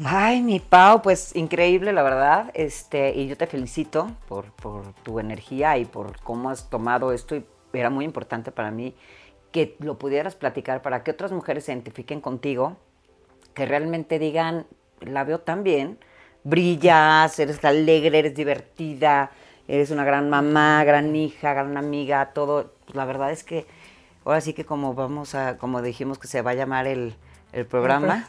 Ay, 0.03 0.41
mi 0.41 0.59
Pau, 0.59 1.01
pues 1.01 1.35
increíble, 1.35 1.93
la 1.93 2.01
verdad. 2.01 2.49
Este, 2.53 3.13
y 3.13 3.27
yo 3.27 3.37
te 3.37 3.45
felicito 3.45 4.09
por, 4.27 4.51
por 4.53 4.93
tu 5.03 5.19
energía 5.19 5.77
y 5.77 5.85
por 5.85 6.19
cómo 6.21 6.49
has 6.49 6.69
tomado 6.69 7.11
esto. 7.11 7.35
Y 7.35 7.45
era 7.73 7.89
muy 7.89 8.05
importante 8.05 8.51
para 8.51 8.71
mí 8.71 8.95
que 9.51 9.75
lo 9.79 9.99
pudieras 9.99 10.35
platicar 10.35 10.81
para 10.81 11.03
que 11.03 11.11
otras 11.11 11.31
mujeres 11.31 11.65
se 11.65 11.73
identifiquen 11.73 12.21
contigo, 12.21 12.77
que 13.53 13.65
realmente 13.65 14.17
digan, 14.17 14.65
la 15.01 15.23
veo 15.23 15.39
tan 15.39 15.63
bien, 15.63 15.99
brillas, 16.43 17.37
eres 17.37 17.63
alegre, 17.63 18.19
eres 18.19 18.33
divertida, 18.33 19.31
eres 19.67 19.91
una 19.91 20.05
gran 20.05 20.29
mamá, 20.29 20.83
gran 20.83 21.15
hija, 21.15 21.53
gran 21.53 21.77
amiga, 21.77 22.31
todo. 22.33 22.73
Pues 22.85 22.95
la 22.95 23.05
verdad 23.05 23.31
es 23.31 23.43
que 23.43 23.67
ahora 24.25 24.41
sí 24.41 24.53
que 24.53 24.65
como 24.65 24.93
vamos 24.95 25.35
a, 25.35 25.57
como 25.57 25.81
dijimos 25.81 26.17
que 26.17 26.27
se 26.27 26.41
va 26.41 26.51
a 26.51 26.55
llamar 26.55 26.87
el, 26.87 27.15
el 27.51 27.65
programa. 27.65 28.25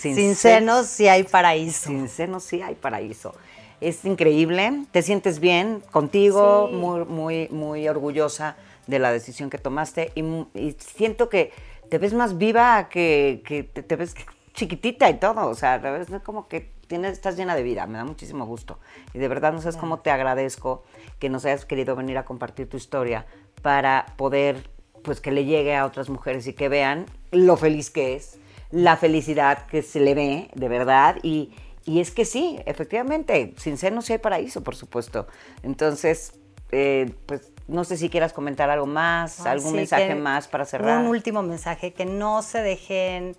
Sin, 0.00 0.34
se- 0.34 0.34
senos 0.34 0.86
sí 0.86 1.08
hay 1.08 1.24
paraíso. 1.24 1.88
sin 1.88 2.08
senos 2.08 2.44
sí 2.44 2.62
hay 2.62 2.74
paraíso. 2.74 3.34
Es 3.80 4.04
increíble, 4.04 4.84
te 4.90 5.02
sientes 5.02 5.40
bien 5.40 5.82
contigo, 5.90 6.68
Sí. 6.70 6.76
muy, 6.76 7.04
muy, 7.04 7.48
muy 7.50 7.88
orgullosa 7.88 8.56
de 8.86 8.98
la 8.98 9.10
decisión 9.12 9.48
que 9.50 9.58
tomaste 9.58 10.12
y, 10.14 10.76
siento 10.78 11.28
que 11.28 11.52
te 11.88 11.98
ves 11.98 12.12
más 12.12 12.36
viva, 12.36 12.88
que, 12.88 13.42
que 13.46 13.62
te, 13.62 13.82
te 13.82 13.96
ves 13.96 14.14
chiquitita 14.52 15.08
y 15.08 15.14
todo, 15.14 15.46
o 15.48 15.54
sea, 15.54 15.80
te 15.80 15.90
ves 15.90 16.08
como 16.24 16.48
que 16.48 16.72
tienes, 16.88 17.12
estás 17.12 17.36
llena 17.36 17.54
de 17.54 17.62
vida, 17.62 17.86
me 17.86 17.98
da 17.98 18.04
muchísimo 18.04 18.44
gusto. 18.46 18.80
Y 19.14 19.18
de 19.18 19.28
verdad 19.28 19.52
no 19.52 19.60
sabes 19.60 19.76
cómo 19.76 20.00
te 20.00 20.10
agradezco 20.10 20.82
que 21.20 21.28
nos 21.30 21.44
hayas 21.44 21.64
querido 21.64 21.94
venir 21.94 22.18
a 22.18 22.24
compartir 22.24 22.68
tu 22.68 22.76
historia 22.76 23.26
para 23.62 24.06
poder, 24.16 24.68
pues 25.02 25.20
que 25.20 25.30
le 25.30 25.44
llegue 25.44 25.76
a 25.76 25.86
otras 25.86 26.08
mujeres 26.10 26.46
y 26.48 26.52
que 26.52 26.68
vean 26.68 27.06
lo 27.30 27.56
feliz 27.56 27.90
que 27.90 28.16
es, 28.16 28.39
la 28.70 28.96
felicidad 28.96 29.66
que 29.66 29.82
se 29.82 30.00
le 30.00 30.14
ve, 30.14 30.50
de 30.54 30.68
verdad, 30.68 31.16
y, 31.22 31.52
y 31.84 32.00
es 32.00 32.10
que 32.10 32.24
sí, 32.24 32.60
efectivamente, 32.66 33.54
sin 33.56 33.76
senos 33.76 34.04
sí 34.04 34.12
hay 34.12 34.18
paraíso, 34.18 34.62
por 34.62 34.76
supuesto. 34.76 35.26
Entonces, 35.62 36.32
eh, 36.72 37.12
pues 37.26 37.52
no 37.66 37.84
sé 37.84 37.96
si 37.96 38.08
quieras 38.10 38.32
comentar 38.32 38.70
algo 38.70 38.86
más, 38.86 39.44
algún 39.46 39.70
sí, 39.70 39.76
mensaje 39.76 40.14
más 40.14 40.48
para 40.48 40.64
cerrar. 40.64 41.00
Un 41.00 41.06
último 41.06 41.42
mensaje, 41.42 41.92
que 41.92 42.04
no 42.04 42.42
se 42.42 42.58
dejen 42.62 43.36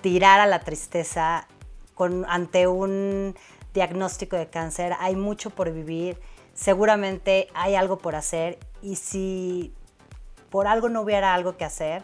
tirar 0.00 0.40
a 0.40 0.46
la 0.46 0.60
tristeza 0.60 1.46
con, 1.94 2.24
ante 2.28 2.66
un 2.66 3.34
diagnóstico 3.72 4.36
de 4.36 4.48
cáncer. 4.48 4.94
Hay 4.98 5.16
mucho 5.16 5.50
por 5.50 5.72
vivir, 5.72 6.18
seguramente 6.52 7.48
hay 7.54 7.74
algo 7.74 7.98
por 7.98 8.14
hacer 8.14 8.58
y 8.82 8.96
si 8.96 9.72
por 10.50 10.66
algo 10.66 10.88
no 10.88 11.02
hubiera 11.02 11.34
algo 11.34 11.56
que 11.56 11.64
hacer, 11.64 12.02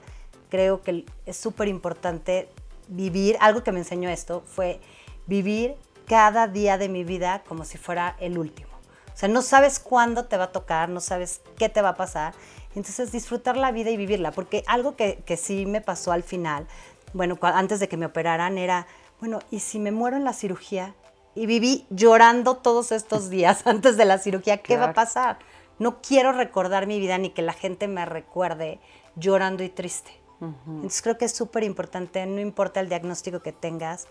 creo 0.49 0.83
que 0.83 1.05
es 1.27 1.37
súper 1.37 1.69
importante 1.69 2.49
vivir, 2.91 3.37
algo 3.41 3.63
que 3.63 3.73
me 3.73 3.79
enseñó 3.79 4.11
esto 4.11 4.43
fue 4.47 4.81
vivir 5.27 5.77
cada 6.07 6.49
día 6.49 6.77
de 6.77 6.89
mi 6.89 7.05
vida 7.05 7.43
como 7.49 7.65
si 7.65 7.79
fuera 7.79 8.17
el 8.21 8.37
último. 8.37 8.69
O 9.15 9.17
sea, 9.17 9.29
no 9.29 9.43
sabes 9.43 9.79
cuándo 9.79 10.27
te 10.27 10.37
va 10.37 10.45
a 10.45 10.53
tocar, 10.53 10.89
no 10.89 11.01
sabes 11.01 11.41
qué 11.57 11.69
te 11.69 11.83
va 11.83 11.91
a 11.91 11.97
pasar. 11.97 12.35
Entonces, 12.75 13.13
disfrutar 13.13 13.57
la 13.57 13.73
vida 13.73 13.91
y 13.91 13.97
vivirla. 13.97 14.33
Porque 14.33 14.65
algo 14.67 14.97
que, 14.97 15.23
que 15.27 15.37
sí 15.37 15.67
me 15.67 15.81
pasó 15.81 16.13
al 16.13 16.23
final, 16.23 16.67
bueno, 17.13 17.39
antes 17.43 17.81
de 17.81 17.89
que 17.89 17.97
me 17.97 18.07
operaran, 18.07 18.59
era, 18.59 18.87
bueno, 19.19 19.41
¿y 19.51 19.61
si 19.61 19.79
me 19.79 19.91
muero 19.91 20.17
en 20.17 20.25
la 20.25 20.33
cirugía? 20.33 20.95
Y 21.35 21.47
viví 21.47 21.87
llorando 21.91 22.57
todos 22.57 22.93
estos 22.93 23.31
días 23.31 23.63
antes 23.67 23.97
de 23.97 24.05
la 24.05 24.19
cirugía, 24.19 24.59
¿qué 24.59 24.77
va 24.77 24.87
a 24.87 24.93
pasar? 24.95 25.39
No 25.79 26.01
quiero 26.03 26.33
recordar 26.33 26.87
mi 26.87 26.99
vida 26.99 27.19
ni 27.19 27.31
que 27.31 27.43
la 27.43 27.53
gente 27.53 27.89
me 27.89 28.05
recuerde 28.05 28.81
llorando 29.17 29.63
y 29.63 29.69
triste. 29.69 30.20
Entonces 30.41 31.03
creo 31.03 31.19
que 31.19 31.27
es 31.27 31.33
súper 31.33 31.65
importante, 31.65 32.25
no 32.27 32.41
importa 32.41 32.81
el 32.81 32.89
diagnóstico 32.89 33.41
que 33.41 33.53
tengas, 33.53 34.09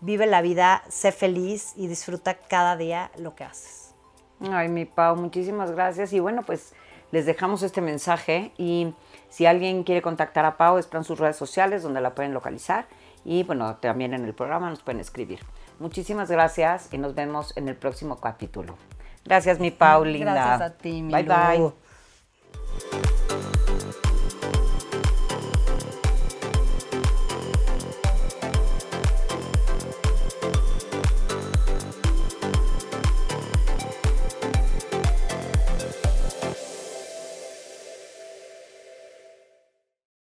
vive 0.00 0.26
la 0.26 0.42
vida, 0.42 0.82
sé 0.88 1.12
feliz 1.12 1.72
y 1.76 1.86
disfruta 1.86 2.34
cada 2.34 2.76
día 2.76 3.10
lo 3.16 3.34
que 3.34 3.44
haces. 3.44 3.94
Ay, 4.40 4.68
mi 4.68 4.84
Pau, 4.84 5.16
muchísimas 5.16 5.70
gracias. 5.72 6.12
Y 6.12 6.20
bueno, 6.20 6.42
pues 6.42 6.74
les 7.10 7.26
dejamos 7.26 7.62
este 7.62 7.80
mensaje 7.80 8.52
y 8.58 8.94
si 9.28 9.46
alguien 9.46 9.84
quiere 9.84 10.02
contactar 10.02 10.44
a 10.44 10.56
Pau, 10.56 10.78
están 10.78 11.04
sus 11.04 11.18
redes 11.18 11.36
sociales 11.36 11.82
donde 11.82 12.00
la 12.00 12.14
pueden 12.14 12.34
localizar 12.34 12.86
y 13.24 13.42
bueno, 13.42 13.76
también 13.76 14.14
en 14.14 14.24
el 14.24 14.34
programa 14.34 14.70
nos 14.70 14.82
pueden 14.82 15.00
escribir. 15.00 15.40
Muchísimas 15.78 16.30
gracias 16.30 16.88
y 16.92 16.98
nos 16.98 17.14
vemos 17.14 17.56
en 17.56 17.68
el 17.68 17.76
próximo 17.76 18.20
capítulo. 18.20 18.76
Gracias, 19.24 19.58
mi 19.58 19.70
Pau, 19.70 20.04
linda. 20.04 20.32
Gracias 20.32 20.60
a 20.62 20.74
ti, 20.76 21.02
mi 21.02 21.12
Bye, 21.12 21.24
Lu. 21.24 21.74
bye. 22.90 23.27